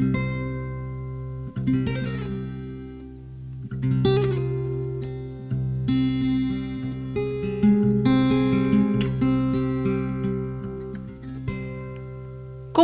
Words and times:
thank 0.00 1.88
you 1.88 1.99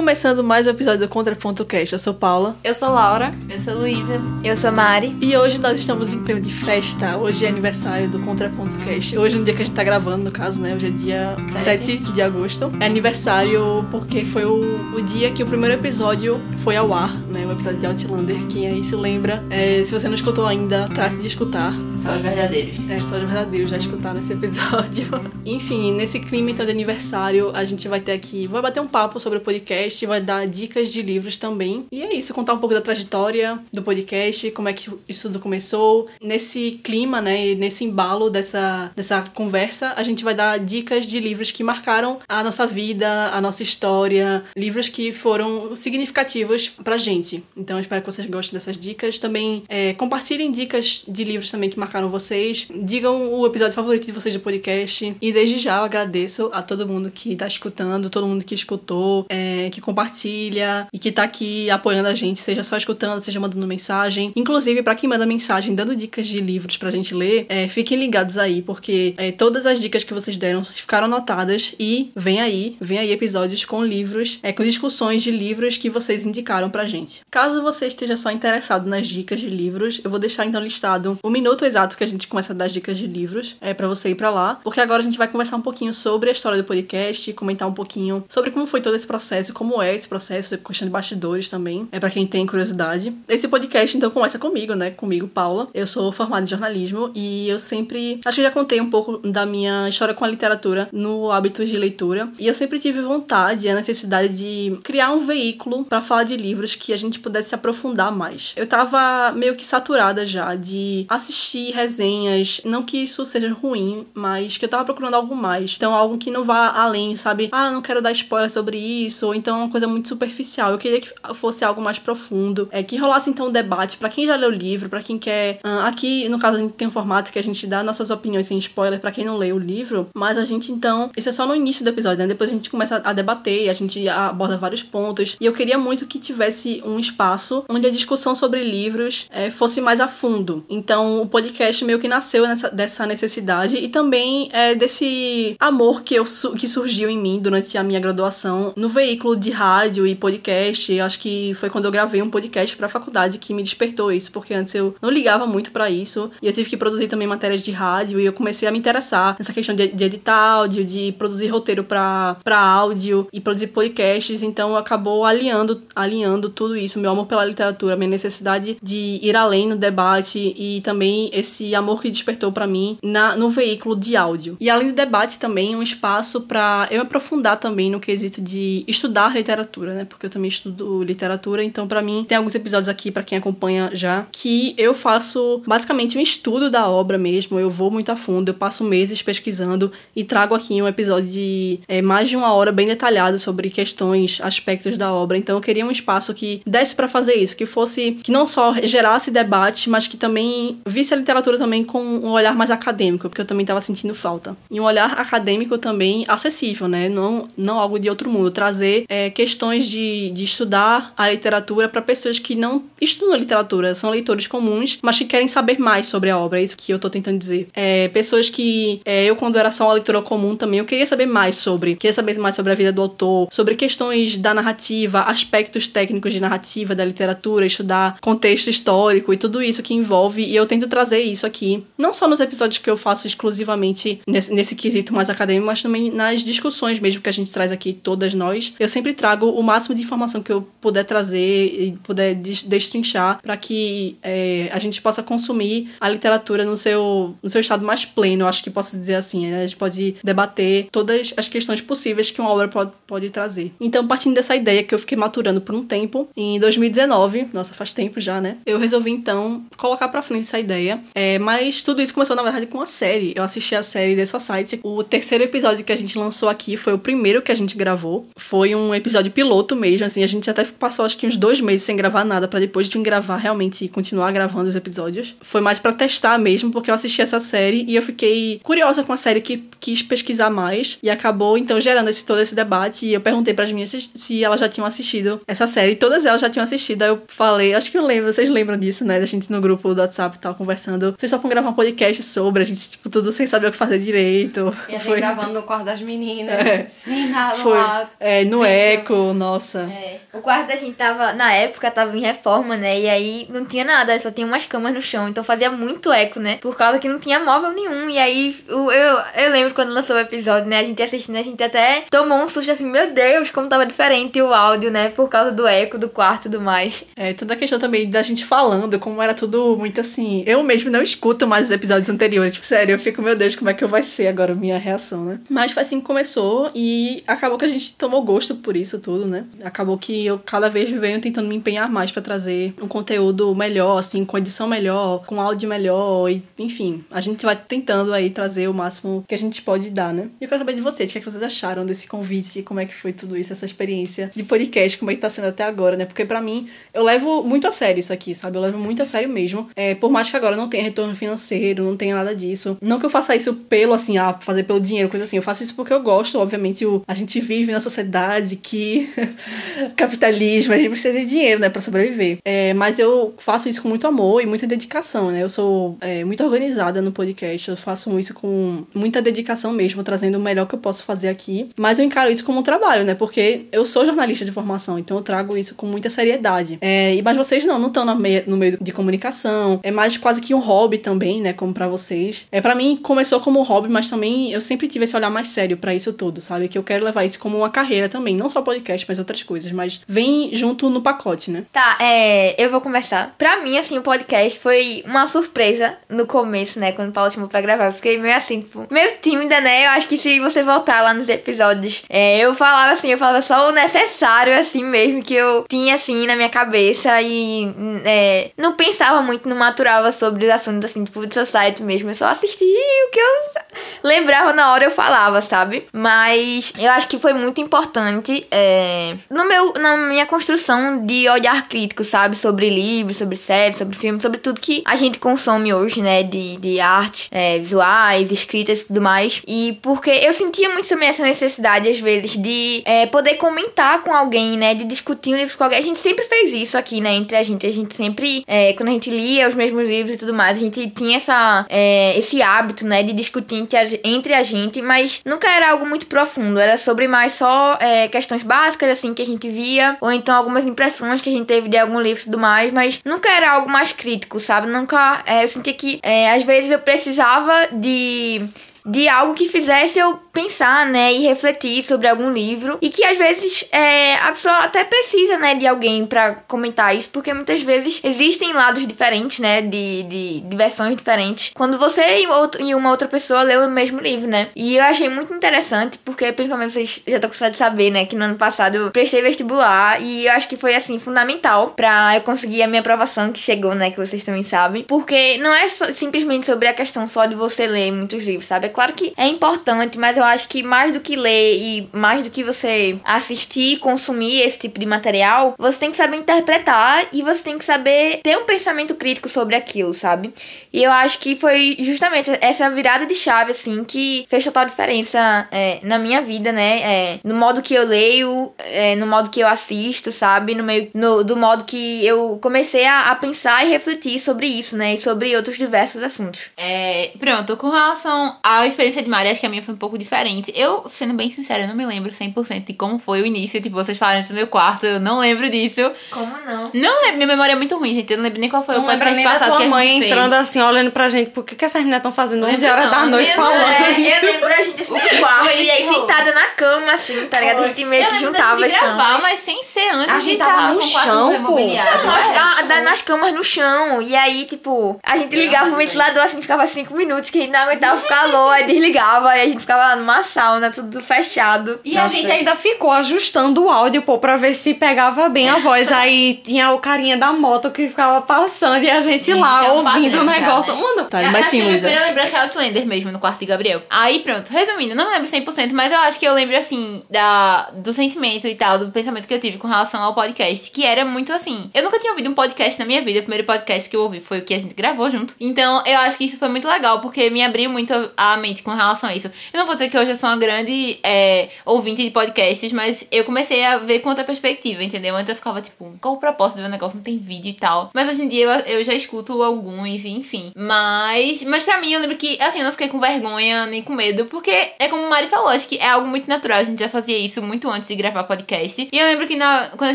Começando 0.07 0.45
mais 0.45 0.69
um 0.69 0.71
episódio 0.71 1.01
do 1.01 1.09
Contraponto 1.09 1.65
Cast. 1.65 1.93
Eu 1.93 1.99
sou 1.99 2.15
Paula. 2.15 2.55
Eu 2.63 2.73
sou 2.75 2.91
Laura. 2.91 3.35
Eu 3.51 3.59
sou 3.59 3.75
Luísa. 3.75 4.23
Eu 4.45 4.57
sou 4.57 4.71
Mari. 4.71 5.17
E 5.21 5.37
hoje 5.37 5.61
nós 5.61 5.77
estamos 5.77 6.13
em 6.13 6.23
clima 6.23 6.41
de 6.41 6.55
festa. 6.55 7.17
Hoje 7.17 7.45
é 7.45 7.49
aniversário 7.49 8.09
do 8.09 8.21
Contraponto 8.21 8.77
Cast. 8.85 9.19
Hoje, 9.19 9.37
no 9.37 9.45
dia 9.45 9.53
que 9.53 9.63
a 9.63 9.65
gente 9.65 9.75
tá 9.75 9.83
gravando, 9.83 10.23
no 10.23 10.31
caso, 10.31 10.63
né? 10.63 10.77
Hoje 10.77 10.87
é 10.87 10.91
dia 10.91 11.37
Sete. 11.57 11.99
7 11.99 12.13
de 12.13 12.23
agosto. 12.23 12.71
É 12.79 12.87
aniversário 12.87 13.85
porque 13.91 14.25
foi 14.25 14.45
o, 14.45 14.95
o 14.95 15.03
dia 15.03 15.33
que 15.33 15.43
o 15.43 15.47
primeiro 15.47 15.75
episódio 15.75 16.41
foi 16.59 16.77
ao 16.77 16.95
ar, 16.95 17.13
né? 17.37 17.47
O 17.47 17.53
episódio 17.53 17.79
de 17.79 17.87
Outlander. 17.87 18.47
Quem 18.49 18.67
aí 18.67 18.83
se 18.83 18.97
lembra. 18.97 19.45
É, 19.51 19.85
se 19.85 19.93
você 19.93 20.09
não 20.09 20.15
escutou 20.15 20.47
ainda, 20.47 20.89
trate 20.89 21.17
de 21.17 21.27
escutar. 21.27 21.75
Só 22.03 22.17
os 22.17 22.23
verdadeiros. 22.23 22.75
É, 22.89 22.99
só 23.01 23.17
os 23.17 23.23
verdadeiros 23.23 23.71
já 23.71 23.77
escutaram 23.77 24.19
esse 24.19 24.33
episódio. 24.33 25.07
Enfim, 25.45 25.93
nesse 25.93 26.19
clima 26.19 26.51
então 26.51 26.65
de 26.65 26.73
aniversário, 26.73 27.51
a 27.55 27.65
gente 27.65 27.87
vai 27.89 28.01
ter 28.01 28.13
aqui, 28.13 28.47
vai 28.47 28.63
bater 28.63 28.81
um 28.81 28.89
papo 28.89 29.21
sobre 29.21 29.39
o 29.39 29.41
podcast, 29.43 30.07
vai 30.07 30.21
dar 30.21 30.47
dicas 30.47 30.93
de 30.93 31.03
livros 31.03 31.37
também. 31.37 31.87
E 31.93 32.03
é 32.03 32.15
isso, 32.15 32.33
contar 32.33 32.55
um 32.55 32.59
pouco 32.59 32.75
da 32.75 32.81
trajetória 32.81 33.59
do 33.73 33.83
podcast, 33.83 34.51
como 34.53 34.69
é 34.69 34.73
que 34.73 34.91
isso 35.09 35.29
tudo 35.29 35.39
começou. 35.39 36.09
Nesse 36.23 36.81
clima, 36.83 37.21
né, 37.21 37.55
nesse 37.55 37.85
embalo 37.85 38.31
dessa, 38.31 38.91
dessa 38.97 39.23
conversa, 39.35 39.93
a 39.97 40.03
gente 40.03 40.25
vai 40.25 40.35
dar 40.35 40.59
dicas 40.59 41.07
de 41.07 41.21
livros 41.21 41.51
que 41.51 41.63
marcaram 41.63 42.19
a 42.29 42.43
nossa 42.43 42.67
vida, 42.67 43.31
a 43.33 43.41
nossa 43.41 43.63
história, 43.63 44.45
livros 44.57 44.89
que 44.89 45.13
foram 45.13 45.77
significativos 45.77 46.69
pra 46.83 46.97
gente. 46.97 47.26
Então, 47.57 47.77
eu 47.77 47.81
espero 47.81 48.03
que 48.03 48.11
vocês 48.11 48.29
gostem 48.29 48.59
dessas 48.59 48.77
dicas. 48.77 49.19
Também 49.19 49.65
é, 49.69 49.95
compartilhem 49.95 50.51
dicas 50.51 51.05
de 51.07 51.25
livros 51.25 51.51
também 51.51 51.69
que 51.69 51.79
marcaram 51.79 52.09
vocês. 52.09 52.69
Digam 52.75 53.33
o 53.33 53.47
episódio 53.47 53.75
favorito 53.75 54.07
de 54.07 54.13
vocês 54.13 54.35
do 54.35 54.41
podcast. 54.41 55.17
E 55.21 55.33
desde 55.33 55.59
já 55.59 55.79
eu 55.79 55.85
agradeço 55.85 56.51
a 56.53 56.63
todo 56.63 56.87
mundo 56.87 57.11
que 57.11 57.35
tá 57.37 57.47
escutando, 57.47 58.11
todo 58.11 58.27
mundo 58.27 58.45
que 58.45 58.55
escutou, 58.55 59.27
é, 59.29 59.69
que 59.71 59.81
compartilha 59.81 60.89
e 60.93 60.99
que 60.99 61.11
tá 61.13 61.23
aqui 61.23 61.69
apoiando 61.71 62.09
a 62.09 62.15
gente, 62.15 62.41
seja 62.41 62.63
só 62.63 62.77
escutando, 62.77 63.23
seja 63.23 63.41
mandando 63.41 63.67
mensagem. 63.67 64.33
Inclusive, 64.37 64.83
pra 64.83 64.95
quem 64.95 65.09
manda 65.09 65.27
mensagem 65.27 65.75
dando 65.75 65.97
dicas 65.97 66.27
de 66.27 66.41
livros 66.41 66.77
pra 66.77 66.91
gente 66.91 67.15
ler, 67.15 67.47
é, 67.49 67.69
fiquem 67.69 67.99
ligados 67.99 68.39
aí, 68.39 68.63
porque 68.63 69.15
é, 69.17 69.33
todas 69.33 69.67
as 69.67 69.81
dicas 69.81 70.05
que 70.05 70.15
vocês 70.15 70.37
deram 70.37 70.65
ficaram 70.65 71.07
anotadas 71.07 71.75
e 71.79 72.11
vem 72.15 72.41
aí, 72.41 72.77
vem 72.81 72.99
aí 72.99 73.13
episódios 73.13 73.65
com 73.65 73.85
livros, 73.85 74.39
é, 74.43 74.53
com 74.53 74.63
discussões 74.63 75.23
de 75.23 75.31
livros 75.31 75.77
que 75.77 75.91
vocês 75.91 76.27
indicaram 76.27 76.71
pra 76.71 76.87
gente. 76.87 77.16
Caso 77.31 77.63
você 77.63 77.87
esteja 77.87 78.17
só 78.17 78.31
interessado 78.31 78.89
nas 78.89 79.09
dicas 79.09 79.41
de 79.41 79.49
livros, 79.49 80.01
eu 80.05 80.11
vou 80.11 80.19
deixar 80.19 80.45
então 80.47 80.63
listado 80.63 81.19
o 81.23 81.31
minuto 81.31 81.65
exato 81.65 81.97
que 81.97 82.05
a 82.05 82.07
gente 82.07 82.27
começa 82.27 82.53
a 82.53 82.57
dar 82.57 82.67
as 82.67 82.73
dicas 82.73 82.97
de 82.99 83.07
livros, 83.07 83.57
é 83.61 83.75
para 83.75 83.89
você 83.89 84.11
ir 84.11 84.15
pra 84.15 84.31
lá, 84.31 84.61
porque 84.63 84.81
agora 84.81 85.01
a 85.01 85.05
gente 85.05 85.19
vai 85.19 85.29
conversar 85.29 85.57
um 85.57 85.63
pouquinho 85.63 85.93
sobre 85.93 86.31
a 86.31 86.33
história 86.33 86.59
do 86.59 86.65
podcast, 86.65 87.33
comentar 87.33 87.69
um 87.69 87.73
pouquinho 87.73 88.25
sobre 88.29 88.51
como 88.51 88.67
foi 88.67 88.81
todo 88.81 88.97
esse 88.97 89.07
processo, 89.07 89.53
como 89.53 89.81
é 89.83 89.95
esse 89.95 90.09
processo, 90.09 90.57
questão 90.59 90.87
de 90.87 90.93
bastidores 90.93 91.49
também, 91.49 91.89
é 91.93 91.99
para 91.99 92.11
quem 92.11 92.27
tem 92.27 92.47
curiosidade. 92.47 93.13
Esse 93.29 93.49
podcast 93.49 93.97
então 93.97 94.11
começa 94.11 94.39
comigo, 94.39 94.75
né? 94.75 94.91
Comigo, 94.91 95.29
Paula. 95.29 95.69
Eu 95.75 95.87
sou 95.87 96.11
formada 96.13 96.45
em 96.45 96.49
jornalismo 96.49 97.11
e 97.15 97.49
eu 97.49 97.59
sempre, 97.59 98.21
acho 98.25 98.37
que 98.37 98.43
já 98.43 98.51
contei 98.51 98.81
um 98.81 98.91
pouco 98.91 99.19
da 99.19 99.45
minha 99.45 99.89
história 99.89 100.15
com 100.15 100.25
a 100.25 100.29
literatura 100.29 100.89
no 100.93 101.31
hábito 101.31 101.65
de 101.65 101.77
leitura, 101.77 102.31
e 102.39 102.47
eu 102.47 102.55
sempre 102.55 102.79
tive 102.79 103.01
vontade, 103.01 103.69
a 103.69 103.75
necessidade 103.75 104.37
de 104.37 104.79
criar 104.83 105.13
um 105.13 105.27
veículo 105.27 105.85
para 105.85 106.03
falar 106.03 106.25
de 106.25 106.37
livros 106.37 106.75
que 106.75 106.93
a 106.97 106.99
gente 106.99 107.21
pudesse 107.21 107.51
se 107.51 107.55
aprofundar 107.55 108.11
mais. 108.11 108.53
Eu 108.57 108.67
tava 108.67 109.33
meio 109.33 109.55
que 109.55 109.65
saturada 109.65 110.25
já 110.27 110.55
de 110.55 111.07
assistir 111.09 111.73
resenhas, 111.73 112.61
não 112.65 112.83
que 112.83 112.99
isso 112.99 113.25
seja 113.25 113.53
ruim, 113.53 114.07
mas 114.15 114.57
que 114.57 114.65
eu 114.65 114.69
tava 114.69 114.85
procurando 114.85 115.15
algo 115.15 115.35
mais. 115.35 115.75
Então, 115.77 115.95
algo 115.95 116.19
que 116.19 116.31
não 116.31 116.43
vá 116.43 116.69
além, 116.69 117.17
sabe? 117.17 117.49
Ah, 117.53 117.71
não 117.71 117.83
quero 117.83 118.03
dar 118.03 118.13
spoiler 118.13 118.51
sobre 118.51 118.79
isso, 118.79 119.27
ou 119.27 119.35
então 119.35 119.59
uma 119.59 119.71
coisa 119.71 119.87
muito 119.87 120.09
superficial. 120.09 120.73
Eu 120.73 120.79
queria 120.79 121.01
que 121.01 121.13
fosse 121.35 121.65
algo 121.65 121.81
mais 121.81 121.99
profundo, 121.99 122.69
é 122.71 122.83
que 122.83 122.97
rolasse 122.97 123.31
então 123.31 123.49
um 123.49 123.53
debate 123.53 123.97
para 123.97 124.09
quem 124.09 124.27
já 124.27 124.37
leu 124.37 124.51
o 124.51 124.53
livro, 124.53 124.89
para 124.89 125.03
quem 125.03 125.19
quer. 125.19 125.61
ah, 125.63 125.87
aqui, 125.87 126.29
no 126.29 126.39
caso, 126.39 126.57
a 126.57 126.61
gente 126.61 126.75
tem 126.75 126.89
um 126.89 126.91
formato 126.91 127.33
que 127.33 127.39
a 127.39 127.43
gente 127.43 127.67
dá 127.67 127.83
nossas 127.83 128.11
opiniões 128.11 128.47
sem 128.47 128.59
spoiler 128.59 129.01
para 129.01 129.11
quem 129.11 129.25
não 129.25 129.37
leu 129.37 129.57
o 129.57 129.59
livro, 129.59 130.09
mas 130.15 130.39
a 130.39 130.45
gente 130.45 130.73
então. 130.73 131.11
Isso 131.17 131.29
é 131.29 131.33
só 131.33 131.47
no 131.47 131.55
início 131.55 131.85
do 131.85 131.91
episódio, 131.91 132.19
né? 132.19 132.27
Depois 132.27 132.51
a 132.51 132.53
gente 132.53 132.71
começa 132.71 133.01
a 133.05 133.13
debater, 133.13 133.69
a 133.69 133.73
gente 133.73 134.09
aborda 134.09 134.57
vários 134.57 134.83
pontos. 134.83 135.37
E 135.41 135.47
eu 135.47 135.53
queria 135.53 135.79
muito 135.79 136.07
que 136.07 136.19
tivesse 136.19 136.83
um 136.87 136.99
espaço 136.99 137.65
onde 137.69 137.87
a 137.87 137.91
discussão 137.91 138.35
sobre 138.35 138.63
livros 138.63 139.27
é, 139.31 139.51
fosse 139.51 139.81
mais 139.81 140.01
a 140.01 140.09
fundo. 140.09 140.65
Então, 140.69 141.23
o 141.23 141.27
podcast 141.27 141.85
meio 141.85 141.99
que 141.99 142.09
nasceu 142.09 142.47
nessa, 142.47 142.71
dessa 142.71 143.07
necessidade 143.07 143.77
e 143.77 143.89
também 143.89 144.49
é, 144.53 144.75
desse 144.75 145.57
amor 145.59 146.03
que, 146.03 146.15
eu, 146.15 146.25
que 146.57 146.69
surgiu 146.69 147.09
em 147.09 147.19
mim 147.19 147.41
durante 147.41 147.77
a 147.77 147.83
minha 147.83 148.01
graduação 148.01 148.73
no 148.77 148.89
veículo 148.89 149.37
de 149.37 149.51
rádio 149.51 150.07
e 150.07 150.15
podcast. 150.15 150.93
Eu 150.93 151.05
acho 151.05 151.19
que 151.19 151.53
foi 151.55 151.71
quando 151.71 151.87
eu 151.87 151.91
gravei 151.91 152.23
um 152.23 152.31
podcast 152.31 152.77
pra 152.77 152.89
faculdade 152.89 153.39
que 153.39 153.53
me 153.53 153.63
despertou 153.63 154.13
isso, 154.13 154.31
porque 154.31 154.55
antes 154.55 154.75
eu 154.75 154.95
não 155.01 155.11
ligava 155.11 155.47
muito 155.47 155.71
pra 155.71 155.91
isso 155.91 156.31
e 156.41 156.47
eu 156.47 156.53
tive 156.53 156.71
que 156.71 156.77
produzir 156.77 157.09
também 157.09 157.27
matérias 157.27 157.63
de 157.63 157.71
rádio 157.71 158.21
e 158.21 158.25
eu 158.25 158.33
comecei 158.33 158.69
a 158.69 158.71
me 158.71 158.79
interessar 158.79 159.37
nessa 159.39 159.53
questão 159.53 159.75
de, 159.75 159.89
de 159.89 160.05
editar 160.05 160.37
áudio, 160.37 160.85
de 160.85 161.13
produzir 161.13 161.49
roteiro 161.49 161.85
pra 161.85 162.37
áudio 162.49 163.29
e 163.33 163.41
produzir 163.41 163.69
podcasts. 163.69 164.43
Então 164.43 164.77
acabou 164.77 165.25
alinhando, 165.25 165.83
alinhando 165.95 166.49
tudo 166.49 166.76
isso, 166.77 166.99
meu 166.99 167.11
amor 167.11 167.27
pela 167.27 167.45
literatura, 167.45 167.97
minha 167.97 168.11
necessidade 168.11 168.77
de 168.83 169.21
ir 169.23 169.37
além 169.37 169.69
no 169.69 169.77
debate 169.77 170.55
e 170.57 170.81
também 170.83 171.31
esse 171.33 171.75
amor 171.75 172.03
que 172.03 172.11
despertou 172.11 172.53
pra 172.53 172.67
mim 172.67 172.99
na, 173.03 173.37
no 173.37 173.51
veículo 173.51 173.97
de 173.97 174.17
áudio. 174.17 174.57
E 174.61 174.71
além 174.71 174.89
do 174.89 174.95
debate 174.95 175.39
também 175.39 175.77
um 175.77 175.83
espaço 175.83 176.43
pra 176.43 176.87
eu 176.91 176.99
me 176.99 177.07
aprofundar 177.07 177.59
também 177.59 177.91
no 177.91 178.01
quesito 178.01 178.41
de 178.41 178.85
estudar 178.87 179.35
literatura, 179.35 179.95
né? 179.95 180.05
Porque 180.05 180.27
eu 180.27 180.31
também 180.31 180.49
estudo 180.49 181.03
literatura, 181.03 181.63
então 181.63 181.87
pra 181.87 182.03
mim 182.03 182.25
tem 182.27 182.37
alguns 182.37 182.55
episódios 182.55 182.89
aqui 182.89 183.11
pra 183.11 183.23
quem 183.23 183.39
acompanha 183.39 183.91
já 183.93 184.27
que 184.31 184.75
eu 184.77 184.95
faço 184.95 185.63
basicamente 185.67 186.19
um 186.19 186.21
estudo 186.21 186.71
da 186.71 186.89
obra 186.89 187.19
mesmo, 187.19 187.59
eu 187.59 187.71
vou 187.71 187.91
muito 187.91 188.11
a 188.11 188.17
fundo, 188.17 188.51
eu 188.51 188.55
passo 188.55 188.85
meses 188.85 189.23
pesquisando 189.23 189.93
e 190.15 190.25
trago 190.25 190.55
aqui 190.55 190.81
um 190.81 190.89
episódio 190.89 191.31
de 191.31 191.81
é, 191.89 192.03
mais 192.03 192.29
de 192.29 192.37
uma 192.37 192.53
hora 192.53 192.73
bem 192.73 192.87
detalhado 192.87 193.39
sobre 193.39 193.71
questões, 193.71 194.41
aspectos 194.43 194.97
da 194.97 195.13
obra. 195.13 195.37
Então 195.39 195.57
eu 195.57 195.61
queria 195.61 195.87
um 195.87 195.91
espaço 195.91 196.35
que 196.35 196.63
desse 196.67 196.95
pra 196.95 197.07
fazer 197.07 197.35
isso, 197.35 197.57
que 197.57 197.65
fosse 197.65 198.13
que 198.13 198.33
não 198.33 198.47
só 198.47 198.75
gerasse 198.83 199.31
debate, 199.31 199.89
mas 199.89 200.09
que 200.09 200.17
também 200.17 200.79
visse 200.85 201.15
a 201.15 201.17
literatura 201.17 201.57
também 201.57 201.85
com 201.85 202.03
um 202.03 202.31
olhar 202.31 202.55
mais 202.55 202.71
acadêmico, 202.71 203.29
porque 203.29 203.41
eu 203.41 203.47
também 203.47 203.63
estava 203.63 203.81
sentindo 203.81 204.15
falta. 204.15 204.57
E 204.71 204.81
um 204.81 204.85
olhar 204.85 205.19
acadêmico 205.19 205.79
também 205.79 206.25
acessível, 206.27 206.89
né? 206.89 207.09
Não, 207.09 207.49
não 207.57 207.79
algo 207.79 207.99
de 207.99 208.11
outro 208.11 208.29
mundo. 208.29 208.51
Trazer 208.51 209.05
é, 209.09 209.31
questões 209.31 209.87
de, 209.87 210.31
de 210.31 210.45
estudar 210.45 211.13
a 211.17 211.31
literatura 211.31 211.89
para 211.89 212.03
pessoas 212.03 212.39
que 212.39 212.55
não 212.55 212.85
estudam 213.01 213.37
literatura, 213.37 213.95
são 213.95 214.11
leitores 214.11 214.47
comuns, 214.47 214.99
mas 215.03 215.19
que 215.19 215.25
querem 215.25 215.47
saber 215.47 215.79
mais 215.79 216.07
sobre 216.07 216.31
a 216.31 216.39
obra. 216.39 216.61
É 216.61 216.65
isso 216.65 216.77
que 216.77 216.93
eu 216.93 216.99
tô 216.99 217.09
tentando 217.09 217.39
dizer. 217.39 217.69
É, 217.75 218.09
pessoas 218.09 218.51
que 218.51 219.01
é, 219.05 219.25
eu, 219.25 219.37
quando 219.37 219.57
era 219.57 219.71
só 219.71 219.85
uma 219.85 219.93
leitora 219.93 220.21
comum 220.23 220.57
também, 220.57 220.81
eu 220.81 220.85
queria 220.85 221.07
saber 221.07 221.27
mais 221.27 221.57
sobre. 221.57 221.95
Queria 221.95 222.13
saber 222.13 222.37
mais 222.39 222.57
sobre 222.57 222.73
a 222.73 222.75
vida 222.75 222.93
do 222.93 223.03
autor, 223.03 223.49
sobre 223.53 223.75
questões 223.75 224.37
da 224.37 224.53
narrativa, 224.53 225.21
aspectos 225.23 225.87
técnicos 225.87 226.33
de 226.33 226.41
narrativa 226.41 226.56
da 226.95 227.05
literatura, 227.05 227.67
estudar 227.67 228.19
contexto 228.21 228.69
histórico 228.69 229.33
e 229.33 229.37
tudo 229.37 229.63
isso 229.63 229.83
que 229.83 229.95
envolve. 229.95 230.43
E 230.43 230.55
eu 230.57 230.67
tento 230.67 230.87
trazer 230.89 231.21
isso 231.21 231.47
aqui, 231.47 231.85
não 231.97 232.13
só 232.15 232.29
nos 232.29 232.41
episódios 232.41 232.79
que 232.79 232.89
eu 232.91 232.97
faço 232.97 233.27
exclusivamente 233.27 234.21
nesse, 234.27 234.53
nesse 234.53 234.75
quesito 234.75 235.15
mais 235.15 235.31
acadêmico, 235.31 235.67
mas 235.67 235.83
também 235.83 236.11
nas 236.11 236.43
discussões 236.43 236.99
mesmo 237.01 237.21
que 237.21 237.29
a 237.29 237.33
gente 237.33 237.53
traz 237.53 237.73
aqui, 237.73 237.93
todas 237.93 238.35
nós. 238.35 238.75
Eu 238.79 238.89
sempre 238.89 239.13
trago 239.15 239.47
o 239.51 239.63
máximo 239.63 239.95
de 239.95 240.03
informação 240.03 240.43
que 240.43 240.53
eu 240.53 240.67
puder 240.81 241.05
trazer 241.05 241.37
e 241.67 241.93
puder 242.03 242.35
des- 242.35 242.63
destrinchar 242.63 243.41
para 243.43 243.57
que 243.57 244.17
é, 244.23 244.69
a 244.73 244.79
gente 244.79 245.01
possa 245.01 245.23
consumir 245.23 245.91
a 246.01 246.09
literatura 246.09 246.65
no 246.65 246.77
seu, 246.77 247.35
no 247.43 247.49
seu 247.51 247.61
estado 247.61 247.85
mais 247.85 248.05
pleno, 248.05 248.47
acho 248.47 248.63
que 248.63 248.71
posso 248.71 248.97
dizer 248.97 249.15
assim. 249.15 249.47
né? 249.49 249.63
A 249.63 249.67
gente 249.67 249.77
pode 249.77 250.17
debater 250.23 250.89
todas 250.93 251.33
as 251.37 251.49
questões 251.49 251.81
possíveis 251.81 252.31
que 252.31 252.41
uma 252.41 252.51
obra 252.51 252.69
pode, 252.69 252.93
pode 253.07 253.31
trazer. 253.31 253.73
Então, 253.81 254.07
partindo 254.07 254.35
dessa 254.35 254.55
ideia 254.55 254.83
que 254.83 254.95
eu 254.95 254.99
fiquei 254.99 255.17
maturando 255.17 255.61
por 255.61 255.75
um 255.75 255.85
tempo, 255.85 256.29
em 256.37 256.46
2019, 256.61 257.49
nossa, 257.53 257.75
faz 257.75 257.93
tempo 257.93 258.21
já, 258.21 258.41
né? 258.41 258.59
Eu 258.65 258.79
resolvi 258.79 259.11
então 259.11 259.65
colocar 259.77 260.09
pra 260.09 260.23
frente 260.23 260.43
essa 260.43 260.59
ideia. 260.59 261.01
É, 261.15 261.39
mas 261.39 261.83
tudo 261.83 262.03
isso 262.03 262.15
começou, 262.15 262.37
na 262.37 262.43
verdade, 262.43 262.67
com 262.67 262.79
uma 262.79 262.87
série. 262.87 263.33
Eu 263.37 263.43
assisti 263.43 263.75
a 263.75 263.83
série 263.83 264.17
The 264.17 264.27
Society. 264.27 264.81
O 264.83 265.03
terceiro 265.03 265.45
episódio 265.45 265.85
que 265.85 265.93
a 265.93 265.97
gente 265.97 266.19
lançou 266.19 266.49
aqui 266.49 266.77
foi 266.77 266.93
o 266.93 266.99
primeiro 266.99 267.43
que 267.43 267.53
a 267.53 267.55
gente 267.55 267.77
gravou. 267.77 268.27
Foi 268.37 268.75
um 268.75 268.95
episódio 268.95 269.31
piloto 269.31 269.77
mesmo, 269.77 270.07
assim, 270.07 270.23
a 270.23 270.27
gente 270.27 270.49
até 270.49 270.65
passou 270.65 271.05
acho 271.05 271.17
que 271.17 271.27
uns 271.27 271.37
dois 271.37 271.61
meses 271.61 271.83
sem 271.83 271.97
gravar 271.97 272.25
nada 272.25 272.49
para 272.49 272.61
depois 272.61 272.89
de 272.89 272.97
gravar 272.99 273.37
realmente 273.37 273.89
continuar 273.89 274.33
gravando 274.33 274.69
os 274.69 274.77
episódios. 274.77 275.35
Foi 275.41 275.61
mais 275.61 275.79
para 275.79 275.93
testar 275.93 276.39
mesmo, 276.39 276.71
porque 276.71 276.91
eu 276.91 276.95
assisti 276.95 277.23
essa 277.23 277.39
série 277.39 277.85
e 277.87 277.95
eu 277.95 278.03
fiquei 278.03 278.61
curiosa 278.63 279.05
com 279.05 279.13
a 279.13 279.17
série 279.17 279.41
que 279.41 279.65
quis 279.79 280.03
pesquisar 280.03 280.51
mais 280.51 280.99
e 281.03 281.11
acabou 281.11 281.57
então 281.59 281.81
gerando 281.81 282.09
esse 282.09 282.25
todo 282.25 282.41
esse 282.41 282.55
debate 282.55 283.07
e 283.07 283.15
eu 283.15 283.21
perguntei 283.21 283.55
para 283.55 283.65
as 283.65 283.71
meninas 283.71 283.91
se, 283.91 284.11
se 284.15 284.45
elas 284.45 284.61
já 284.61 284.69
tinham 284.69 284.87
assistido 284.87 285.41
essa 285.47 285.67
série, 285.67 285.93
e 285.93 285.97
todas 285.97 286.25
elas 286.25 286.36
já 286.39 286.51
tinham 286.51 286.65
assistido. 286.65 287.03
Aí 287.03 287.09
eu 287.09 287.23
falei, 287.29 287.75
acho 287.75 287.91
que 287.91 287.99
eu 287.99 288.05
lembro, 288.05 288.33
vocês 288.33 288.51
lembram 288.51 288.79
disso, 288.79 289.05
né? 289.05 289.19
Da 289.19 289.27
gente 289.27 289.51
no 289.51 289.61
grupo 289.61 289.95
do 289.95 290.01
WhatsApp 290.01 290.37
e 290.37 290.41
tal 290.41 290.55
conversando. 290.55 291.15
Vocês 291.19 291.31
só 291.31 291.39
pra 291.39 291.51
gravar 291.51 291.71
um 291.71 291.75
podcast 291.75 292.23
sobre, 292.23 292.63
a 292.63 292.67
gente 292.67 292.91
tipo 292.91 293.09
tudo 293.09 293.33
sem 293.33 293.47
saber 293.47 293.69
o 293.69 293.71
que 293.71 293.77
fazer 293.77 293.99
direito. 293.99 294.73
E 294.89 294.95
a 294.95 294.99
gente 294.99 295.09
Foi... 295.09 295.17
gravando 295.19 295.53
no 295.53 295.63
quarto 295.63 295.85
das 295.85 296.01
meninas. 296.01 296.55
É. 296.55 296.87
Sim, 296.89 297.31
nada 297.31 297.57
Foi. 297.57 297.77
lá. 297.77 298.11
É, 298.19 298.45
no 298.45 298.63
Deixa. 298.63 298.75
eco, 298.75 299.33
nossa. 299.33 299.81
É. 299.81 300.21
O 300.33 300.41
quarto 300.41 300.69
da 300.69 300.77
gente 300.77 300.95
tava, 300.95 301.33
na 301.33 301.53
época, 301.53 301.91
tava 301.91 302.17
em 302.17 302.21
reforma, 302.21 302.77
né? 302.77 303.01
E 303.01 303.09
aí 303.09 303.47
não 303.51 303.65
tinha 303.65 303.85
nada, 303.85 304.19
só 304.19 304.31
tinha 304.31 304.47
umas 304.47 304.67
camas 304.67 304.93
no 304.93 305.01
chão. 305.01 305.29
Então 305.29 305.43
fazia 305.43 305.71
muito 305.71 306.13
eco, 306.13 306.41
né? 306.41 306.59
Por 306.61 306.77
causa 306.77 306.99
que 306.99 307.09
não 307.09 307.19
tinha 307.19 307.41
móvel 307.41 307.73
nenhum. 307.73 308.11
E 308.11 308.19
aí 308.19 308.57
eu, 308.69 308.93
eu, 308.93 309.19
eu 309.37 309.51
lembro 309.51 309.75
quando 309.75 309.93
lançou 309.93 310.17
o 310.17 310.19
episódio, 310.19 310.69
né? 310.69 310.81
A 310.81 310.85
gente 310.85 311.03
assistindo, 311.03 311.37
a 311.37 311.43
gente 311.43 311.63
até 311.63 312.05
tomou 312.11 312.39
um 312.39 312.49
susto 312.49 312.71
assim, 312.71 312.85
meu 312.85 313.13
Deus, 313.13 313.51
como 313.51 313.69
tava 313.69 313.87
diferente 313.87 314.41
o 314.41 314.53
áudio, 314.53 314.91
né? 314.91 315.09
Por 315.11 315.29
causa 315.29 315.51
do 315.51 315.67
eco 315.67 315.99
do 315.99 316.09
quarto 316.09 316.26
e 316.35 316.41
tudo 316.41 316.61
mais. 316.61 317.07
É, 317.15 317.33
toda 317.33 317.55
a 317.55 317.57
questão 317.57 317.79
também 317.79 318.11
da 318.11 318.23
gente 318.23 318.45
falando, 318.45 318.99
como 318.99 319.23
era 319.23 319.35
tudo 319.35 319.77
muito 319.77 320.01
assim. 320.01 320.43
Eu 320.47 320.63
mesmo 320.63 320.91
não 320.91 321.03
escuto 321.03 321.47
mais 321.47 321.67
os 321.67 321.71
episódios 321.71 322.09
anteriores. 322.09 322.55
Tipo, 322.55 322.67
sério, 322.67 322.95
eu 322.95 322.99
fico, 322.99 323.23
meu 323.23 323.37
Deus, 323.37 323.55
como 323.55 323.71
é 323.71 323.75
que 323.75 323.87
vai 323.87 324.03
ser 324.03 324.27
agora 324.27 324.55
minha 324.55 324.79
reação, 324.79 325.25
né? 325.25 325.41
Mas 325.49 325.73
foi 325.73 325.83
assim 325.83 326.01
que 326.01 326.07
começou 326.07 326.71
e 326.75 327.23
acabou 327.27 327.59
que 327.59 327.65
a 327.65 327.69
gente 327.69 327.95
tomou 327.95 328.23
gosto 328.23 328.57
por 328.57 328.77
isso 328.77 328.99
tudo, 328.99 329.27
né? 329.27 329.45
Acabou 329.63 329.97
que 329.97 330.27
eu 330.27 330.41
cada 330.45 330.69
vez 330.69 330.91
venho 330.91 331.21
tentando 331.21 331.49
me 331.49 331.55
empenhar 331.55 331.89
mais 331.89 332.11
para 332.11 332.23
trazer 332.23 332.75
um 332.81 332.89
conteúdo 332.89 333.55
melhor, 333.55 333.99
assim, 333.99 334.25
com 334.25 334.39
edição 334.39 334.69
melhor, 334.69 335.25
com 335.27 335.41
áudio 335.41 335.69
melhor, 335.69 336.31
e 336.31 336.43
enfim, 336.59 337.05
a 337.11 337.21
gente 337.21 337.45
vai 337.45 337.57
tentando 337.57 338.13
aí 338.13 338.31
trazer 338.31 338.69
o 338.69 338.75
máximo 338.75 339.25
que 339.27 339.35
a 339.35 339.39
gente 339.39 339.63
pode 339.63 339.91
dar, 339.91 340.13
né? 340.13 340.29
E 340.41 340.45
eu 340.45 340.49
quero 340.49 340.61
saber 340.61 340.75
de 340.75 340.81
vocês, 340.81 341.09
o 341.09 341.13
que, 341.13 341.19
é 341.19 341.21
que 341.21 341.31
vocês 341.31 341.43
acharam 341.43 341.85
desse 341.85 342.07
convite, 342.07 342.63
como 342.63 342.81
é 342.81 342.87
que 342.87 342.95
foi 342.95 343.13
tudo 343.13 343.37
isso, 343.37 343.53
essa 343.53 343.67
experiência 343.67 344.31
de 344.35 344.43
podcast, 344.43 344.99
como 344.99 345.11
é 345.11 345.15
que 345.15 345.21
tá 345.21 345.31
sendo 345.31 345.49
até 345.49 345.65
agora, 345.65 345.97
né? 345.97 346.06
Porque 346.07 346.25
para 346.25 346.41
mim, 346.41 346.69
eu 346.93 347.03
levo 347.03 347.43
muito 347.43 347.67
a 347.67 347.71
sério 347.71 348.01
isso 348.01 348.13
aqui, 348.13 348.35
sabe? 348.35 348.57
Eu 348.57 348.63
levo 348.63 348.79
muito 348.79 349.03
a 349.03 349.05
sério 349.05 349.29
mesmo. 349.29 349.69
É, 349.77 349.95
por 349.95 350.11
mais 350.11 350.31
que 350.31 350.37
agora 350.37 350.57
não 350.57 350.69
tenha 350.69 350.83
retorno 350.83 351.15
financeiro, 351.15 351.85
não 351.85 351.97
tenha 351.97 352.15
nada 352.15 352.35
disso. 352.35 352.77
Não 352.81 352.99
que 352.99 353.07
eu 353.07 353.11
faça 353.11 353.35
isso 353.35 353.55
pelo, 353.55 353.95
assim, 353.95 354.19
ah, 354.19 354.37
fazer 354.41 354.63
pelo 354.65 354.81
dinheiro, 354.81 355.09
coisa 355.09 355.25
assim. 355.25 355.37
Eu 355.37 355.43
faço 355.43 355.63
isso 355.63 355.75
porque 355.75 355.93
eu 355.93 356.03
gosto, 356.03 356.39
obviamente, 356.39 356.85
o, 356.85 357.03
a 357.07 357.15
gente 357.15 357.41
vive 357.41 357.73
na 357.73 357.81
sociedade 357.81 358.57
que 358.57 359.09
capitalismo, 359.97 360.73
a 360.73 360.79
gente 360.79 360.91
precisa 360.91 361.19
de 361.19 361.25
dinheiro, 361.25 361.61
né, 361.61 361.69
pra 361.69 361.81
sobreviver. 361.81 362.39
É, 362.45 362.73
mas 362.75 362.99
eu 362.99 363.35
faço 363.39 363.69
isso 363.69 363.83
com 363.83 363.89
muito 363.89 364.07
amor 364.07 364.43
e 364.43 364.47
muita 364.47 364.67
dedicação, 364.67 365.31
né? 365.31 365.43
Eu 365.43 365.51
sou 365.51 365.97
é, 366.01 366.25
muito 366.25 366.43
organizada 366.45 367.01
no 367.03 367.13
podcast, 367.13 367.69
eu 367.71 367.77
faço 367.77 368.19
isso 368.19 368.35
com 368.35 368.85
muita 368.95 369.21
dedicação 369.21 369.73
mesmo, 369.73 370.03
trazendo 370.03 370.39
o 370.39 370.41
melhor 370.41 370.67
que 370.67 370.75
eu 370.75 370.79
posso 370.79 371.05
fazer 371.05 371.29
aqui. 371.29 371.69
Mas 371.77 371.99
eu 371.99 372.05
encaro 372.05 372.31
isso 372.31 372.45
como 372.45 372.61
um 372.61 372.63
trabalho, 372.63 373.05
né? 373.05 373.15
Porque 373.15 373.67
eu 373.73 373.85
sou 373.85 374.05
jornalista 374.05 374.45
de 374.45 374.53
formação, 374.53 374.99
então 374.99 375.17
eu 375.17 375.23
trago 375.23 375.57
isso 375.57 375.75
com 375.75 375.87
muita 375.97 376.11
seriedade. 376.11 376.77
É, 376.83 377.19
mas 377.25 377.37
vocês 377.37 377.65
não, 377.65 377.79
não 377.79 377.89
estão 377.89 378.05
no 378.05 378.57
meio 378.57 378.79
de 378.79 378.93
comunicação. 378.93 379.81
É 379.83 379.91
mais 379.91 380.19
quase 380.19 380.43
que 380.43 380.55
um 380.55 380.61
hobby 380.61 380.99
também, 380.99 381.41
né? 381.41 381.55
Como 381.55 381.73
para 381.73 381.89
vocês. 381.89 382.47
É 382.53 382.61
para 382.61 382.75
mim 382.75 382.99
começou 383.03 383.41
como 383.41 383.59
um 383.59 383.63
hobby, 383.63 383.89
mas 383.89 384.11
também 384.11 384.53
eu 384.53 384.61
sempre 384.61 384.87
tive 384.87 385.05
esse 385.05 385.17
olhar 385.17 385.31
mais 385.31 385.49
sério 385.49 385.79
para 385.79 385.95
isso 385.95 386.13
tudo, 386.13 386.41
sabe? 386.43 386.69
Que 386.69 386.77
eu 386.77 386.83
quero 386.83 387.05
levar 387.05 387.25
isso 387.25 387.39
como 387.39 387.57
uma 387.57 387.71
carreira 387.71 388.09
também, 388.09 388.37
não 388.37 388.49
só 388.49 388.61
podcast, 388.61 389.07
mas 389.09 389.19
outras 389.19 389.43
coisas. 389.43 389.73
Mas 389.73 390.01
vem 390.07 390.51
junto 390.53 390.91
no 390.91 391.01
pacote, 391.01 391.51
né? 391.51 391.65
Tá, 391.73 391.97
é, 391.99 392.63
eu 392.63 392.71
vou 392.71 392.81
começar. 392.81 393.35
Pra 393.39 393.63
mim, 393.63 393.79
assim, 393.79 393.97
o 393.97 394.03
podcast 394.03 394.61
foi 394.61 395.03
uma 395.07 395.27
surpresa 395.27 395.97
no 396.11 396.27
começo, 396.27 396.79
né? 396.79 396.93
Quando 396.93 397.09
o 397.09 397.13
Paulo 397.13 397.31
chamou 397.31 397.49
pra 397.49 397.63
gravar. 397.63 397.87
Eu 397.87 397.93
fiquei 397.93 398.19
meio 398.19 398.37
assim, 398.37 398.61
tipo, 398.61 398.87
meio 398.91 399.13
tímida, 399.23 399.61
né? 399.63 399.87
Eu 399.87 399.91
acho 399.91 400.07
que 400.07 400.19
se 400.19 400.39
você 400.41 400.63
voltar 400.63 401.01
lá 401.01 401.15
nos 401.15 401.29
episódios, 401.29 402.05
é, 402.11 402.39
eu 402.41 402.53
falava 402.55 402.93
assim, 402.93 403.09
eu 403.09 403.19
falava 403.19 403.41
só 403.41 403.71
o 403.71 403.73
necessário, 403.73 404.59
assim 404.59 404.85
mesmo, 404.85 405.23
que 405.23 405.35
eu 405.35 405.65
tinha 405.69 405.86
assim 405.95 406.27
na 406.27 406.37
minha 406.37 406.49
cabeça 406.49 407.21
e 407.23 407.75
é, 408.05 408.51
não 408.57 408.75
pensava 408.75 409.23
muito, 409.23 409.49
não 409.49 409.57
maturava 409.57 410.13
sobre 410.13 410.47
os 410.47 410.51
assuntos 410.51 410.91
assim, 410.91 411.05
tipo, 411.05 411.27
de 411.27 411.35
society 411.35 411.83
mesmo. 411.83 412.11
Eu 412.11 412.15
só 412.15 412.27
assistia 412.27 412.67
o 413.07 413.11
que 413.11 413.21
eu 413.21 413.63
lembrava 414.03 414.53
na 414.53 414.73
hora 414.73 414.85
eu 414.85 414.91
falava, 414.91 415.41
sabe? 415.41 415.85
Mas 415.93 416.73
eu 416.79 416.91
acho 416.91 417.09
que 417.09 417.19
foi 417.19 417.33
muito 417.33 417.61
importante 417.61 418.47
é, 418.51 419.17
no 419.31 419.47
meu, 419.47 419.73
na 419.75 419.97
minha 419.97 420.27
construção 420.27 421.05
de 421.05 421.29
olhar 421.29 421.69
crítico, 421.69 422.05
sabe? 422.05 422.37
Sobre 422.37 422.71
livros, 422.71 423.17
sobre 423.17 423.37
séries, 423.37 423.77
sobre 423.77 423.97
filmes, 423.97 424.23
sobre 424.23 424.39
tudo 424.39 424.61
que 424.61 424.83
a 424.87 424.97
gente 424.97 425.19
consome 425.19 425.73
hoje, 425.73 426.01
né? 426.03 426.23
De, 426.23 426.57
de 426.57 426.81
arte, 426.81 427.29
é, 427.31 427.59
visuais, 427.59 428.31
escritas 428.31 428.83
e 428.83 428.87
tudo 428.87 429.01
mais. 429.01 429.43
E 429.47 429.79
porque 429.83 430.11
eu 430.11 430.33
sentia 430.33 430.69
muito 430.71 430.89
também 430.89 431.09
essa 431.09 431.23
necessidade, 431.23 431.89
às 431.89 432.01
vezes, 432.01 432.37
de 432.37 432.83
é, 432.85 433.07
poder 433.07 433.35
comentar 433.35 434.03
com 434.03 434.13
alguém, 434.13 434.57
né? 434.57 434.75
De 434.75 434.85
discutir 434.85 435.35
um 435.35 435.37
livro 435.37 435.57
com 435.57 435.65
alguém. 435.65 435.76
A 435.77 435.81
gente 435.81 435.99
sempre 435.99 436.25
fez 436.25 436.53
isso 436.53 436.79
aqui, 436.79 437.01
né? 437.01 437.15
Entre 437.15 437.37
a 437.37 437.43
gente. 437.43 437.67
A 437.67 437.73
gente 437.73 437.95
sempre, 437.95 438.43
é, 438.47 438.73
quando 438.73 438.89
a 438.89 438.93
gente 438.93 439.11
lia 439.11 439.49
os 439.49 439.55
mesmos 439.55 439.87
livros 439.87 440.15
e 440.15 440.19
tudo 440.19 440.33
mais, 440.33 440.57
a 440.57 440.61
gente 440.61 440.89
tinha 440.91 441.19
essa, 441.19 441.67
é, 441.69 442.19
esse 442.19 442.41
hábito, 442.41 442.87
né? 442.87 443.03
De 443.03 443.13
discutir 443.13 443.57
entre 443.57 443.79
a, 443.79 443.87
entre 444.05 444.35
a 444.35 444.43
gente, 444.43 444.81
mas 444.81 445.21
nunca 445.25 445.49
era 445.49 445.71
algo 445.71 445.87
muito 445.87 446.07
profundo. 446.07 446.59
Era 446.59 446.79
sobre 446.79 447.07
mais 447.07 447.35
só 447.35 447.77
é, 447.81 448.09
questões 448.09 448.43
básicas, 448.43 448.91
assim, 448.91 449.13
que 449.13 449.23
a 449.23 449.27
gente 449.27 449.49
via, 449.49 449.97
ou 450.01 450.11
então 450.11 450.35
algumas 450.35 450.65
impressões 450.65 451.21
que 451.21 451.29
a 451.29 451.33
gente 451.33 451.47
teve 451.47 451.69
de 451.69 451.77
algum 451.77 452.01
livro 452.01 452.21
e 452.23 452.25
tudo 452.25 452.39
mais, 452.39 452.73
mas 452.73 453.01
nunca 453.05 453.31
era 453.31 453.53
algo 453.53 453.71
mais 453.71 453.93
crítico, 453.93 454.41
sabe? 454.41 454.67
Nunca. 454.67 455.23
É, 455.27 455.45
eu 455.45 455.49
sentia 455.49 455.75
que 455.75 456.01
é, 456.03 456.33
às 456.33 456.43
vezes 456.43 456.71
eu 456.71 456.79
precisava 456.79 457.69
de 457.73 458.47
de 458.87 459.09
algo 459.09 459.35
que 459.35 459.49
fizesse 459.49 459.99
eu 459.99 460.19
pensar, 460.33 460.87
né, 460.87 461.13
e 461.13 461.27
refletir 461.27 461.83
sobre 461.83 462.07
algum 462.07 462.31
livro. 462.31 462.79
E 462.81 462.91
que 462.91 463.03
às 463.05 463.17
vezes 463.17 463.65
é, 463.73 464.15
a 464.17 464.33
pessoa 464.33 464.59
até 464.59 464.85
precisa, 464.85 465.39
né, 465.39 465.55
de 465.55 465.67
alguém 465.67 466.07
para 466.07 466.35
comentar 466.47 466.95
isso, 466.95 467.09
porque 467.11 467.33
muitas 467.33 467.63
vezes 467.63 468.01
existem 468.05 468.53
lados 468.53 468.87
diferentes, 468.87 469.39
né, 469.39 469.63
de, 469.63 470.03
de, 470.03 470.41
de 470.41 470.57
versões 470.57 470.95
diferentes, 470.95 471.51
quando 471.55 471.79
você 471.79 472.23
e, 472.23 472.27
outro, 472.27 472.63
e 472.63 472.75
uma 472.75 472.91
outra 472.91 473.09
pessoa 473.09 473.43
lê 473.43 473.57
o 473.57 473.71
mesmo 473.71 473.99
livro, 473.99 474.29
né, 474.29 474.49
e 474.55 474.77
eu 474.77 474.85
achei 474.85 475.09
muito 475.09 475.33
interessante, 475.33 475.99
porque 475.99 476.31
principalmente 476.33 476.73
vocês 476.73 477.01
já 477.07 477.17
estão 477.17 477.31
cansados 477.31 477.55
de 477.55 477.59
saber, 477.59 477.91
né, 477.91 478.05
que 478.05 478.15
no 478.15 478.25
ano 478.25 478.37
passado 478.37 478.77
eu 478.77 478.91
prestei 478.91 479.23
vestibular 479.23 480.01
e 480.03 480.27
eu 480.27 480.33
acho 480.33 480.49
que 480.49 480.57
foi, 480.57 480.75
assim, 480.75 480.99
fundamental 480.99 481.71
para 481.71 482.15
eu 482.15 482.21
conseguir 482.21 482.63
a 482.63 482.69
minha 482.69 482.81
aprovação 482.81 483.33
que 483.33 483.41
chegou, 483.41 483.75
né, 483.75 483.91
que 483.91 483.97
vocês 483.97 484.23
também 484.23 484.43
sabem, 484.43 484.85
porque 484.85 485.39
não 485.39 485.53
é 485.53 485.67
simplesmente 485.69 486.45
sobre 486.45 486.69
a 486.69 486.75
questão 486.75 487.09
só 487.09 487.25
de 487.25 487.35
você 487.35 487.67
ler 487.67 487.91
muitos 487.91 488.23
livros, 488.23 488.47
sabe, 488.47 488.67
é 488.67 488.76
claro 488.77 488.93
que 488.93 489.15
é 489.17 489.27
importante, 489.27 489.97
mas 489.99 490.19
eu 490.19 490.23
acho 490.23 490.49
que 490.49 490.63
mais 490.63 490.93
do 490.93 491.01
que 491.01 491.17
ler 491.17 491.57
e 491.57 491.89
mais 491.95 492.23
do 492.23 492.31
que 492.31 492.45
você 492.45 492.99
assistir 493.03 493.79
consumir 493.79 494.43
esse 494.43 494.59
tipo 494.59 494.79
de 494.79 494.85
material, 494.85 495.55
você 495.57 495.79
tem 495.79 495.91
que 495.91 495.97
saber 495.97 496.19
interpretar 496.19 497.07
e 497.11 497.23
você 497.23 497.43
tem 497.43 497.57
que 497.57 497.65
saber 497.65 498.21
ter 498.23 498.37
um 498.37 498.45
pensamento 498.45 498.95
crítico 498.95 499.31
sobre 499.31 499.57
aquilo, 499.57 499.95
sabe? 499.95 500.31
E 500.71 500.83
eu 500.83 500.93
acho 500.93 501.19
que 501.21 501.35
foi 501.35 501.75
justamente 501.81 502.31
essa 502.43 502.69
virada 502.69 503.07
de 503.07 503.15
chave, 503.15 503.53
assim, 503.53 503.83
que 503.83 504.27
fez 504.29 504.45
total 504.45 504.67
diferença 504.67 505.49
é, 505.51 505.79
na 505.83 505.99
minha 505.99 506.21
vida, 506.21 506.53
né? 506.53 506.83
É, 506.83 507.21
no 507.25 507.35
modo 507.35 507.63
que 507.63 507.73
eu 507.73 507.87
leio, 507.87 508.53
é, 508.59 508.95
no 508.97 509.07
modo 509.07 509.31
que 509.31 509.41
eu 509.41 509.49
assisto, 509.49 510.13
sabe? 510.13 510.55
No 510.55 510.63
meio, 510.63 510.91
no, 510.93 511.25
do 511.25 511.35
modo 511.35 511.65
que 511.65 512.05
eu 512.05 512.39
comecei 512.43 512.85
a, 512.87 513.09
a, 513.09 513.15
pensar 513.15 513.65
e 513.65 513.71
refletir 513.71 514.21
sobre 514.21 514.47
isso, 514.47 514.77
né? 514.77 514.95
E 514.95 515.01
sobre 515.01 515.35
outros 515.35 515.57
diversos 515.57 516.03
assuntos. 516.03 516.51
É, 516.59 517.13
pronto, 517.19 517.57
com 517.57 517.71
relação 517.71 518.37
à 518.67 518.69
experiência 518.69 519.03
de 519.03 519.09
Maria, 519.09 519.33
acho 519.33 519.41
que 519.41 519.47
a 519.47 519.49
minha 519.49 519.63
foi 519.63 519.75
um 519.75 519.77
pouco 519.77 519.99
diferente. 519.99 520.53
Eu, 520.55 520.85
sendo 520.87 521.15
bem 521.15 521.31
sincera, 521.31 521.65
eu 521.65 521.69
não 521.69 521.75
me 521.75 521.87
lembro 521.87 522.11
100% 522.11 522.65
de 522.65 522.75
como 522.75 522.99
foi 522.99 523.23
o 523.23 523.27
início. 523.27 523.61
Tipo, 523.61 523.77
vocês 523.77 523.97
falaram 523.97 524.21
isso 524.21 524.31
no 524.31 524.37
meu 524.37 524.47
quarto, 524.49 524.85
eu 524.85 525.01
não 525.01 525.19
lembro 525.21 525.49
disso. 525.49 525.81
Como 526.11 526.37
não? 526.45 526.71
Não 526.75 527.03
lembro, 527.03 527.17
minha 527.17 527.27
memória 527.27 527.53
é 527.53 527.57
muito 527.57 527.77
ruim, 527.79 527.95
gente. 527.95 528.11
Eu 528.11 528.19
não 528.19 528.25
lembro 528.25 528.41
nem 528.41 528.51
qual 528.51 528.63
foi 528.63 528.75
não 528.75 528.83
o 528.83 528.87
podcast 528.87 529.23
passado 529.23 529.41
da 529.41 529.47
tua 529.47 529.59
que 529.59 529.67
mãe 529.67 530.05
entrando 530.05 530.33
assim, 530.35 530.61
olhando 530.61 530.91
pra 530.91 531.09
gente. 531.09 531.31
Por 531.31 531.45
que, 531.45 531.55
que 531.55 531.65
essas 531.65 531.81
meninas 531.81 531.99
estão 531.99 532.13
fazendo 532.13 532.45
11 532.45 532.67
horas 532.67 532.85
não, 532.85 532.91
da 532.91 533.07
noite 533.07 533.33
falando? 533.33 533.63
É, 533.63 534.19
eu 534.19 534.27
lembro 534.33 534.53
a 534.53 534.63
gente 534.63 534.83
assim 534.83 534.93
no 534.93 535.21
quarto 535.21 535.61
e 535.61 535.71
aí 535.71 535.87
sentada 535.87 536.33
na 536.33 536.47
cama, 536.49 536.93
assim, 536.93 537.27
tá 537.27 537.41
ligado? 537.41 537.63
A 537.63 537.67
gente 537.69 537.85
meio 537.85 538.07
que 538.07 538.19
juntava 538.19 538.67
as 538.67 538.73
gravar, 538.73 538.97
camas. 538.97 539.23
mas 539.23 539.41
sem 539.41 539.63
ser 539.63 539.91
antes 539.95 540.15
a 540.15 540.21
gente 540.21 540.39
tava 540.39 540.73
no 540.73 540.81
chão, 540.81 541.45
pô. 541.45 541.57
Não, 541.59 542.85
nas 542.85 543.03
camas 543.03 543.33
no 543.33 543.45
chão. 543.45 544.03
E 544.03 544.15
aí, 544.15 544.45
tipo, 544.45 544.99
a 545.03 545.17
gente 545.17 545.35
ligava 545.35 545.71
o 545.71 545.77
ventilador 545.77 546.23
assim, 546.23 546.41
ficava 546.43 546.67
5 546.67 546.95
minutos, 546.95 547.31
que 547.31 547.39
a 547.39 547.43
gente 547.43 547.53
não 547.53 547.61
aguentava 547.61 548.01
ficar 548.01 548.17
calor, 548.17 548.46
aí 548.49 548.65
desligava, 548.65 549.31
aí 549.31 549.43
a 549.43 549.47
gente 549.47 549.61
ficava 549.61 549.97
numa 549.97 550.23
sauna, 550.23 550.71
tudo 550.71 551.01
fechado. 551.03 551.81
E 551.85 551.97
a 551.97 552.07
gente 552.07 552.31
ainda 552.31 552.55
ficou 552.57 552.91
ajustando 552.93 553.65
o 553.65 553.71
áudio, 553.71 554.03
pô, 554.03 554.19
pra 554.19 554.37
ver 554.37 554.55
se 554.55 554.75
pegava 554.75 555.29
bem 555.29 555.49
a 555.49 555.59
voz. 555.59 555.91
Aí 555.97 556.41
tinha 556.45 556.71
o 556.73 556.79
carinha 556.79 557.17
da 557.17 557.33
moto 557.33 557.71
que 557.71 557.89
ficava 557.89 558.21
passando 558.23 558.83
e 558.83 558.91
a 558.91 559.01
gente 559.01 559.33
lá 559.33 559.65
é 559.65 559.71
um 559.73 559.77
ouvindo 559.77 560.21
o 560.21 560.25
negócio. 560.25 560.75
né? 560.75 560.81
Mano, 560.81 561.05
Tá, 561.09 561.23
mas 561.31 561.47
sim, 561.47 561.63
Luísa. 561.63 561.81
Primeira 561.81 562.07
lembrança 562.07 562.37
é 562.37 562.41
Outlander 562.43 562.87
mesmo, 562.87 563.13
no 563.13 563.19
quarto 563.19 563.39
de 563.41 563.47
Gabriel. 563.47 563.83
Aí 563.89 564.21
pronto, 564.21 564.49
resumindo, 564.51 564.95
não 564.95 565.11
lembro 565.11 565.29
100%, 565.29 565.73
mas 565.73 565.93
eu 565.93 565.99
acho 566.01 566.19
que 566.19 566.27
eu 566.27 566.35
lembro 566.35 566.57
assim, 566.57 567.03
da, 567.11 567.71
do 567.75 567.93
sentimento 567.93 568.47
e 568.47 568.55
tal, 568.55 568.79
do 568.79 568.91
pensamento 568.91 569.27
que 569.27 569.35
eu 569.35 569.41
tive 569.41 569.59
com 569.59 569.69
relação 569.69 570.03
ao 570.03 570.15
podcast, 570.15 570.71
que 570.71 570.85
era 570.85 571.05
muito 571.05 571.33
assim. 571.33 571.71
Eu 571.73 571.83
nunca 571.83 571.99
tinha 571.99 572.13
ouvido 572.13 572.29
um 572.31 572.35
podcast 572.35 572.79
na 572.79 572.85
minha 572.85 573.03
vida, 573.03 573.21
o 573.21 573.23
primeiro 573.23 573.45
podcast 573.47 573.89
que 573.89 573.97
eu 573.97 574.03
ouvi 574.03 574.21
foi 574.21 574.39
o 574.39 574.45
que 574.45 574.55
a 574.55 574.59
gente 574.59 574.75
gravou 574.75 575.09
junto. 575.11 575.35
Então 575.41 575.83
eu 575.87 575.99
acho 576.01 576.19
que 576.19 576.25
isso 576.25 576.37
foi 576.37 576.49
muito 576.49 576.67
legal, 576.69 577.01
porque 577.01 577.31
me 577.31 577.43
abriu 577.45 577.71
muito 577.71 577.93
a 578.17 578.36
mente 578.37 578.63
com 578.63 578.73
relação 578.73 579.11
a 579.11 579.15
isso. 579.15 579.29
Eu 579.53 579.59
não 579.59 579.67
vou 579.67 579.75
dizer 579.75 579.89
que 579.89 579.99
hoje 579.99 580.11
eu 580.11 580.17
sou 580.17 580.29
uma 580.29 580.37
grande 580.37 580.99
é, 581.03 581.49
ouvinte 581.65 582.03
de 582.03 582.11
podcasts, 582.11 582.73
mas 582.73 583.07
eu 583.11 583.25
comecei 583.25 583.65
a 583.65 583.79
ver 583.79 584.01
com 584.01 584.09
outra 584.09 584.25
perspectiva, 584.25 584.83
entendeu? 584.83 585.17
Antes 585.17 585.31
eu 585.31 585.37
ficava 585.37 585.61
tipo, 585.61 585.97
qual 586.01 586.15
o 586.15 586.19
propósito 586.19 586.63
um 586.63 586.69
negócio? 586.69 586.97
Não 586.97 587.05
tem 587.05 587.19
vídeo 587.19 587.51
e 587.51 587.55
tal. 587.55 587.91
Mas 587.95 588.09
hoje 588.09 588.23
em 588.23 588.29
dia 588.29 588.45
eu, 588.45 588.79
eu 588.79 588.85
já 588.85 588.95
escuto 588.95 589.43
alguns, 589.43 590.05
enfim. 590.05 590.53
Mas, 590.55 591.43
mas 591.43 591.63
pra 591.63 591.81
mim, 591.81 591.93
eu 591.93 592.01
lembro 592.01 592.17
que, 592.17 592.41
assim, 592.41 592.59
eu 592.59 592.65
não 592.65 592.73
fiquei 592.73 592.89
com 592.89 592.99
vergonha 592.99 593.67
nem 593.67 593.83
com 593.83 593.93
medo, 593.93 594.27
porque 594.27 594.51
é 594.79 594.89
como 594.89 595.05
o 595.05 595.11
Mari 595.11 595.29
falou, 595.29 595.49
acho 595.49 595.69
que 595.69 595.79
é 595.79 595.89
algo 595.89 596.07
muito 596.07 596.29
natural. 596.29 596.59
A 596.59 596.65
gente 596.65 596.79
já 596.79 596.89
fazia 596.89 597.19
isso 597.19 597.43
muito 597.43 597.69
antes 597.71 597.89
de 597.89 597.95
gravar 597.95 598.25
podcast. 598.25 598.89
E 598.91 598.99
eu 598.99 599.07
lembro 599.07 599.27
que 599.27 599.37
na, 599.37 599.71
quando 599.77 599.91
a 599.91 599.95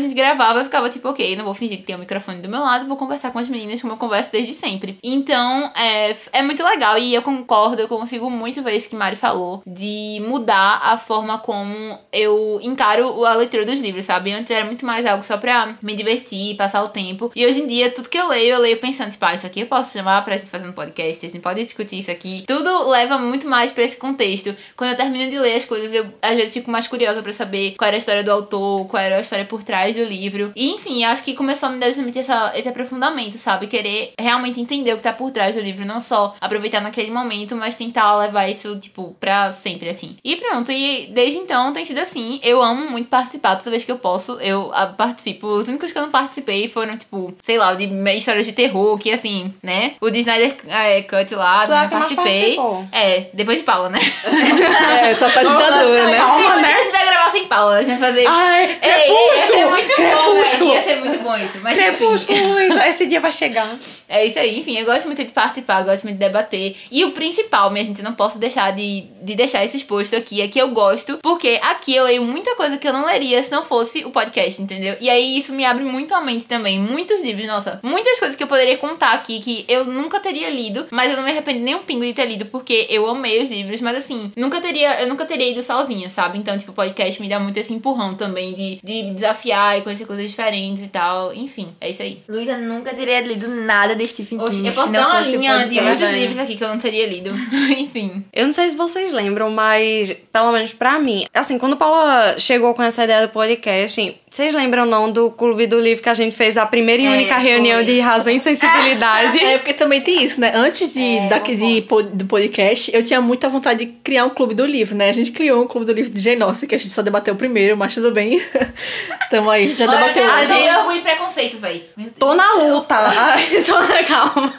gente 0.00 0.14
gravava, 0.14 0.60
eu 0.60 0.64
ficava 0.64 0.88
tipo, 0.88 1.08
ok, 1.08 1.36
não 1.36 1.44
vou 1.44 1.54
fingir 1.54 1.78
que 1.78 1.84
tem 1.84 1.96
um 1.96 1.98
microfone 1.98 2.40
do 2.40 2.48
meu 2.48 2.60
lado, 2.60 2.86
vou 2.86 2.96
conversar 2.96 3.30
com 3.30 3.38
as 3.38 3.48
meninas 3.48 3.80
como 3.80 3.92
eu 3.92 3.96
converso 3.96 4.32
desde 4.32 4.54
sempre. 4.54 4.98
Então, 5.02 5.70
é, 5.76 6.14
é 6.32 6.42
muito 6.42 6.62
legal 6.62 6.98
e 6.98 7.14
eu 7.14 7.22
concordo, 7.22 7.80
eu 7.80 7.88
consigo 7.88 8.30
muito 8.32 8.62
ver 8.62 8.76
isso 8.76 8.88
que 8.88 8.96
Mari 8.96 9.16
falou, 9.16 9.62
de 9.66 10.22
mudar 10.26 10.80
a 10.82 10.96
forma 10.96 11.38
como 11.38 11.98
eu 12.12 12.60
encaro 12.62 13.24
a 13.24 13.34
leitura 13.34 13.64
dos 13.64 13.78
livros, 13.80 14.04
sabe? 14.04 14.32
Antes 14.32 14.50
era 14.50 14.64
muito 14.64 14.84
mais 14.84 15.06
algo 15.06 15.22
só 15.22 15.36
pra 15.36 15.74
me 15.82 15.94
divertir, 15.94 16.56
passar 16.56 16.82
o 16.82 16.88
tempo. 16.88 17.30
E 17.34 17.46
hoje 17.46 17.62
em 17.62 17.66
dia, 17.66 17.90
tudo 17.90 18.08
que 18.08 18.18
eu 18.18 18.28
leio, 18.28 18.54
eu 18.54 18.60
leio 18.60 18.78
pensando, 18.78 19.10
tipo, 19.10 19.24
ah, 19.24 19.34
isso 19.34 19.46
aqui 19.46 19.60
eu 19.60 19.66
posso 19.66 19.92
chamar 19.92 20.22
pra 20.24 20.36
gente 20.36 20.50
fazer 20.50 20.68
um 20.68 20.72
podcast, 20.72 21.24
a 21.24 21.28
gente 21.28 21.42
pode 21.42 21.62
discutir 21.62 21.98
isso 21.98 22.10
aqui. 22.10 22.44
Tudo 22.46 22.88
leva 22.88 23.18
muito 23.18 23.46
mais 23.46 23.72
pra 23.72 23.84
esse 23.84 23.96
contexto. 23.96 24.54
Quando 24.76 24.90
eu 24.90 24.96
termino 24.96 25.30
de 25.30 25.38
ler 25.38 25.56
as 25.56 25.64
coisas, 25.64 25.92
eu 25.92 26.06
às 26.20 26.34
vezes 26.34 26.52
fico 26.52 26.70
mais 26.70 26.88
curiosa 26.88 27.22
pra 27.22 27.32
saber 27.32 27.74
qual 27.76 27.88
era 27.88 27.96
a 27.96 27.98
história 27.98 28.24
do 28.24 28.30
autor, 28.30 28.86
qual 28.86 29.02
era 29.02 29.16
a 29.16 29.20
história 29.20 29.44
por 29.44 29.62
trás 29.62 29.96
do 29.96 30.04
livro. 30.04 30.52
E 30.56 30.70
enfim, 30.70 31.04
acho 31.04 31.22
que 31.22 31.34
começou 31.34 31.68
a 31.68 31.72
me 31.72 31.78
dar 31.78 31.86
justamente 31.88 32.18
essa, 32.18 32.52
esse 32.56 32.68
aprofundamento, 32.68 33.38
sabe? 33.38 33.66
Querer 33.66 34.12
realmente 34.18 34.60
entender 34.60 34.92
o 34.92 34.96
que 34.96 35.02
tá 35.02 35.12
por 35.12 35.30
trás 35.30 35.54
do 35.54 35.60
livro, 35.60 35.84
não 35.84 36.00
só 36.00 36.34
aproveitar 36.40 36.80
naquele 36.80 37.10
momento, 37.10 37.56
mas 37.56 37.76
tentar 37.76 38.04
levar 38.22 38.48
isso, 38.48 38.76
tipo, 38.78 39.14
pra 39.20 39.52
sempre, 39.52 39.88
assim. 39.88 40.16
E 40.24 40.36
pronto, 40.36 40.70
e 40.72 41.06
desde 41.12 41.38
então 41.38 41.72
tem 41.72 41.84
sido 41.84 41.98
assim. 41.98 42.40
Eu 42.42 42.62
amo 42.62 42.90
muito 42.90 43.08
participar, 43.08 43.56
toda 43.56 43.70
vez 43.70 43.84
que 43.84 43.92
eu 43.92 43.98
posso, 43.98 44.32
eu 44.40 44.70
ah, 44.72 44.86
participo. 44.86 45.46
Os 45.46 45.68
únicos 45.68 45.92
que 45.92 45.98
eu 45.98 46.02
não 46.02 46.10
participei 46.10 46.68
foram, 46.68 46.96
tipo, 46.96 47.34
sei 47.42 47.58
lá, 47.58 47.74
de 47.74 47.84
histórias 48.16 48.46
de 48.46 48.52
terror, 48.52 48.96
que 48.98 49.10
assim, 49.10 49.52
né? 49.62 49.94
O 50.00 50.10
de 50.10 50.20
Snyder 50.20 50.56
é, 50.68 51.02
Cut 51.02 51.34
lá, 51.34 51.66
Tu 51.66 51.72
é 51.72 51.82
não 51.82 51.88
participei. 51.88 52.56
É, 52.90 53.26
depois 53.32 53.58
de 53.58 53.64
Paula, 53.64 53.88
né? 53.88 53.98
É, 55.02 55.14
sou 55.14 55.28
apresentadora, 55.28 56.06
né? 56.06 56.16
Calma, 56.16 56.56
né? 56.56 56.68
A 56.68 56.82
gente 56.82 56.92
vai 56.92 57.06
gravar 57.06 57.30
sem 57.30 57.46
Paula, 57.46 57.76
a 57.76 57.82
gente 57.82 57.98
vai 57.98 58.10
fazer. 58.10 58.26
Ai, 58.26 58.78
Ei, 58.82 59.10
ia 59.10 59.36
ser 59.36 59.46
crepúsculo! 59.46 59.70
muito 59.70 59.94
Crepúsculo! 59.94 60.66
bom, 60.66 60.74
né? 60.74 60.74
Ia 60.74 60.82
ser 60.82 60.96
muito 60.96 61.22
bom 61.22 61.36
isso. 61.36 61.58
Mas 61.62 61.78
enfim. 61.78 61.96
Crepúsculo, 61.96 62.48
Luísa. 62.52 62.88
Esse 62.88 63.06
dia 63.06 63.20
vai 63.20 63.32
chegar. 63.32 63.76
É 64.08 64.26
isso 64.26 64.38
aí, 64.38 64.60
enfim, 64.60 64.78
eu 64.78 64.84
gosto 64.84 65.06
muito 65.06 65.24
de 65.24 65.32
participar, 65.32 65.82
gosto 65.82 66.04
muito 66.04 66.18
de 66.18 66.24
debater. 66.24 66.76
E 66.90 67.04
o 67.04 67.12
principal, 67.12 67.70
minha 67.70 67.84
gente, 67.84 67.98
eu 67.98 68.04
não 68.12 68.14
posso 68.14 68.38
deixar 68.38 68.72
de, 68.72 69.04
de 69.22 69.34
deixar 69.34 69.64
esse 69.64 69.76
exposto 69.76 70.14
aqui, 70.14 70.42
é 70.42 70.48
que 70.48 70.58
eu 70.58 70.68
gosto, 70.68 71.18
porque 71.22 71.58
aqui 71.62 71.94
eu 71.94 72.04
leio 72.04 72.22
muita 72.22 72.54
coisa 72.54 72.76
que 72.76 72.86
eu 72.86 72.92
não 72.92 73.06
leria 73.06 73.42
se 73.42 73.50
não 73.50 73.64
fosse 73.64 74.04
o 74.04 74.10
podcast, 74.10 74.60
entendeu? 74.60 74.94
E 75.00 75.08
aí 75.08 75.38
isso 75.38 75.52
me 75.52 75.64
abre 75.64 75.84
muito 75.84 76.14
a 76.14 76.20
mente 76.20 76.44
também. 76.44 76.78
Muitos 76.78 77.20
livros, 77.22 77.46
nossa, 77.46 77.80
muitas 77.82 78.18
coisas 78.18 78.36
que 78.36 78.42
eu 78.42 78.46
poderia 78.46 78.76
contar 78.76 79.12
aqui 79.14 79.40
que 79.40 79.64
eu 79.66 79.84
nunca 79.86 80.20
teria 80.20 80.50
lido, 80.50 80.86
mas 80.90 81.10
eu 81.10 81.16
não 81.16 81.24
me 81.24 81.30
arrependo 81.30 81.60
nem 81.60 81.74
um 81.74 81.82
pingo 81.82 82.04
de 82.04 82.12
ter 82.12 82.26
lido, 82.26 82.46
porque 82.46 82.86
eu 82.90 83.06
amei 83.08 83.42
os 83.42 83.48
livros, 83.48 83.80
mas 83.80 83.96
assim, 83.96 84.30
nunca 84.36 84.60
teria, 84.60 85.00
eu 85.00 85.08
nunca 85.08 85.24
teria 85.24 85.50
ido 85.50 85.62
sozinha, 85.62 86.10
sabe? 86.10 86.38
Então, 86.38 86.56
tipo, 86.58 86.72
o 86.72 86.74
podcast 86.74 87.20
me 87.20 87.28
dá 87.28 87.40
muito 87.40 87.56
esse 87.56 87.72
empurrão 87.72 88.14
também 88.14 88.52
de, 88.52 88.78
de 88.82 89.14
desafiar 89.14 89.78
e 89.78 89.82
conhecer 89.82 90.04
coisas 90.04 90.28
diferentes 90.28 90.82
e 90.82 90.88
tal. 90.88 91.32
Enfim, 91.34 91.68
é 91.80 91.90
isso 91.90 92.02
aí. 92.02 92.22
Luísa 92.28 92.58
nunca 92.58 92.92
teria 92.94 93.20
lido 93.20 93.48
nada 93.48 93.94
de 93.94 94.06
Stephen 94.06 94.40
Oxe, 94.40 94.56
King. 94.56 94.68
eu 94.68 94.74
posso 94.74 94.92
dar 94.92 95.08
uma 95.08 95.20
linha 95.20 95.66
de 95.66 95.80
muitos 95.80 96.10
livros 96.10 96.38
aqui 96.38 96.56
que 96.56 96.64
eu 96.64 96.68
não 96.68 96.78
teria 96.78 97.06
lido. 97.06 97.30
Enfim. 97.78 98.01
Eu 98.32 98.46
não 98.46 98.52
sei 98.52 98.70
se 98.70 98.76
vocês 98.76 99.12
lembram, 99.12 99.50
mas 99.50 100.12
pelo 100.32 100.52
menos 100.52 100.72
pra 100.72 100.98
mim, 100.98 101.26
assim, 101.34 101.58
quando 101.58 101.76
Paula 101.76 102.38
chegou 102.38 102.74
com 102.74 102.82
essa 102.82 103.04
ideia 103.04 103.26
do 103.26 103.32
podcast, 103.32 104.20
vocês 104.32 104.54
lembram 104.54 104.86
não 104.86 105.10
do 105.12 105.30
Clube 105.30 105.66
do 105.66 105.78
Livro 105.78 106.02
que 106.02 106.08
a 106.08 106.14
gente 106.14 106.34
fez 106.34 106.56
a 106.56 106.64
primeira 106.64 107.02
e 107.02 107.06
É, 107.06 107.10
única 107.10 107.34
foi. 107.34 107.44
reunião 107.44 107.82
de 107.84 108.00
razão 108.00 108.32
e 108.32 108.40
sensibilidade? 108.40 109.38
É, 109.44 109.58
porque 109.58 109.74
também 109.74 110.00
tem 110.00 110.24
isso, 110.24 110.40
né? 110.40 110.52
Antes 110.54 110.94
de, 110.94 111.20
daqui 111.28 111.54
de, 111.54 111.80
do 112.12 112.24
podcast, 112.26 112.90
eu 112.94 113.02
tinha 113.02 113.20
muita 113.20 113.48
vontade 113.48 113.84
de 113.84 113.92
criar 114.02 114.24
um 114.24 114.30
clube 114.30 114.54
do 114.54 114.64
livro, 114.64 114.96
né? 114.96 115.10
A 115.10 115.12
gente 115.12 115.32
criou 115.32 115.62
um 115.62 115.66
clube 115.66 115.84
do 115.86 115.92
livro 115.92 116.10
de 116.12 116.42
Austen, 116.42 116.68
que 116.68 116.74
a 116.74 116.78
gente 116.78 116.90
só 116.92 117.02
debateu 117.02 117.34
o 117.34 117.36
primeiro, 117.36 117.76
mas 117.76 117.94
tudo 117.94 118.10
bem. 118.10 118.42
Tamo 119.30 119.50
aí, 119.50 119.64
a 119.64 119.68
gente 119.68 119.78
já 119.78 119.86
Olha, 119.86 119.98
debateu. 119.98 120.24
cara, 120.26 120.40
A 120.40 120.44
gente... 120.44 120.76
orgulho 120.76 120.96
e 120.98 121.00
preconceito, 121.02 121.56
Deus. 121.58 121.82
Tô 122.18 122.34
na 122.34 122.52
luta. 122.54 122.94
Ai, 122.96 123.44
tô 123.66 123.78
na 123.80 124.04
calma. 124.04 124.54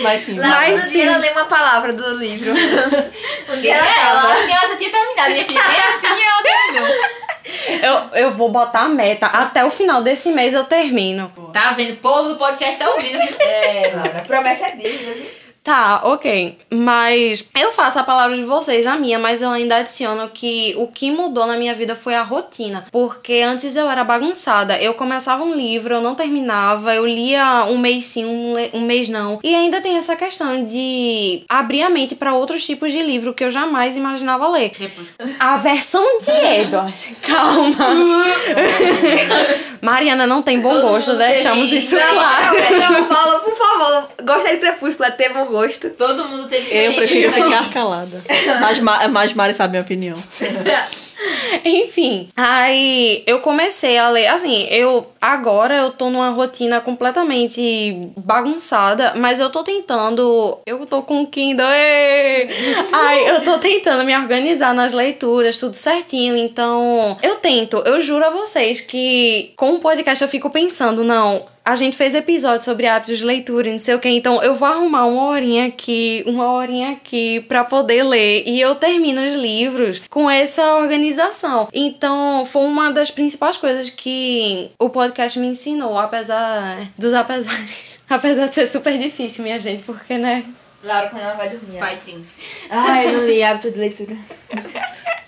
Mas 0.00 0.22
sim. 0.24 0.38
Lá, 0.38 0.48
Mas 0.48 0.80
sim. 0.80 1.02
ela 1.02 1.18
lê 1.18 1.30
uma 1.30 1.44
palavra 1.44 1.92
do 1.92 2.16
livro. 2.16 2.52
um 2.52 3.54
E 3.56 3.60
dia 3.60 3.74
ela 3.76 3.86
ela, 3.86 4.18
acaba. 4.20 4.34
assim, 4.34 4.52
ela 4.52 4.66
já 4.68 4.76
tinha 4.76 4.90
terminado. 4.90 5.30
Minha 5.32 5.44
filha, 5.44 5.62
nem 5.68 5.78
assim 5.78 6.06
ela 6.06 6.42
terminou. 6.42 7.23
Eu, 7.82 8.18
eu 8.18 8.30
vou 8.30 8.50
botar 8.50 8.82
a 8.82 8.88
meta. 8.88 9.26
Até 9.26 9.64
o 9.64 9.70
final 9.70 10.02
desse 10.02 10.30
mês 10.30 10.54
eu 10.54 10.64
termino. 10.64 11.30
Tá 11.52 11.72
vendo? 11.72 11.94
O 11.94 11.96
povo 11.96 12.30
do 12.30 12.38
podcast 12.38 12.78
tá 12.78 12.88
ouvindo. 12.90 13.18
viu? 13.18 13.36
É. 13.40 14.18
A 14.18 14.22
promessa 14.22 14.66
é 14.68 14.76
dele. 14.76 15.43
Tá, 15.64 16.02
ok. 16.04 16.58
Mas 16.70 17.42
eu 17.58 17.72
faço 17.72 17.98
a 17.98 18.02
palavra 18.02 18.36
de 18.36 18.44
vocês, 18.44 18.86
a 18.86 18.96
minha, 18.96 19.18
mas 19.18 19.40
eu 19.40 19.48
ainda 19.48 19.76
adiciono 19.76 20.28
que 20.28 20.74
o 20.76 20.86
que 20.86 21.10
mudou 21.10 21.46
na 21.46 21.56
minha 21.56 21.74
vida 21.74 21.96
foi 21.96 22.14
a 22.14 22.22
rotina. 22.22 22.84
Porque 22.92 23.40
antes 23.42 23.74
eu 23.74 23.88
era 23.88 24.04
bagunçada. 24.04 24.76
Eu 24.78 24.92
começava 24.92 25.42
um 25.42 25.54
livro, 25.54 25.94
eu 25.94 26.02
não 26.02 26.14
terminava, 26.14 26.94
eu 26.94 27.06
lia 27.06 27.64
um 27.64 27.78
mês 27.78 28.04
sim, 28.04 28.26
um, 28.26 28.56
um 28.74 28.82
mês 28.82 29.08
não. 29.08 29.40
E 29.42 29.54
ainda 29.54 29.80
tem 29.80 29.96
essa 29.96 30.14
questão 30.14 30.66
de 30.66 31.42
abrir 31.48 31.82
a 31.82 31.88
mente 31.88 32.14
para 32.14 32.34
outros 32.34 32.66
tipos 32.66 32.92
de 32.92 33.02
livro 33.02 33.32
que 33.32 33.42
eu 33.42 33.48
jamais 33.48 33.96
imaginava 33.96 34.46
ler. 34.50 34.70
Depois. 34.78 35.08
A 35.40 35.56
versão 35.56 36.18
de 36.18 36.30
Edward. 36.30 36.92
Calma. 37.26 37.88
Mariana 39.80 40.26
não 40.26 40.42
tem 40.42 40.60
bom 40.60 40.80
gosto, 40.80 41.12
mundo 41.12 41.18
deixamos 41.18 41.72
isso 41.72 41.96
Não, 41.96 42.06
claro. 42.06 42.56
Não, 42.70 42.92
não, 42.92 43.06
Paula, 43.06 43.38
por 43.40 43.56
favor. 43.56 44.08
Gostar 44.22 44.52
de 44.52 44.56
Crepúsculo 44.58 45.04
é 45.04 45.10
ter 45.10 45.32
bom 45.32 45.44
gosto. 45.44 45.53
Todo 45.90 46.24
mundo 46.28 46.48
teve 46.48 46.76
Eu 46.76 46.92
prefiro 46.92 47.32
ficar 47.32 47.70
calada. 47.70 48.22
Mas, 48.60 48.78
Ma- 48.78 49.08
mas 49.08 49.32
Mari 49.32 49.54
sabe 49.54 49.68
a 49.68 49.70
minha 49.72 49.82
opinião. 49.82 50.18
Enfim, 51.64 52.28
aí 52.36 53.22
eu 53.26 53.40
comecei 53.40 53.96
a 53.96 54.10
ler. 54.10 54.26
Assim, 54.26 54.66
eu 54.70 55.06
agora 55.20 55.74
eu 55.74 55.90
tô 55.90 56.10
numa 56.10 56.30
rotina 56.30 56.80
completamente 56.80 58.10
bagunçada, 58.16 59.14
mas 59.16 59.40
eu 59.40 59.48
tô 59.50 59.62
tentando. 59.62 60.58
Eu 60.66 60.84
tô 60.84 61.02
com 61.02 61.22
o 61.22 61.26
Kindle. 61.26 61.64
ê! 61.66 62.48
Ai, 62.92 63.30
eu 63.30 63.42
tô 63.42 63.58
tentando 63.58 64.04
me 64.04 64.14
organizar 64.16 64.74
nas 64.74 64.92
leituras, 64.92 65.56
tudo 65.56 65.74
certinho. 65.76 66.36
Então, 66.36 67.16
eu 67.22 67.36
tento. 67.36 67.78
Eu 67.86 68.00
juro 68.00 68.24
a 68.26 68.30
vocês 68.30 68.80
que 68.80 69.52
com 69.56 69.74
o 69.74 69.80
podcast 69.80 70.22
eu 70.22 70.28
fico 70.28 70.50
pensando, 70.50 71.02
não. 71.04 71.46
A 71.64 71.76
gente 71.76 71.96
fez 71.96 72.14
episódio 72.14 72.62
sobre 72.62 72.86
hábitos 72.86 73.16
de 73.16 73.24
leitura 73.24 73.68
e 73.68 73.72
não 73.72 73.78
sei 73.78 73.94
o 73.94 73.98
que, 73.98 74.06
então 74.10 74.42
eu 74.42 74.54
vou 74.54 74.68
arrumar 74.68 75.06
uma 75.06 75.24
horinha 75.30 75.66
aqui, 75.68 76.22
uma 76.26 76.52
horinha 76.52 76.90
aqui 76.92 77.40
pra 77.48 77.64
poder 77.64 78.02
ler. 78.02 78.42
E 78.46 78.60
eu 78.60 78.74
termino 78.74 79.24
os 79.24 79.32
livros 79.34 80.02
com 80.10 80.28
essa 80.28 80.74
organização. 80.74 81.66
Então, 81.72 82.44
foi 82.44 82.64
uma 82.66 82.92
das 82.92 83.10
principais 83.10 83.56
coisas 83.56 83.88
que 83.88 84.70
o 84.78 84.90
podcast 84.90 85.38
me 85.38 85.46
ensinou, 85.46 85.96
apesar 85.98 86.76
dos 86.98 87.14
apesares. 87.14 87.98
apesar 88.10 88.46
de 88.48 88.54
ser 88.54 88.66
super 88.66 88.98
difícil, 88.98 89.42
minha 89.42 89.58
gente, 89.58 89.82
porque, 89.84 90.18
né? 90.18 90.44
Laura, 90.82 91.08
quando 91.08 91.22
ela 91.22 91.32
vai 91.32 91.48
dormir. 91.48 91.78
ela- 91.78 91.86
Fighting. 91.86 92.22
Ai, 92.68 93.06
eu 93.06 93.12
não 93.14 93.26
li 93.26 93.42
hábito 93.42 93.70
de 93.70 93.78
leitura. 93.78 94.14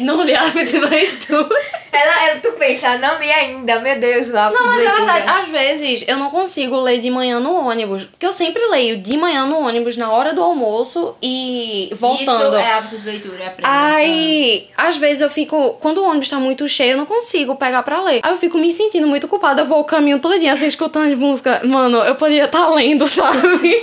Não 0.00 0.22
li 0.22 0.34
hábito 0.34 0.72
de 0.72 0.78
leitura. 0.78 1.60
Ela, 1.90 2.28
ela, 2.28 2.40
tu 2.40 2.52
pensa, 2.52 2.96
não 2.98 3.18
li 3.18 3.30
ainda, 3.30 3.80
meu 3.80 3.98
Deus, 3.98 4.28
o 4.28 4.36
hábito 4.36 4.60
Não, 4.60 4.66
mas 4.68 4.86
é 4.86 4.90
verdade, 4.92 5.30
às 5.30 5.48
vezes 5.48 6.04
eu 6.06 6.16
não 6.16 6.30
consigo 6.30 6.78
ler 6.80 7.00
de 7.00 7.10
manhã 7.10 7.40
no 7.40 7.54
ônibus. 7.66 8.04
Porque 8.04 8.26
eu 8.26 8.32
sempre 8.32 8.64
leio 8.66 8.98
de 8.98 9.16
manhã 9.16 9.46
no 9.46 9.58
ônibus, 9.58 9.96
na 9.96 10.10
hora 10.10 10.32
do 10.32 10.42
almoço 10.42 11.16
e 11.22 11.90
voltando. 11.94 12.48
Isso 12.48 12.56
é 12.56 12.72
hábito 12.72 12.98
de 12.98 13.06
leitura, 13.06 13.44
é. 13.44 13.54
Aí, 13.62 14.68
às 14.76 14.96
vezes 14.96 15.22
eu 15.22 15.30
fico. 15.30 15.74
Quando 15.80 15.98
o 15.98 16.04
ônibus 16.04 16.28
tá 16.28 16.38
muito 16.38 16.68
cheio, 16.68 16.92
eu 16.92 16.98
não 16.98 17.06
consigo 17.06 17.56
pegar 17.56 17.82
pra 17.82 18.02
ler. 18.02 18.20
Aí 18.22 18.32
eu 18.32 18.38
fico 18.38 18.58
me 18.58 18.70
sentindo 18.70 19.06
muito 19.06 19.26
culpada. 19.26 19.62
Eu 19.62 19.66
vou 19.66 19.80
o 19.80 19.84
caminho 19.84 20.18
todinho 20.18 20.52
assim, 20.52 20.66
escutando 20.66 21.16
música. 21.16 21.60
Mano, 21.64 21.98
eu 21.98 22.14
poderia 22.14 22.44
estar 22.44 22.68
lendo, 22.68 23.06
sabe? 23.08 23.82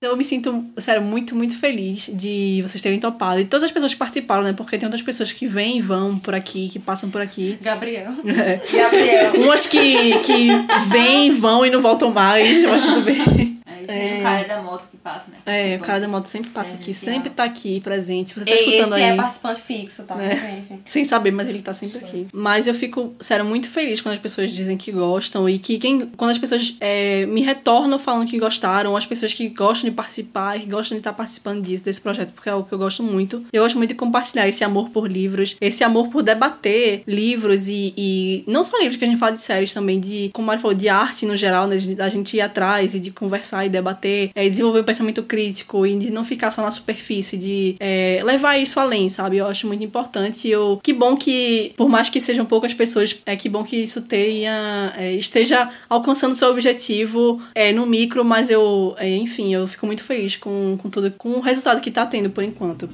Eu 0.00 0.16
me 0.16 0.24
sinto, 0.24 0.64
sério, 0.76 1.02
muito, 1.02 1.34
muito 1.34 1.58
feliz 1.58 2.08
de 2.12 2.60
vocês 2.62 2.80
terem 2.80 3.00
topado. 3.00 3.40
E 3.40 3.44
todas 3.44 3.64
as 3.64 3.70
pessoas 3.72 3.92
que 3.92 3.98
participaram, 3.98 4.42
né? 4.44 4.52
Porque 4.52 4.78
tem 4.78 4.86
outras 4.86 5.02
pessoas 5.02 5.32
que 5.32 5.46
vêm 5.46 5.78
e 5.78 5.80
vão 5.80 6.18
por 6.18 6.34
aqui, 6.34 6.68
que 6.68 6.78
passam 6.78 7.10
por 7.10 7.20
aqui. 7.20 7.58
Gabriel. 7.60 8.12
É. 8.26 8.60
Gabriel. 8.78 9.32
Umas 9.42 9.66
que, 9.66 10.18
que 10.20 10.48
vêm, 10.88 11.32
vão 11.32 11.66
e 11.66 11.70
não 11.70 11.80
voltam 11.80 12.12
mais, 12.12 12.62
mas 12.64 12.84
tudo 12.86 13.00
bem. 13.02 13.58
É, 13.90 14.16
aí, 14.16 14.20
o 14.20 14.22
cara 14.22 14.48
da 14.48 14.62
moto 14.62 14.84
que 14.90 14.96
passa, 14.98 15.30
né? 15.30 15.38
É, 15.46 15.76
o 15.76 15.80
cara 15.80 15.98
da 15.98 16.06
moto 16.06 16.26
sempre 16.26 16.50
passa 16.50 16.74
É, 16.74 16.78
aqui, 16.78 16.92
sempre 16.92 17.30
é. 17.30 17.32
tá 17.32 17.44
aqui 17.44 17.80
presente. 17.80 18.28
Se 18.30 18.38
você 18.38 18.44
tá 18.44 18.50
Ei, 18.50 18.58
escutando 18.58 18.92
esse 18.92 19.02
aí. 19.02 19.02
é 19.02 19.16
participante 19.16 19.62
fixo, 19.62 20.04
tá? 20.04 20.22
É. 20.22 20.36
gente? 20.36 20.82
Sem 20.84 21.06
saber, 21.06 21.30
mas 21.30 21.48
ele 21.48 21.62
tá 21.62 21.72
sempre 21.72 21.96
aqui. 21.98 22.26
Mas 22.30 22.66
eu 22.66 22.74
fico, 22.74 23.14
sério, 23.18 23.46
muito 23.46 23.66
feliz 23.70 24.02
quando 24.02 24.14
as 24.16 24.20
pessoas 24.20 24.50
dizem 24.50 24.76
que 24.76 24.92
gostam 24.92 25.48
e 25.48 25.56
que 25.58 25.78
quem, 25.78 26.00
quando 26.18 26.32
as 26.32 26.38
pessoas 26.38 26.76
é, 26.82 27.24
me 27.26 27.40
retornam 27.40 27.98
falando 27.98 28.28
que 28.28 28.38
gostaram, 28.38 28.94
as 28.94 29.06
pessoas 29.06 29.32
que 29.32 29.48
gostam 29.48 29.87
de 29.90 29.96
participar, 29.96 30.58
que 30.58 30.66
gostam 30.66 30.96
de 30.96 31.00
estar 31.00 31.12
participando 31.12 31.62
disso, 31.62 31.84
desse 31.84 32.00
projeto, 32.00 32.32
porque 32.34 32.48
é 32.48 32.52
algo 32.52 32.66
que 32.66 32.74
eu 32.74 32.78
gosto 32.78 33.02
muito. 33.02 33.44
Eu 33.52 33.62
gosto 33.62 33.76
muito 33.76 33.90
de 33.90 33.96
compartilhar 33.96 34.48
esse 34.48 34.64
amor 34.64 34.90
por 34.90 35.10
livros, 35.10 35.56
esse 35.60 35.82
amor 35.84 36.08
por 36.08 36.22
debater 36.22 37.02
livros 37.06 37.68
e, 37.68 37.94
e 37.96 38.44
não 38.46 38.64
só 38.64 38.76
livros 38.78 38.96
que 38.96 39.04
a 39.04 39.08
gente 39.08 39.18
fala 39.18 39.32
de 39.32 39.40
séries 39.40 39.72
também, 39.72 39.98
de, 39.98 40.30
como 40.32 40.46
a 40.46 40.52
Mari 40.52 40.62
falou, 40.62 40.76
de 40.76 40.88
arte 40.88 41.26
no 41.26 41.36
geral, 41.36 41.66
né? 41.66 41.78
Da 41.96 42.08
gente 42.08 42.36
ir 42.36 42.40
atrás 42.40 42.94
e 42.94 43.00
de 43.00 43.10
conversar 43.10 43.64
e 43.66 43.68
debater, 43.68 44.30
é, 44.34 44.48
desenvolver 44.48 44.80
um 44.80 44.84
pensamento 44.84 45.22
crítico 45.22 45.86
e 45.86 45.96
de 45.96 46.10
não 46.10 46.24
ficar 46.24 46.50
só 46.50 46.62
na 46.62 46.70
superfície, 46.70 47.36
de 47.36 47.76
é, 47.78 48.20
levar 48.24 48.58
isso 48.58 48.80
além, 48.80 49.08
sabe? 49.08 49.38
Eu 49.38 49.46
acho 49.46 49.66
muito 49.66 49.84
importante. 49.84 50.48
e 50.48 50.50
Eu, 50.50 50.80
que 50.82 50.92
bom 50.92 51.16
que, 51.16 51.72
por 51.76 51.88
mais 51.88 52.08
que 52.08 52.20
sejam 52.20 52.44
poucas 52.44 52.74
pessoas, 52.74 53.16
é 53.26 53.36
que 53.36 53.48
bom 53.48 53.64
que 53.64 53.76
isso 53.76 54.02
tenha, 54.02 54.92
é, 54.96 55.12
esteja 55.12 55.70
alcançando 55.88 56.34
seu 56.34 56.50
objetivo 56.50 57.40
é, 57.54 57.72
no 57.72 57.86
micro, 57.86 58.24
mas 58.24 58.50
eu, 58.50 58.94
é, 58.98 59.16
enfim, 59.16 59.54
eu 59.54 59.66
fico 59.66 59.77
muito 59.86 60.04
feliz 60.04 60.36
com, 60.36 60.76
com 60.80 60.90
tudo, 60.90 61.10
com 61.10 61.30
o 61.30 61.40
resultado 61.40 61.80
que 61.80 61.90
tá 61.90 62.06
tendo 62.06 62.30
por 62.30 62.42
enquanto. 62.44 62.88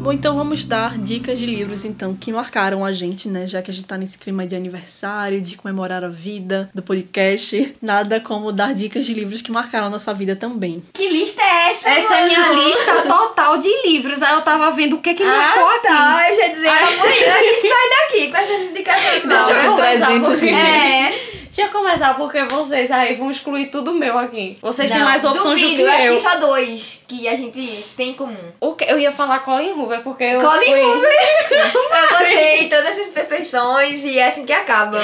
Bom, 0.00 0.14
então 0.14 0.34
vamos 0.34 0.64
dar 0.64 0.96
dicas 0.96 1.38
de 1.38 1.44
livros, 1.44 1.84
então, 1.84 2.16
que 2.16 2.32
marcaram 2.32 2.82
a 2.86 2.90
gente, 2.90 3.28
né? 3.28 3.46
Já 3.46 3.60
que 3.60 3.70
a 3.70 3.74
gente 3.74 3.84
tá 3.84 3.98
nesse 3.98 4.16
clima 4.16 4.46
de 4.46 4.56
aniversário, 4.56 5.38
de 5.38 5.56
comemorar 5.58 6.02
a 6.02 6.08
vida 6.08 6.70
do 6.74 6.82
podcast. 6.82 7.74
Nada 7.82 8.18
como 8.18 8.50
dar 8.50 8.72
dicas 8.72 9.04
de 9.04 9.12
livros 9.12 9.42
que 9.42 9.52
marcaram 9.52 9.88
a 9.88 9.90
nossa 9.90 10.14
vida 10.14 10.34
também. 10.34 10.82
Que 10.94 11.06
lista 11.06 11.42
é 11.42 11.72
essa? 11.72 11.88
Essa 11.90 12.14
é 12.14 12.22
a 12.22 12.26
minha 12.26 12.40
mano? 12.40 12.66
lista 12.66 13.02
total 13.02 13.58
de 13.58 13.68
livros. 13.86 14.22
Aí 14.22 14.32
eu 14.32 14.40
tava 14.40 14.70
vendo 14.70 14.96
o 14.96 15.02
que 15.02 15.12
que 15.12 15.22
marcou 15.22 15.66
Ah, 15.68 15.74
aqui. 15.76 15.86
tá. 15.86 16.30
Eu 16.30 16.36
já 16.36 16.48
dizia, 16.48 16.70
amanhã 16.70 17.34
a 17.34 17.42
gente 17.42 17.68
sai 17.68 17.88
daqui 18.00 18.30
com 18.30 18.36
essas 18.38 18.70
indicações 18.70 19.26
Deixa 19.26 19.52
eu 19.52 19.70
começar 19.76 20.06
300 20.06 20.28
porque... 20.28 20.46
É. 20.48 21.30
Deixa 21.52 21.68
eu 21.68 21.72
começar 21.72 22.14
porque 22.16 22.44
vocês 22.44 22.90
aí 22.92 23.14
vão 23.16 23.28
excluir 23.30 23.66
tudo 23.66 23.92
meu 23.92 24.16
aqui. 24.16 24.56
Vocês 24.62 24.88
têm 24.90 25.00
Não, 25.00 25.06
mais 25.06 25.24
opções 25.24 25.60
duvido, 25.60 25.70
do 25.70 25.76
que 25.76 25.82
eu. 25.82 25.90
acho 25.92 26.06
eu. 26.06 26.16
que 26.16 26.22
só 26.22 26.36
dois 26.38 27.04
que 27.08 27.26
a 27.28 27.34
gente 27.34 27.84
tem 27.96 28.10
em 28.10 28.14
comum. 28.14 28.36
O 28.60 28.74
que? 28.74 28.84
Eu 28.84 28.98
ia 28.98 29.10
falar 29.10 29.40
Colin 29.40 29.72
Hoover 29.72 30.00
porque 30.02 30.22
eu 30.24 30.40
Colin 30.40 30.64
fui... 30.64 30.80
Hoover. 30.80 31.10
eu 31.50 32.18
gostei 32.18 32.68
todas 32.68 32.86
essas 32.86 33.08
perfeições 33.08 34.04
e 34.04 34.18
é 34.18 34.28
assim 34.28 34.46
que 34.46 34.52
acaba. 34.52 34.98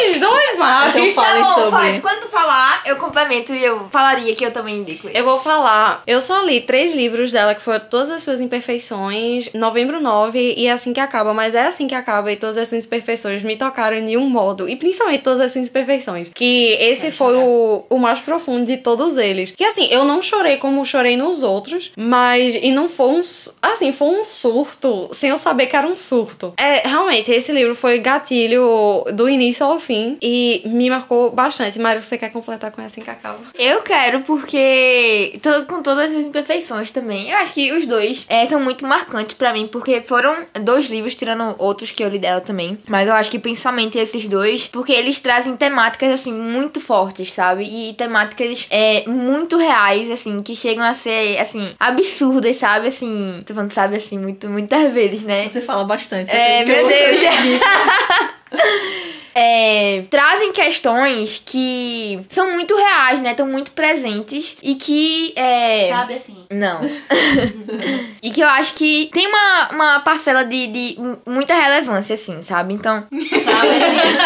Esses 0.00 0.18
dois, 0.20 0.58
Mari. 0.58 0.88
Então 1.10 1.14
falem 1.14 1.42
Tá 1.42 1.48
bom, 1.48 1.54
sobre. 1.54 1.70
fala. 1.70 2.00
Quando 2.00 2.20
tu 2.22 2.28
falar, 2.28 2.82
eu 2.84 2.96
complemento 2.96 3.54
e 3.54 3.64
eu 3.64 3.88
falaria 3.90 4.34
que 4.34 4.44
eu 4.44 4.50
também 4.52 4.78
indico. 4.78 5.08
Eu 5.08 5.24
vou 5.24 5.38
falar. 5.38 6.02
Eu 6.06 6.20
só 6.20 6.42
li 6.42 6.60
três 6.60 6.94
livros 6.94 7.30
dela, 7.30 7.54
que 7.54 7.62
foram 7.62 7.80
Todas 7.80 8.10
as 8.10 8.22
Suas 8.22 8.40
Imperfeições, 8.40 9.52
Novembro 9.54 10.00
9 10.00 10.54
e 10.56 10.66
É 10.66 10.72
Assim 10.72 10.92
Que 10.92 11.00
Acaba. 11.00 11.32
Mas 11.32 11.54
é 11.54 11.62
assim 11.66 11.86
que 11.86 11.94
acaba 11.94 12.32
e 12.32 12.36
Todas 12.36 12.56
as 12.56 12.68
Suas 12.68 12.84
Imperfeições 12.84 13.42
me 13.42 13.56
tocaram 13.56 14.04
de 14.04 14.16
um 14.16 14.28
modo. 14.28 14.68
E 14.68 14.74
principalmente 14.76 15.22
Todas 15.28 15.56
as 15.56 15.56
Imperfeições. 15.56 16.30
Que 16.34 16.70
esse 16.80 17.10
foi 17.10 17.36
o, 17.36 17.84
o 17.90 17.98
mais 17.98 18.18
profundo 18.18 18.64
de 18.64 18.78
todos 18.78 19.18
eles. 19.18 19.50
Que 19.50 19.62
assim, 19.62 19.86
eu 19.90 20.02
não 20.02 20.22
chorei 20.22 20.56
como 20.56 20.86
chorei 20.86 21.18
nos 21.18 21.42
outros, 21.42 21.92
mas. 21.96 22.54
E 22.54 22.70
não 22.70 22.88
foi 22.88 23.08
um. 23.08 23.22
Assim, 23.60 23.92
foi 23.92 24.08
um 24.08 24.24
surto, 24.24 25.10
sem 25.12 25.28
eu 25.28 25.36
saber 25.36 25.66
que 25.66 25.76
era 25.76 25.86
um 25.86 25.98
surto. 25.98 26.54
É, 26.56 26.88
realmente, 26.88 27.30
esse 27.30 27.52
livro 27.52 27.74
foi 27.74 27.98
gatilho 27.98 29.04
do 29.12 29.28
início 29.28 29.66
ao 29.66 29.78
fim 29.78 30.16
e 30.22 30.62
me 30.64 30.88
marcou 30.88 31.30
bastante. 31.30 31.78
Mário, 31.78 32.02
você 32.02 32.16
quer 32.16 32.30
completar 32.30 32.70
com 32.70 32.80
Assim 32.80 33.02
Que 33.02 33.10
Acaba? 33.10 33.40
Eu 33.54 33.82
quero 33.82 34.20
porque 34.20 35.38
tô 35.42 35.66
com 35.66 35.82
todas 35.82 36.14
as 36.14 36.20
imperfeições 36.20 36.90
também. 36.90 37.28
Eu 37.28 37.36
acho 37.36 37.52
que 37.52 37.70
os 37.72 37.84
dois 37.84 38.24
é, 38.30 38.46
são 38.46 38.60
muito 38.60 38.86
marcantes 38.86 39.34
pra 39.34 39.52
mim, 39.52 39.66
porque 39.66 40.00
foram 40.00 40.34
dois 40.62 40.86
livros, 40.86 41.14
tirando 41.14 41.54
outros 41.58 41.90
que 41.90 42.02
eu 42.02 42.08
li 42.08 42.18
dela 42.18 42.40
também. 42.40 42.78
Mas 42.88 43.08
eu 43.08 43.14
acho 43.14 43.30
que 43.30 43.38
principalmente 43.38 43.98
esses 43.98 44.26
dois, 44.26 44.66
porque 44.66 44.92
eles 44.92 45.17
trazem 45.20 45.56
temáticas, 45.56 46.12
assim, 46.12 46.32
muito 46.32 46.80
fortes, 46.80 47.32
sabe? 47.32 47.64
E 47.64 47.94
temáticas 47.94 48.66
é, 48.70 49.04
muito 49.08 49.56
reais, 49.56 50.10
assim, 50.10 50.42
que 50.42 50.54
chegam 50.54 50.84
a 50.84 50.94
ser, 50.94 51.38
assim, 51.38 51.74
absurdas, 51.78 52.56
sabe? 52.56 52.88
Assim, 52.88 53.42
tô 53.46 53.54
falando, 53.54 53.72
sabe, 53.72 53.96
assim, 53.96 54.18
muito, 54.18 54.48
muitas 54.48 54.92
vezes, 54.92 55.22
né? 55.22 55.48
Você 55.48 55.60
fala 55.60 55.84
bastante. 55.84 56.30
É, 56.30 56.64
meu 56.64 56.86
Deus. 56.86 57.20
É, 59.40 60.02
trazem 60.10 60.52
questões 60.52 61.40
que 61.46 62.20
são 62.28 62.50
muito 62.50 62.74
reais, 62.74 63.20
né? 63.20 63.30
Estão 63.30 63.46
muito 63.46 63.70
presentes 63.70 64.56
e 64.60 64.74
que. 64.74 65.32
É... 65.36 65.88
Sabe 65.90 66.14
assim. 66.14 66.44
Não. 66.50 66.80
e 68.20 68.32
que 68.32 68.40
eu 68.40 68.48
acho 68.48 68.74
que 68.74 69.08
tem 69.12 69.28
uma, 69.28 69.68
uma 69.70 70.00
parcela 70.00 70.44
de, 70.44 70.66
de 70.66 70.98
muita 71.24 71.54
relevância, 71.54 72.14
assim, 72.14 72.42
sabe? 72.42 72.74
Então. 72.74 73.06
Sabe 73.12 73.68
assim. 73.68 74.18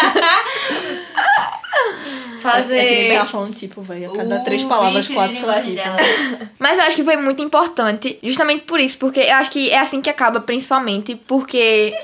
Fazer. 2.41 2.77
É 2.77 2.85
que 2.85 3.09
nem 3.09 3.25
falando, 3.27 3.55
tipo, 3.55 3.81
velho, 3.81 4.11
a 4.11 4.15
cada 4.17 4.39
três 4.39 4.63
palavras, 4.63 5.07
quatro 5.07 5.37
são 5.37 5.61
tipo. 5.61 5.81
Mas 6.59 6.77
eu 6.77 6.83
acho 6.83 6.95
que 6.97 7.03
foi 7.03 7.15
muito 7.15 7.41
importante, 7.41 8.19
justamente 8.21 8.63
por 8.65 8.79
isso, 8.81 8.97
porque 8.97 9.21
eu 9.21 9.33
acho 9.35 9.49
que 9.49 9.69
é 9.71 9.79
assim 9.79 10.01
que 10.01 10.09
acaba, 10.09 10.41
principalmente, 10.41 11.15
porque. 11.15 11.93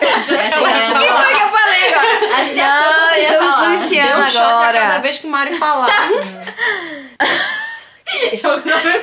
Essa 0.00 0.60
O 0.60 0.64
que 0.68 1.04
é 1.04 1.12
foi 1.12 1.34
que 1.34 1.42
eu 1.42 1.48
falei 1.48 1.88
agora? 1.88 2.34
A 2.36 2.44
gente 2.44 2.60
achou 2.60 2.92
que 2.92 3.00
Não, 3.00 3.14
ia 3.16 3.22
estou 3.22 3.40
me 3.40 3.48
falar. 3.48 3.88
Deu 3.88 4.24
um 4.24 4.28
shot 4.28 4.38
a 4.38 4.42
cada 4.42 4.78
agora. 4.78 4.98
vez 5.00 5.18
que 5.18 5.26
o 5.26 5.30
Mário 5.30 5.56
falar. 5.58 5.90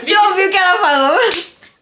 Tu 0.06 0.28
ouviu 0.30 0.48
o 0.48 0.50
que 0.50 0.58
ela 0.58 0.78
falou? 0.80 1.20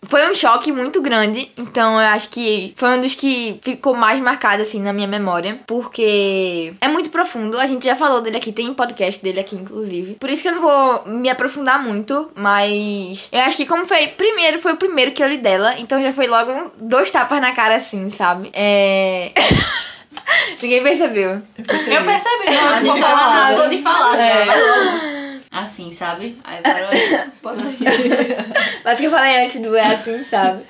Foi 0.08 0.30
um 0.30 0.36
choque 0.36 0.72
muito 0.72 1.02
grande, 1.02 1.50
então 1.58 1.94
eu 1.94 2.08
acho 2.10 2.30
que 2.30 2.74
foi 2.76 2.90
um 2.90 3.02
dos 3.02 3.16
que 3.16 3.60
ficou 3.62 3.94
mais 3.96 4.20
marcado 4.20 4.62
assim 4.62 4.82
na 4.82 4.94
minha 4.94 5.08
memória, 5.08 5.60
porque 5.66 6.74
é 6.82 6.88
muito 6.88 7.10
profundo. 7.10 7.60
A 7.60 7.66
gente 7.66 7.86
já 7.86 7.96
falou 7.96 8.22
dele 8.22 8.38
aqui, 8.38 8.52
tem 8.52 8.74
podcast 8.74 9.24
dele 9.24 9.40
aqui 9.40 9.56
inclusive. 9.56 10.16
Por 10.16 10.30
isso 10.30 10.42
que 10.42 10.48
eu 10.50 10.56
não 10.56 10.62
vou 10.62 11.04
me 11.08 11.30
aprofundar 11.30 11.82
muito, 11.84 12.30
mas 12.36 13.28
eu 13.32 13.40
acho 13.42 13.58
que 13.58 13.66
como 13.66 13.86
foi, 13.86 14.08
primeiro 14.08 14.60
foi 14.60 14.74
o 14.74 14.78
primeiro 14.78 15.12
que 15.12 15.24
eu 15.24 15.28
li 15.28 15.38
dela, 15.38 15.76
então 15.80 16.02
já 16.02 16.12
foi 16.12 16.28
logo 16.28 16.72
dois 16.80 17.10
tapas 17.12 17.40
na 17.42 17.52
cara 17.54 17.76
assim, 17.76 18.10
sabe? 18.12 18.50
É 18.54 19.32
Ninguém 20.62 20.82
percebeu. 20.82 21.42
Eu 21.58 21.66
percebi, 21.66 22.48
A 22.48 22.70
não 22.70 22.78
gente 22.78 22.86
vou 22.88 23.00
tava 23.00 23.18
falar 23.20 23.48
cansou 23.50 23.64
nada. 23.64 23.76
de 23.76 23.82
falar, 23.82 24.20
É. 24.20 25.35
Assim, 25.56 25.94
sabe? 25.94 26.38
Aí 26.44 26.62
parou 26.62 26.90
aí. 26.90 27.00
Mas 28.84 29.00
que 29.00 29.06
eu 29.06 29.12
falei 29.12 29.46
antes 29.46 29.62
do 29.62 29.74
é 29.74 29.86
assim, 29.86 30.22
sabe? 30.26 30.62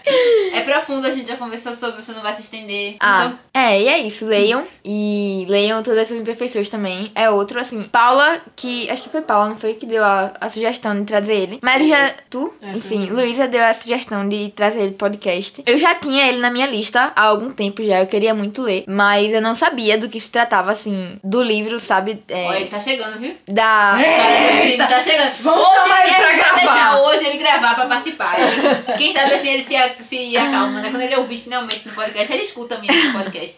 É 0.54 0.62
profundo, 0.62 1.08
a 1.08 1.12
gente 1.12 1.28
já 1.28 1.38
conversou 1.38 1.74
sobre, 1.74 2.02
você 2.02 2.12
não 2.12 2.22
vai 2.22 2.34
se 2.34 2.42
estender. 2.42 2.96
Ah, 3.00 3.34
é, 3.52 3.82
e 3.82 3.88
é 3.88 3.98
isso. 4.00 4.26
Leiam. 4.26 4.64
E 4.84 5.46
leiam 5.50 5.82
todas 5.82 6.02
essas 6.02 6.20
imperfeições 6.20 6.70
também. 6.70 7.12
É 7.16 7.30
outro, 7.30 7.60
assim. 7.60 7.82
Paula, 7.84 8.40
que. 8.56 8.88
Acho 8.90 9.04
que 9.04 9.10
foi 9.10 9.22
Paula, 9.22 9.50
não 9.50 9.56
foi? 9.56 9.74
Que 9.74 9.88
deu 9.88 10.04
a, 10.04 10.34
a 10.40 10.50
sugestão 10.50 11.00
de 11.00 11.06
trazer 11.06 11.34
ele. 11.34 11.60
Mas 11.64 11.88
já. 11.88 12.14
Tu? 12.30 12.54
Enfim, 12.76 13.08
Luísa 13.08 13.48
deu 13.48 13.64
a 13.64 13.74
sugestão 13.74 14.28
de 14.30 14.50
trazer 14.50 14.82
ele 14.82 14.92
pro 14.92 15.10
podcast. 15.10 15.64
Eu 15.66 15.78
já 15.80 15.96
tinha 15.96 16.28
ele 16.28 16.38
na 16.38 16.52
minha 16.52 16.68
lista 16.68 17.12
há 17.16 17.24
algum 17.24 17.52
tempo 17.52 17.84
já. 17.84 18.02
Eu 18.02 18.08
queria 18.08 18.36
muito 18.36 18.62
ler. 18.62 18.84
Mas 18.88 19.34
eu 19.34 19.42
não 19.42 19.56
sabia 19.56 19.98
do 19.98 20.08
que 20.08 20.22
se 20.22 20.30
tratava, 20.30 20.72
assim. 20.72 21.20
Do 21.24 21.42
livro, 21.42 21.80
sabe? 21.80 22.22
É, 22.30 22.46
Olha, 22.46 22.58
ele 22.60 22.68
tá 22.68 22.80
chegando, 22.80 23.20
viu? 23.20 23.36
da. 23.48 23.98
Cara, 23.98 24.75
ele 24.76 24.88
tá 24.88 25.02
chegando. 25.02 25.32
Vamos 25.42 25.68
hoje 25.68 25.76
chamar 25.90 26.02
ele 26.04 26.12
é 26.12 26.16
pra 26.16 26.32
gravar. 26.36 26.56
deixar 26.60 26.98
hoje 27.02 27.26
ele 27.26 27.38
gravar 27.38 27.76
pra 27.76 27.86
participar. 27.86 28.36
Ele- 28.40 28.98
Quem 28.98 29.14
sabe 29.14 29.34
assim 29.34 29.50
ele 29.50 29.64
se, 29.64 30.04
se 30.04 30.38
acalma, 30.38 30.82
né? 30.82 30.90
Quando 30.90 31.02
ele 31.02 31.16
ouvir 31.18 31.38
finalmente 31.40 31.82
no 31.88 31.94
podcast, 31.94 32.32
ele 32.34 32.44
escuta 32.44 32.78
mesmo 32.78 33.12
no 33.12 33.24
podcast. 33.24 33.58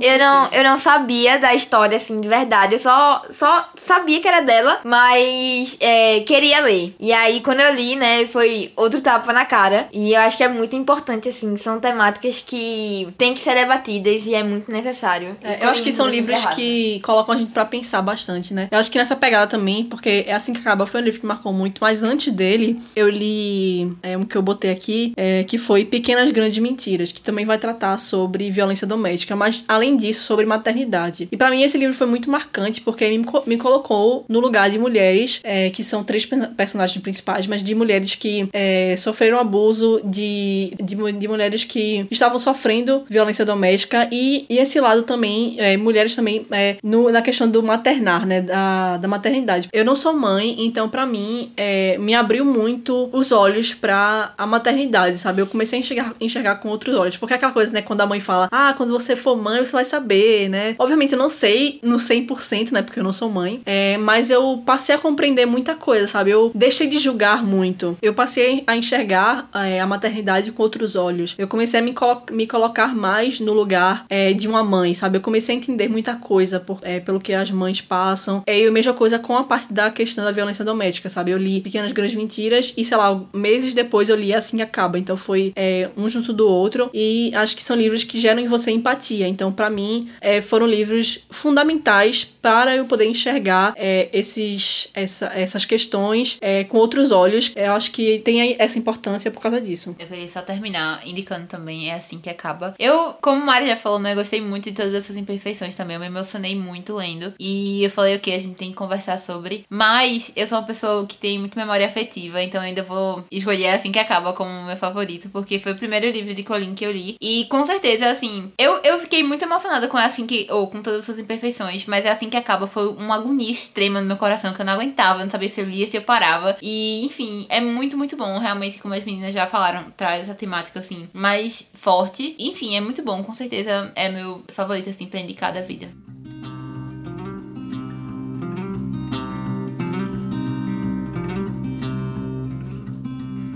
Eu 0.00 0.18
não, 0.18 0.48
eu 0.52 0.64
não 0.64 0.78
sabia 0.78 1.38
da 1.38 1.54
história, 1.54 1.96
assim, 1.96 2.20
de 2.20 2.28
verdade. 2.28 2.74
Eu 2.74 2.78
só, 2.80 3.22
só 3.30 3.68
sabia 3.76 4.20
que 4.20 4.28
era 4.28 4.40
dela, 4.40 4.80
mas 4.84 5.76
é, 5.80 6.20
queria 6.20 6.60
ler. 6.60 6.94
E 6.98 7.12
aí, 7.12 7.40
quando 7.40 7.60
eu 7.60 7.74
li, 7.74 7.96
né, 7.96 8.26
foi 8.26 8.72
outro 8.76 9.00
tapa 9.00 9.32
na 9.32 9.44
cara. 9.44 9.88
E 9.92 10.12
eu 10.14 10.20
acho 10.20 10.36
que 10.36 10.44
é 10.44 10.48
muito 10.48 10.74
importante, 10.76 11.28
assim. 11.28 11.56
São 11.56 11.78
temáticas 11.80 12.42
que 12.44 13.08
têm 13.18 13.34
que 13.34 13.40
ser 13.42 13.54
debatidas 13.54 14.24
e 14.26 14.34
é 14.34 14.42
muito 14.42 14.70
necessário. 14.70 15.36
É, 15.42 15.64
eu 15.64 15.68
acho 15.70 15.82
que 15.82 15.92
são 15.92 16.06
livros 16.08 16.40
errado. 16.40 16.54
que 16.54 17.00
colocam 17.00 17.34
a 17.34 17.38
gente 17.38 17.52
pra 17.52 17.64
pensar 17.64 18.02
bastante, 18.02 18.52
né? 18.54 18.68
Eu 18.70 18.78
acho 18.78 18.90
que 18.90 18.98
nessa 18.98 19.16
pegada 19.16 19.46
também, 19.46 19.84
porque 19.84 20.24
é 20.26 20.34
Assim 20.40 20.54
que 20.54 20.60
acaba 20.60 20.86
foi 20.86 21.02
um 21.02 21.04
livro 21.04 21.20
que 21.20 21.26
marcou 21.26 21.52
muito, 21.52 21.82
mas 21.82 22.02
antes 22.02 22.32
dele, 22.32 22.80
eu 22.96 23.10
li 23.10 23.94
é, 24.02 24.16
um 24.16 24.24
que 24.24 24.34
eu 24.34 24.40
botei 24.40 24.70
aqui, 24.70 25.12
é, 25.14 25.44
que 25.44 25.58
foi 25.58 25.84
Pequenas 25.84 26.32
Grandes 26.32 26.56
Mentiras, 26.56 27.12
que 27.12 27.20
também 27.20 27.44
vai 27.44 27.58
tratar 27.58 27.98
sobre 27.98 28.48
violência 28.48 28.86
doméstica, 28.86 29.36
mas 29.36 29.62
além 29.68 29.98
disso, 29.98 30.22
sobre 30.22 30.46
maternidade. 30.46 31.28
E 31.30 31.36
para 31.36 31.50
mim 31.50 31.62
esse 31.62 31.76
livro 31.76 31.94
foi 31.94 32.06
muito 32.06 32.30
marcante, 32.30 32.80
porque 32.80 33.06
me, 33.10 33.22
me 33.46 33.58
colocou 33.58 34.24
no 34.30 34.40
lugar 34.40 34.70
de 34.70 34.78
mulheres, 34.78 35.40
é, 35.44 35.68
que 35.68 35.84
são 35.84 36.02
três 36.02 36.24
personagens 36.56 37.02
principais, 37.02 37.46
mas 37.46 37.62
de 37.62 37.74
mulheres 37.74 38.14
que 38.14 38.48
é, 38.54 38.94
sofreram 38.96 39.38
abuso, 39.38 40.00
de, 40.02 40.72
de, 40.82 40.96
de, 41.18 41.28
mulheres 41.28 41.64
que 41.64 42.06
estavam 42.10 42.38
sofrendo 42.38 43.04
violência 43.10 43.44
doméstica, 43.44 44.08
e, 44.10 44.46
e 44.48 44.56
esse 44.56 44.80
lado 44.80 45.02
também, 45.02 45.56
é, 45.58 45.76
mulheres 45.76 46.14
também, 46.14 46.46
é, 46.50 46.78
no, 46.82 47.10
na 47.10 47.20
questão 47.20 47.46
do 47.46 47.62
maternar, 47.62 48.24
né, 48.24 48.40
da, 48.40 48.96
da 48.96 49.06
maternidade. 49.06 49.68
Eu 49.70 49.84
não 49.84 49.94
sou 49.94 50.14
mãe, 50.14 50.29
então 50.38 50.88
para 50.88 51.06
mim 51.06 51.52
é, 51.56 51.96
me 51.98 52.14
abriu 52.14 52.44
muito 52.44 53.08
os 53.12 53.32
olhos 53.32 53.74
para 53.74 54.32
a 54.36 54.46
maternidade, 54.46 55.16
sabe? 55.18 55.40
Eu 55.40 55.46
comecei 55.46 55.78
a 55.78 55.80
enxergar, 55.80 56.14
enxergar 56.20 56.56
com 56.56 56.68
outros 56.68 56.94
olhos, 56.94 57.16
porque 57.16 57.34
é 57.34 57.36
aquela 57.36 57.52
coisa, 57.52 57.72
né, 57.72 57.82
quando 57.82 58.00
a 58.00 58.06
mãe 58.06 58.20
fala, 58.20 58.48
ah, 58.50 58.74
quando 58.76 58.92
você 58.92 59.16
for 59.16 59.36
mãe, 59.36 59.64
você 59.64 59.72
vai 59.72 59.84
saber, 59.84 60.48
né? 60.48 60.74
Obviamente 60.78 61.12
eu 61.12 61.18
não 61.18 61.30
sei 61.30 61.80
no 61.82 61.96
100%, 61.96 62.72
né, 62.72 62.82
porque 62.82 63.00
eu 63.00 63.04
não 63.04 63.12
sou 63.12 63.30
mãe, 63.30 63.60
é, 63.64 63.96
mas 63.98 64.30
eu 64.30 64.62
passei 64.64 64.94
a 64.94 64.98
compreender 64.98 65.46
muita 65.46 65.74
coisa, 65.74 66.06
sabe? 66.06 66.30
Eu 66.30 66.50
deixei 66.54 66.86
de 66.86 66.98
julgar 66.98 67.42
muito. 67.42 67.96
Eu 68.02 68.14
passei 68.14 68.62
a 68.66 68.76
enxergar 68.76 69.48
é, 69.54 69.80
a 69.80 69.86
maternidade 69.86 70.52
com 70.52 70.62
outros 70.62 70.96
olhos. 70.96 71.34
Eu 71.38 71.48
comecei 71.48 71.80
a 71.80 71.82
me, 71.82 71.92
colo 71.92 72.22
me 72.30 72.46
colocar 72.46 72.94
mais 72.94 73.40
no 73.40 73.52
lugar 73.52 74.04
é, 74.08 74.32
de 74.32 74.48
uma 74.48 74.62
mãe, 74.62 74.94
sabe? 74.94 75.18
Eu 75.18 75.22
comecei 75.22 75.54
a 75.54 75.58
entender 75.58 75.88
muita 75.88 76.14
coisa 76.16 76.60
por, 76.60 76.78
é, 76.82 77.00
pelo 77.00 77.20
que 77.20 77.32
as 77.32 77.50
mães 77.50 77.80
passam. 77.80 78.42
É, 78.46 78.58
e 78.58 78.66
a 78.66 78.70
mesma 78.70 78.92
coisa 78.92 79.18
com 79.18 79.36
a 79.36 79.44
parte 79.44 79.72
da 79.72 79.90
questão 79.90 80.19
da 80.24 80.30
violência 80.30 80.64
doméstica, 80.64 81.08
sabe? 81.08 81.30
Eu 81.30 81.38
li 81.38 81.60
Pequenas 81.60 81.92
Grandes 81.92 82.14
Mentiras 82.14 82.72
e, 82.76 82.84
sei 82.84 82.96
lá, 82.96 83.20
meses 83.32 83.74
depois 83.74 84.08
eu 84.08 84.16
li 84.16 84.32
Assim 84.32 84.60
Acaba. 84.60 84.98
Então 84.98 85.16
foi 85.16 85.52
é, 85.56 85.90
um 85.96 86.08
junto 86.08 86.32
do 86.32 86.48
outro. 86.48 86.90
E 86.92 87.32
acho 87.34 87.56
que 87.56 87.62
são 87.62 87.76
livros 87.76 88.04
que 88.04 88.18
geram 88.18 88.40
em 88.40 88.46
você 88.46 88.70
empatia. 88.70 89.26
Então, 89.26 89.52
para 89.52 89.70
mim, 89.70 90.08
é, 90.20 90.40
foram 90.40 90.66
livros 90.66 91.20
fundamentais 91.30 92.24
para 92.40 92.74
eu 92.74 92.84
poder 92.86 93.06
enxergar 93.06 93.74
é, 93.76 94.08
esses, 94.12 94.88
essa, 94.94 95.26
essas 95.26 95.64
questões 95.64 96.38
é, 96.40 96.64
com 96.64 96.78
outros 96.78 97.12
olhos. 97.12 97.52
Eu 97.54 97.72
acho 97.72 97.90
que 97.90 98.18
tem 98.20 98.56
essa 98.58 98.78
importância 98.78 99.30
por 99.30 99.40
causa 99.40 99.60
disso. 99.60 99.94
Eu 99.98 100.06
queria 100.06 100.28
só 100.28 100.42
terminar 100.42 101.06
indicando 101.06 101.46
também, 101.46 101.90
é 101.90 101.94
assim 101.94 102.18
que 102.18 102.30
acaba. 102.30 102.74
Eu, 102.78 103.14
como 103.20 103.44
Mari 103.44 103.66
já 103.66 103.76
falou, 103.76 103.98
né, 103.98 104.12
eu 104.12 104.16
gostei 104.16 104.40
muito 104.40 104.70
de 104.70 104.76
todas 104.76 104.94
essas 104.94 105.16
imperfeições 105.16 105.74
também. 105.74 105.94
Eu 105.94 106.00
me 106.00 106.06
emocionei 106.06 106.56
muito 106.56 106.94
lendo. 106.94 107.34
E 107.38 107.84
eu 107.84 107.90
falei, 107.90 108.16
ok, 108.16 108.34
a 108.34 108.38
gente 108.38 108.56
tem 108.56 108.70
que 108.70 108.76
conversar 108.76 109.18
sobre. 109.18 109.64
Mas 109.68 110.32
eu 110.34 110.46
sou 110.46 110.58
uma 110.58 110.66
pessoa 110.66 111.06
que 111.06 111.16
tem 111.16 111.38
muita 111.38 111.58
memória 111.58 111.86
afetiva, 111.86 112.42
então 112.42 112.60
ainda 112.60 112.82
vou 112.82 113.24
escolher 113.30 113.68
assim 113.68 113.92
que 113.92 113.98
acaba 113.98 114.32
como 114.32 114.64
meu 114.64 114.76
favorito, 114.76 115.28
porque 115.30 115.58
foi 115.58 115.72
o 115.72 115.76
primeiro 115.76 116.08
livro 116.08 116.34
de 116.34 116.42
Colin 116.42 116.74
que 116.74 116.84
eu 116.84 116.92
li. 116.92 117.16
E 117.20 117.46
com 117.46 117.64
certeza, 117.66 118.08
assim, 118.08 118.52
eu, 118.58 118.80
eu 118.82 118.98
fiquei 119.00 119.22
muito 119.22 119.44
emocionada 119.44 119.88
com 119.88 119.96
assim 119.96 120.26
que. 120.26 120.46
ou 120.50 120.68
com 120.68 120.80
todas 120.82 121.00
as 121.00 121.04
suas 121.04 121.18
imperfeições, 121.18 121.84
mas 121.86 122.04
é 122.04 122.10
assim 122.10 122.29
que 122.30 122.36
acaba 122.36 122.66
foi 122.66 122.88
uma 122.88 123.16
agonia 123.16 123.50
extrema 123.50 124.00
no 124.00 124.06
meu 124.06 124.16
coração 124.16 124.54
que 124.54 124.60
eu 124.60 124.66
não 124.66 124.72
aguentava, 124.72 125.22
não 125.22 125.30
sabia 125.30 125.48
se 125.48 125.60
eu 125.60 125.66
lia, 125.68 125.86
se 125.86 125.96
eu 125.96 126.02
parava. 126.02 126.56
E, 126.62 127.04
enfim, 127.04 127.46
é 127.48 127.60
muito, 127.60 127.96
muito 127.96 128.16
bom. 128.16 128.38
Realmente, 128.38 128.78
como 128.78 128.94
as 128.94 129.04
meninas 129.04 129.34
já 129.34 129.46
falaram, 129.46 129.90
traz 129.96 130.22
essa 130.22 130.34
temática 130.34 130.80
assim 130.80 131.08
mais 131.12 131.70
forte. 131.74 132.34
Enfim, 132.38 132.76
é 132.76 132.80
muito 132.80 133.02
bom, 133.02 133.22
com 133.22 133.32
certeza 133.32 133.92
é 133.94 134.08
meu 134.08 134.42
favorito 134.48 134.88
assim 134.88 135.06
pra 135.06 135.20
indicar 135.20 135.52
da 135.52 135.60
vida. 135.60 135.90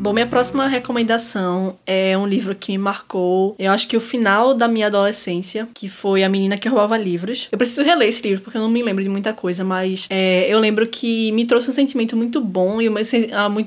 Bom, 0.05 0.12
minha 0.12 0.27
próxima 0.27 0.69
recomendação 0.69 1.79
é 1.87 2.17
um 2.19 2.27
livro 2.27 2.55
que 2.55 2.73
me 2.73 2.77
marcou, 2.77 3.57
eu 3.59 3.73
acho 3.73 3.88
que 3.88 3.97
o 3.97 4.01
final 4.03 4.53
da 4.53 4.69
minha 4.69 4.88
adolescência, 4.88 5.67
que 5.73 5.88
foi 5.88 6.23
A 6.23 6.29
Menina 6.29 6.59
que 6.59 6.69
Roubava 6.69 6.99
Livros. 6.99 7.49
Eu 7.51 7.57
preciso 7.57 7.83
reler 7.83 8.09
esse 8.09 8.21
livro, 8.21 8.45
porque 8.45 8.59
eu 8.59 8.61
não 8.61 8.69
me 8.69 8.83
lembro 8.83 9.03
de 9.03 9.09
muita 9.09 9.33
coisa, 9.33 9.64
mas 9.64 10.07
é, 10.11 10.47
eu 10.47 10.61
lembro 10.61 10.87
que 10.87 11.33
me 11.33 11.47
trouxe 11.47 11.71
um 11.71 11.73
sentimento 11.73 12.14
muito 12.19 12.38
bom 12.43 12.83
e 12.83 12.88
uma, 12.90 13.01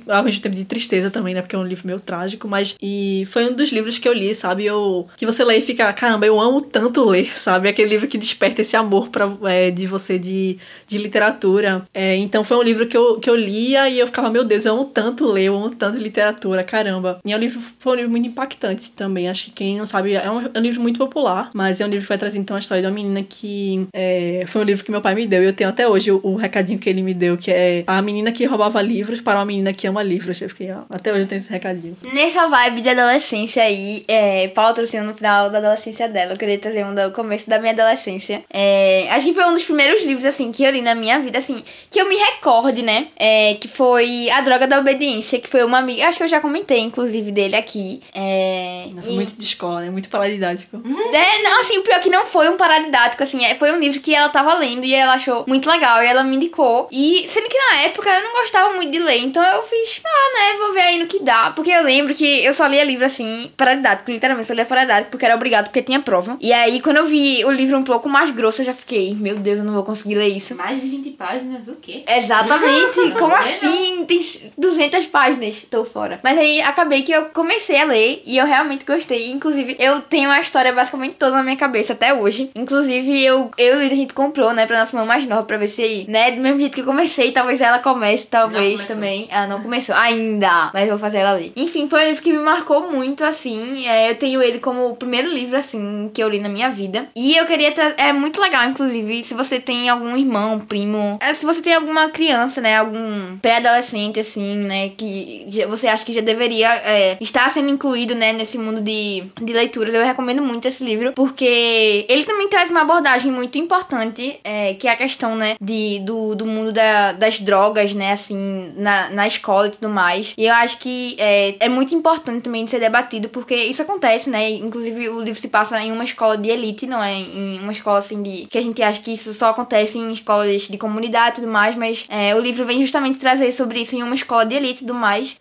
ao 0.10 0.24
mesmo 0.24 0.40
tempo 0.40 0.56
de 0.56 0.64
tristeza 0.64 1.10
também, 1.10 1.34
né? 1.34 1.42
Porque 1.42 1.56
é 1.56 1.60
um 1.60 1.66
livro 1.66 1.88
meio 1.88 2.00
trágico, 2.00 2.48
mas 2.48 2.76
e 2.80 3.24
foi 3.32 3.50
um 3.52 3.56
dos 3.56 3.72
livros 3.72 3.98
que 3.98 4.08
eu 4.08 4.14
li, 4.14 4.36
sabe? 4.36 4.64
Eu, 4.64 5.08
que 5.18 5.26
você 5.26 5.44
lê 5.44 5.58
e 5.58 5.62
fica, 5.62 5.92
caramba, 5.92 6.28
eu 6.28 6.40
amo 6.40 6.62
tanto 6.62 7.04
ler, 7.04 7.32
sabe? 7.36 7.68
Aquele 7.68 7.90
livro 7.90 8.08
que 8.08 8.16
desperta 8.16 8.62
esse 8.62 8.78
amor 8.78 9.10
pra, 9.10 9.28
é, 9.46 9.72
de 9.72 9.88
você 9.88 10.20
de, 10.20 10.60
de 10.86 11.00
literatura. 11.00 11.84
É, 11.92 12.16
então 12.16 12.44
foi 12.44 12.58
um 12.58 12.62
livro 12.62 12.86
que 12.86 12.96
eu, 12.96 13.20
que 13.20 13.28
eu 13.28 13.36
lia 13.36 13.90
e 13.90 13.98
eu 13.98 14.06
ficava, 14.06 14.30
meu 14.30 14.44
Deus, 14.44 14.66
eu 14.66 14.76
amo 14.76 14.86
tanto 14.86 15.26
ler, 15.26 15.46
eu 15.46 15.58
amo 15.58 15.72
tanto 15.72 15.98
literatura 15.98 16.27
literatura, 16.28 16.64
caramba. 16.64 17.20
E 17.26 17.32
é 17.32 17.36
um 17.36 17.40
livro, 17.40 17.60
foi 17.80 17.94
um 17.94 17.96
livro 17.96 18.12
muito 18.12 18.28
impactante 18.28 18.92
também. 18.92 19.30
Acho 19.30 19.46
que 19.46 19.52
quem 19.52 19.78
não 19.78 19.86
sabe, 19.86 20.14
é 20.14 20.30
um, 20.30 20.42
é 20.54 20.60
um 20.60 20.62
livro 20.62 20.82
muito 20.82 20.98
popular, 20.98 21.50
mas 21.54 21.82
é 21.82 21.86
um 21.86 21.90
livro 21.90 22.04
que 22.04 22.10
vai 22.10 22.18
trazer 22.18 22.40
então 22.40 22.56
a 22.56 22.60
história 22.60 22.82
de 22.82 22.88
uma 22.88 22.94
menina 22.94 23.24
que 23.24 23.88
é, 23.94 24.44
foi 24.48 24.62
um 24.62 24.66
livro 24.66 24.84
que 24.84 24.92
meu 24.92 25.02
pai 25.02 25.16
me 25.16 25.26
deu. 25.26 25.44
E 25.44 25.46
eu 25.46 25.54
tenho 25.54 25.70
até 25.70 25.88
hoje 25.88 26.12
o, 26.12 26.20
o, 26.24 26.36
recadinho 26.36 26.80
que 26.80 26.90
ele 26.90 27.02
me 27.02 27.14
deu, 27.14 27.38
que 27.38 27.52
é 27.52 27.84
a 27.88 28.02
menina 28.02 28.32
que 28.32 28.46
roubava 28.46 28.82
livros 28.82 29.22
para 29.22 29.40
uma 29.40 29.46
menina 29.46 29.74
que 29.74 29.88
ama 29.88 30.04
livros. 30.04 30.42
Eu 30.42 30.50
fiquei, 30.50 30.72
ó, 30.72 30.82
até 30.90 31.12
hoje 31.12 31.22
eu 31.22 31.28
tenho 31.28 31.40
esse 31.40 31.50
recadinho. 31.50 31.98
Nessa 32.14 32.48
vibe 32.48 32.82
de 32.82 32.90
adolescência 32.90 33.64
aí, 33.64 34.04
é, 34.08 34.48
trouxe 34.76 35.00
no 35.00 35.14
final 35.14 35.50
da 35.50 35.58
adolescência 35.58 36.08
dela. 36.08 36.34
Eu 36.34 36.38
queria 36.38 36.58
trazer 36.60 36.86
um 36.86 36.94
do 36.94 37.12
começo 37.12 37.50
da 37.50 37.60
minha 37.60 37.74
adolescência. 37.74 38.44
É, 38.52 39.08
acho 39.12 39.26
que 39.26 39.34
foi 39.34 39.46
um 39.46 39.54
dos 39.54 39.64
primeiros 39.64 40.04
livros, 40.04 40.26
assim, 40.26 40.52
que 40.52 40.64
eu 40.64 40.72
li 40.72 40.82
na 40.82 40.94
minha 40.94 41.20
vida, 41.20 41.38
assim, 41.38 41.64
que 41.90 42.00
eu 42.00 42.08
me 42.08 42.16
recorde, 42.16 42.82
né? 42.82 43.08
É, 43.16 43.56
que 43.56 43.68
foi 43.68 44.30
A 44.30 44.42
Droga 44.42 44.68
da 44.68 44.80
Obediência, 44.80 45.40
que 45.40 45.48
foi 45.48 45.64
uma 45.64 45.80
amiga. 45.80 46.08
Acho 46.18 46.24
que 46.24 46.24
eu 46.24 46.28
já 46.30 46.42
comentei, 46.42 46.80
inclusive, 46.80 47.32
dele 47.32 47.56
aqui. 47.56 48.02
É, 48.12 48.88
Nossa, 48.92 49.08
e... 49.08 49.14
muito 49.14 49.36
de 49.36 49.46
escola, 49.46 49.82
né? 49.82 49.92
Muito 49.92 50.10
paradidático. 50.10 50.82
É, 51.14 51.44
não, 51.44 51.62
assim, 51.62 51.78
o 51.78 51.84
pior 51.84 51.98
é 51.98 52.00
que 52.00 52.10
não 52.10 52.26
foi 52.26 52.50
um 52.50 52.58
paradidático, 52.58 53.22
assim, 53.22 53.46
é, 53.46 53.54
foi 53.54 53.72
um 53.72 53.80
livro 53.80 54.00
que 54.00 54.16
ela 54.16 54.28
tava 54.30 54.56
lendo 54.56 54.84
e 54.84 54.96
ela 54.96 55.14
achou 55.14 55.46
muito 55.48 55.70
legal 55.70 56.02
e 56.02 56.08
ela 56.08 56.24
me 56.24 56.36
indicou. 56.36 56.88
E 56.92 57.28
sendo 57.30 57.48
que 57.48 57.58
na 57.58 57.82
época 57.82 58.10
eu 58.10 58.24
não 58.24 58.42
gostava 58.42 58.74
muito 58.74 58.92
de 58.92 58.98
ler, 58.98 59.20
então 59.20 59.44
eu 59.44 59.62
fiz, 59.62 60.02
ah, 60.04 60.34
né, 60.34 60.58
vou 60.58 60.74
ver 60.74 60.82
aí 60.82 60.98
no 60.98 61.06
que 61.06 61.20
dá. 61.20 61.52
Porque 61.52 61.70
eu 61.70 61.84
lembro 61.84 62.16
que 62.16 62.44
eu 62.44 62.54
só 62.54 62.66
lia 62.66 62.84
livro 62.84 63.06
assim, 63.06 63.52
paradidático, 63.56 64.10
literalmente, 64.10 64.50
eu 64.50 64.56
lia 64.56 64.66
paradidático 64.66 65.12
porque 65.12 65.26
era 65.26 65.36
obrigado, 65.36 65.66
porque 65.66 65.84
tinha 65.84 66.00
prova. 66.00 66.36
E 66.42 66.52
aí, 66.52 66.82
quando 66.82 66.98
eu 66.98 67.06
vi 67.06 67.46
o 67.46 67.52
livro 67.52 67.78
um 67.78 67.84
pouco 67.84 68.10
mais 68.10 68.32
grosso, 68.32 68.62
eu 68.62 68.66
já 68.66 68.74
fiquei, 68.74 69.14
meu 69.14 69.36
Deus, 69.36 69.60
eu 69.60 69.64
não 69.64 69.74
vou 69.74 69.84
conseguir 69.84 70.16
ler 70.16 70.30
isso. 70.30 70.56
Mais 70.56 70.82
de 70.82 70.88
20 70.88 71.12
páginas, 71.12 71.68
o 71.68 71.76
quê? 71.76 72.04
Exatamente, 72.08 73.12
como 73.20 73.36
assim? 73.36 74.04
Tem 74.06 74.52
200 74.58 75.06
páginas, 75.06 75.64
tô 75.70 75.86
fora 75.86 76.07
Mas 76.24 76.38
aí 76.38 76.62
acabei 76.62 77.02
que 77.02 77.12
eu 77.12 77.26
comecei 77.26 77.80
a 77.82 77.86
ler 77.86 78.22
e 78.26 78.38
eu 78.38 78.46
realmente 78.46 78.86
gostei. 78.86 79.32
Inclusive, 79.32 79.76
eu 79.80 80.02
tenho 80.02 80.30
a 80.30 80.40
história 80.40 80.72
basicamente 80.74 81.16
toda 81.16 81.38
na 81.38 81.44
minha 81.44 81.58
cabeça 81.58 81.94
até 81.94 82.14
hoje. 82.14 82.50
Inclusive, 82.56 83.24
eu, 83.24 83.52
eu 83.58 83.82
e 83.82 83.86
a 83.86 83.96
gente 83.96 84.14
comprou, 84.14 84.54
né, 84.54 84.66
pra 84.66 84.80
nossa 84.80 84.96
irmã 84.96 85.06
mais 85.06 85.28
nova, 85.28 85.44
pra 85.44 85.58
ver 85.58 85.68
se, 85.68 86.06
né, 86.08 86.32
do 86.32 86.42
mesmo 86.42 86.60
jeito 86.60 86.76
que 86.76 86.82
eu 86.82 86.86
comecei, 86.86 87.32
talvez 87.32 87.62
ela 87.62 87.80
comece, 87.80 88.28
talvez 88.28 88.84
também. 88.84 89.28
Ela 89.30 89.48
não 89.48 89.62
começou 89.62 89.96
ainda, 89.96 90.72
mas 90.74 90.84
eu 90.84 90.90
vou 90.90 91.00
fazer 91.00 91.20
ela 91.20 91.34
ler. 91.34 91.52
Enfim, 91.56 91.88
foi 91.90 92.04
um 92.04 92.08
livro 92.08 92.24
que 92.24 92.32
me 92.32 92.40
marcou 92.40 92.92
muito, 92.92 93.24
assim. 93.24 93.88
É, 93.88 94.12
eu 94.12 94.16
tenho 94.16 94.42
ele 94.42 94.60
como 94.60 94.90
o 94.90 94.96
primeiro 94.96 95.30
livro, 95.30 95.58
assim, 95.58 96.10
que 96.14 96.22
eu 96.22 96.30
li 96.30 96.40
na 96.40 96.50
minha 96.50 96.70
vida. 96.70 97.08
E 97.16 97.36
eu 97.36 97.46
queria. 97.46 97.74
É 97.98 98.14
muito 98.14 98.42
legal, 98.42 98.66
inclusive, 98.66 99.24
se 99.24 99.34
você 99.34 99.60
tem 99.60 99.90
algum 99.90 100.16
irmão, 100.18 100.60
primo, 100.60 101.18
é, 101.22 101.34
se 101.34 101.46
você 101.46 101.62
tem 101.62 101.74
alguma 101.74 102.10
criança, 102.10 102.62
né, 102.62 102.78
algum 102.78 103.38
pré-adolescente, 103.38 104.20
assim, 104.20 104.56
né, 104.58 104.90
que 104.90 105.48
você 105.68 105.88
acha 105.88 105.97
acho 105.98 106.06
que 106.06 106.14
já 106.14 106.22
deveria 106.22 106.74
é, 106.76 107.18
estar 107.20 107.50
sendo 107.52 107.70
incluído, 107.70 108.14
né, 108.14 108.32
nesse 108.32 108.58
mundo 108.58 108.80
de, 108.80 109.24
de 109.42 109.52
leituras. 109.52 109.94
Eu 109.94 110.06
recomendo 110.06 110.44
muito 110.44 110.68
esse 110.68 110.84
livro, 110.84 111.12
porque 111.14 112.06
ele 112.08 112.24
também 112.24 112.48
traz 112.48 112.70
uma 112.70 112.82
abordagem 112.82 113.32
muito 113.32 113.58
importante, 113.58 114.40
é, 114.44 114.76
que 114.76 114.88
é 114.88 114.92
a 114.92 114.96
questão, 114.96 115.36
né, 115.36 115.56
de, 115.60 116.00
do, 116.00 116.36
do 116.36 116.46
mundo 116.46 116.72
da, 116.72 117.14
das 117.14 117.40
drogas, 117.40 117.94
né, 117.94 118.12
assim, 118.12 118.74
na, 118.78 119.10
na 119.10 119.28
escola 119.28 119.68
e 119.68 119.72
tudo 119.72 119.90
mais. 119.90 120.34
E 120.38 120.46
eu 120.46 120.54
acho 120.54 120.78
que 120.78 121.16
é, 121.20 121.56
é 121.60 121.70
muito 121.70 121.96
importante 121.96 122.44
também 122.44 122.64
de 122.64 122.72
ser 122.72 122.80
debatido, 122.80 123.30
porque 123.30 123.56
isso 123.56 123.82
acontece, 123.82 124.30
né, 124.30 124.50
inclusive 124.52 125.10
o 125.10 125.20
livro 125.20 125.42
se 125.42 125.48
passa 125.48 125.82
em 125.82 125.92
uma 125.92 126.04
escola 126.04 126.38
de 126.38 126.50
elite, 126.50 126.86
não 126.86 127.04
é 127.04 127.14
em 127.14 127.60
uma 127.60 127.72
escola, 127.72 127.98
assim, 127.98 128.22
de 128.22 128.46
que 128.46 128.58
a 128.58 128.62
gente 128.62 128.82
acha 128.84 129.02
que 129.02 129.12
isso 129.12 129.34
só 129.34 129.48
acontece 129.50 129.98
em 129.98 130.12
escolas 130.12 130.68
de 130.68 130.78
comunidade 130.78 131.40
e 131.40 131.42
tudo 131.42 131.52
mais, 131.52 131.76
mas 131.76 132.06
é, 132.08 132.36
o 132.36 132.40
livro 132.40 132.66
vem 132.66 132.82
justamente 132.82 133.18
trazer 133.18 133.52
sobre 133.52 133.82
isso 133.82 133.96
em 133.96 134.04
uma 134.04 134.16
escola 134.16 134.46
de 134.46 134.56
elite 134.56 134.84
e 134.84 134.86
tudo 134.86 134.94
mais. 134.94 135.36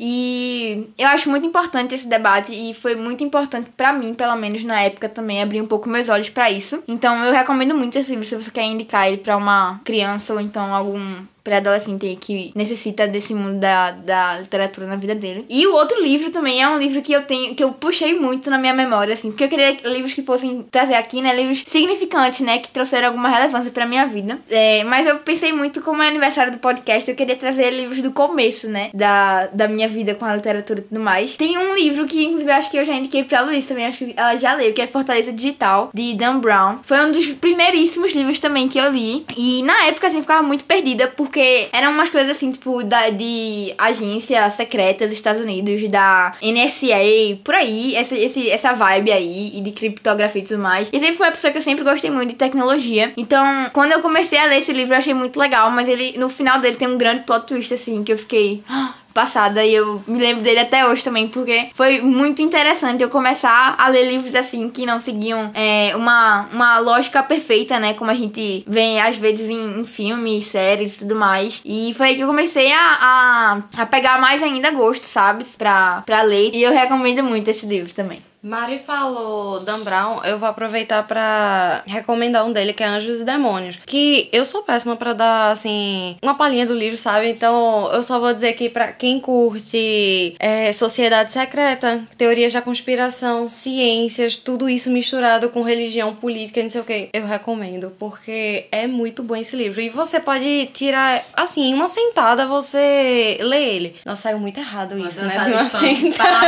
E 0.46 0.88
eu 0.96 1.08
acho 1.08 1.28
muito 1.28 1.44
importante 1.44 1.94
esse 1.94 2.06
debate 2.06 2.52
e 2.52 2.72
foi 2.72 2.94
muito 2.94 3.24
importante 3.24 3.68
para 3.76 3.92
mim, 3.92 4.14
pelo 4.14 4.36
menos 4.36 4.62
na 4.62 4.80
época 4.80 5.08
também, 5.08 5.42
abrir 5.42 5.60
um 5.60 5.66
pouco 5.66 5.88
meus 5.88 6.08
olhos 6.08 6.28
para 6.28 6.50
isso. 6.50 6.82
Então 6.86 7.24
eu 7.24 7.32
recomendo 7.32 7.74
muito 7.74 7.98
esse 7.98 8.10
livro 8.10 8.24
se 8.24 8.36
você 8.36 8.50
quer 8.50 8.64
indicar 8.64 9.08
ele 9.08 9.16
para 9.16 9.36
uma 9.36 9.80
criança 9.84 10.32
ou 10.32 10.40
então 10.40 10.72
algum 10.72 11.24
pré-adolescente 11.46 12.18
que 12.20 12.50
necessita 12.56 13.06
desse 13.06 13.32
mundo 13.32 13.60
da, 13.60 13.92
da 13.92 14.40
literatura 14.40 14.88
na 14.88 14.96
vida 14.96 15.14
dele. 15.14 15.46
E 15.48 15.64
o 15.68 15.74
outro 15.74 16.02
livro 16.02 16.30
também 16.30 16.60
é 16.60 16.68
um 16.68 16.76
livro 16.76 17.00
que 17.00 17.12
eu 17.12 17.22
tenho, 17.22 17.54
que 17.54 17.62
eu 17.62 17.70
puxei 17.70 18.18
muito 18.18 18.50
na 18.50 18.58
minha 18.58 18.74
memória, 18.74 19.14
assim, 19.14 19.30
porque 19.30 19.44
eu 19.44 19.48
queria 19.48 19.76
livros 19.84 20.12
que 20.12 20.22
fossem 20.22 20.66
trazer 20.68 20.94
aqui, 20.94 21.22
né, 21.22 21.32
livros 21.32 21.62
significantes, 21.64 22.40
né, 22.40 22.58
que 22.58 22.68
trouxeram 22.68 23.08
alguma 23.08 23.28
relevância 23.28 23.70
pra 23.70 23.86
minha 23.86 24.06
vida. 24.06 24.36
É, 24.50 24.82
mas 24.82 25.06
eu 25.06 25.18
pensei 25.20 25.52
muito, 25.52 25.80
como 25.82 26.02
é 26.02 26.08
aniversário 26.08 26.50
do 26.50 26.58
podcast, 26.58 27.08
eu 27.08 27.16
queria 27.16 27.36
trazer 27.36 27.70
livros 27.70 28.02
do 28.02 28.10
começo, 28.10 28.66
né, 28.66 28.90
da, 28.92 29.46
da 29.46 29.68
minha 29.68 29.86
vida 29.86 30.16
com 30.16 30.24
a 30.24 30.34
literatura 30.34 30.80
e 30.80 30.82
tudo 30.82 31.00
mais. 31.00 31.36
Tem 31.36 31.56
um 31.56 31.76
livro 31.76 32.06
que, 32.06 32.24
inclusive, 32.24 32.50
acho 32.50 32.70
que 32.70 32.76
eu 32.76 32.84
já 32.84 32.94
indiquei 32.94 33.22
pra 33.22 33.42
Luiz 33.42 33.66
também, 33.66 33.86
acho 33.86 34.04
que 34.04 34.14
ela 34.16 34.36
já 34.36 34.54
leu, 34.54 34.72
que 34.72 34.82
é 34.82 34.86
Fortaleza 34.88 35.32
Digital, 35.32 35.90
de 35.94 36.14
Dan 36.14 36.40
Brown. 36.40 36.78
Foi 36.82 36.98
um 37.06 37.12
dos 37.12 37.26
primeiríssimos 37.26 38.12
livros 38.12 38.40
também 38.40 38.66
que 38.66 38.78
eu 38.78 38.90
li. 38.90 39.24
E 39.36 39.62
na 39.62 39.84
época, 39.84 40.08
assim, 40.08 40.16
eu 40.16 40.22
ficava 40.22 40.42
muito 40.42 40.64
perdida, 40.64 41.08
porque 41.08 41.35
eram 41.72 41.92
umas 41.92 42.08
coisas 42.08 42.30
assim, 42.36 42.50
tipo, 42.52 42.82
da, 42.82 43.10
de 43.10 43.72
agência 43.78 44.50
secreta 44.50 45.04
dos 45.06 45.14
Estados 45.14 45.40
Unidos, 45.42 45.88
da 45.90 46.32
NSA, 46.42 47.38
por 47.44 47.54
aí, 47.54 47.94
essa, 47.94 48.14
esse, 48.16 48.50
essa 48.50 48.72
vibe 48.72 49.12
aí, 49.12 49.52
e 49.54 49.60
de 49.60 49.70
criptografia 49.72 50.42
e 50.42 50.44
tudo 50.44 50.58
mais. 50.60 50.88
E 50.92 50.98
sempre 51.00 51.16
foi 51.16 51.26
uma 51.26 51.32
pessoa 51.32 51.50
que 51.52 51.58
eu 51.58 51.62
sempre 51.62 51.84
gostei 51.84 52.10
muito 52.10 52.30
de 52.30 52.36
tecnologia. 52.36 53.12
Então, 53.16 53.44
quando 53.72 53.92
eu 53.92 54.00
comecei 54.00 54.38
a 54.38 54.46
ler 54.46 54.58
esse 54.60 54.72
livro, 54.72 54.94
eu 54.94 54.98
achei 54.98 55.14
muito 55.14 55.38
legal, 55.38 55.70
mas 55.70 55.88
ele, 55.88 56.16
no 56.18 56.28
final 56.28 56.58
dele, 56.58 56.76
tem 56.76 56.88
um 56.88 56.98
grande 56.98 57.22
plot 57.24 57.46
twist, 57.46 57.72
assim, 57.74 58.02
que 58.02 58.12
eu 58.12 58.18
fiquei. 58.18 58.62
"Ah, 58.68 58.94
passada 59.16 59.64
e 59.64 59.74
eu 59.74 60.02
me 60.06 60.18
lembro 60.18 60.42
dele 60.42 60.60
até 60.60 60.86
hoje 60.86 61.02
também, 61.02 61.26
porque 61.26 61.70
foi 61.72 62.02
muito 62.02 62.42
interessante 62.42 63.02
eu 63.02 63.08
começar 63.08 63.74
a 63.78 63.88
ler 63.88 64.06
livros 64.06 64.34
assim 64.34 64.68
que 64.68 64.84
não 64.84 65.00
seguiam 65.00 65.50
é, 65.54 65.96
uma, 65.96 66.46
uma 66.52 66.78
lógica 66.80 67.22
perfeita, 67.22 67.80
né? 67.80 67.94
Como 67.94 68.10
a 68.10 68.14
gente 68.14 68.62
vê 68.68 68.98
às 68.98 69.16
vezes 69.16 69.48
em, 69.48 69.80
em 69.80 69.84
filmes, 69.86 70.48
séries 70.48 70.96
e 70.96 70.98
tudo 70.98 71.16
mais. 71.16 71.62
E 71.64 71.94
foi 71.96 72.08
aí 72.08 72.16
que 72.16 72.20
eu 72.20 72.28
comecei 72.28 72.70
a, 72.70 72.98
a, 73.00 73.82
a 73.82 73.86
pegar 73.86 74.20
mais 74.20 74.42
ainda 74.42 74.70
gosto, 74.70 75.04
sabe? 75.04 75.46
Pra, 75.56 76.02
pra 76.04 76.20
ler. 76.20 76.50
E 76.52 76.62
eu 76.62 76.72
recomendo 76.72 77.24
muito 77.24 77.48
esse 77.48 77.64
livro 77.64 77.94
também. 77.94 78.20
Mari 78.46 78.78
falou 78.78 79.58
Dan 79.58 79.80
Brown, 79.80 80.22
eu 80.22 80.38
vou 80.38 80.48
aproveitar 80.48 81.02
pra 81.02 81.82
recomendar 81.84 82.46
um 82.46 82.52
dele 82.52 82.72
que 82.72 82.80
é 82.80 82.86
Anjos 82.86 83.20
e 83.20 83.24
Demônios. 83.24 83.80
Que 83.84 84.28
eu 84.32 84.44
sou 84.44 84.62
péssima 84.62 84.94
pra 84.94 85.12
dar, 85.12 85.50
assim, 85.50 86.16
uma 86.22 86.36
palhinha 86.36 86.64
do 86.64 86.72
livro, 86.72 86.96
sabe? 86.96 87.28
Então 87.28 87.90
eu 87.92 88.04
só 88.04 88.20
vou 88.20 88.32
dizer 88.32 88.52
que 88.52 88.68
pra 88.68 88.92
quem 88.92 89.18
curte 89.18 90.36
é, 90.38 90.72
Sociedade 90.72 91.32
Secreta, 91.32 92.04
teorias 92.16 92.52
da 92.52 92.62
conspiração, 92.62 93.48
ciências, 93.48 94.36
tudo 94.36 94.68
isso 94.68 94.90
misturado 94.90 95.48
com 95.48 95.62
religião, 95.62 96.14
política, 96.14 96.62
não 96.62 96.70
sei 96.70 96.80
o 96.80 96.84
que, 96.84 97.08
eu 97.12 97.26
recomendo. 97.26 97.92
Porque 97.98 98.68
é 98.70 98.86
muito 98.86 99.24
bom 99.24 99.34
esse 99.34 99.56
livro. 99.56 99.80
E 99.80 99.88
você 99.88 100.20
pode 100.20 100.66
tirar, 100.72 101.20
assim, 101.34 101.74
uma 101.74 101.88
sentada 101.88 102.46
você 102.46 103.38
lê 103.40 103.74
ele. 103.74 103.96
Nossa, 104.04 104.22
saiu 104.22 104.38
muito 104.38 104.60
errado 104.60 104.96
isso, 104.96 105.20
né? 105.20 105.36
De 105.44 105.50
uma 105.52 105.68
sentada. 105.68 106.46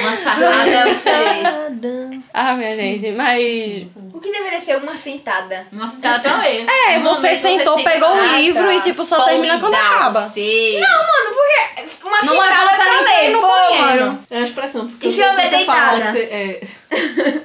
Uma 0.00 0.16
eu 0.66 0.98
sei. 0.98 2.22
Ah, 2.34 2.54
minha 2.54 2.76
gente, 2.76 3.10
mas. 3.12 3.86
O 4.12 4.20
que 4.20 4.30
deveria 4.32 4.60
ser 4.60 4.76
uma 4.76 4.96
sentada? 4.96 5.66
Uma 5.72 5.86
sentada 5.88 6.20
pra 6.20 6.38
ler. 6.40 6.64
É, 6.68 6.98
você 6.98 7.28
momento 7.28 7.40
sentou, 7.40 7.76
senta 7.78 7.90
pegou 7.90 8.10
o 8.12 8.16
lá, 8.16 8.36
livro 8.38 8.62
tá. 8.64 8.72
e, 8.74 8.80
tipo, 8.80 9.04
só 9.04 9.24
termina 9.24 9.58
quando 9.58 9.74
acaba. 9.74 10.28
você. 10.28 10.78
Não, 10.80 10.98
mano, 10.98 11.34
porque 11.36 12.06
uma 12.06 12.22
Não 12.22 12.34
sentada 12.34 12.62
levanta 12.62 12.76
pra 12.76 12.84
nem 12.94 13.04
pra 13.04 13.12
ler, 13.20 13.30
no 13.30 13.40
pô, 13.40 13.46
banheiro. 13.48 14.04
mano. 14.06 14.24
É 14.30 14.34
uma 14.36 14.44
expressão. 14.44 14.88
Porque 14.88 15.08
E 15.08 15.12
se 15.12 15.20
eu 15.20 15.34
ler 15.34 15.48
você 15.48 15.64
fala 15.64 15.90
deitada? 15.98 16.00
que 16.00 16.12
você- 16.12 16.22
é... 16.30 16.60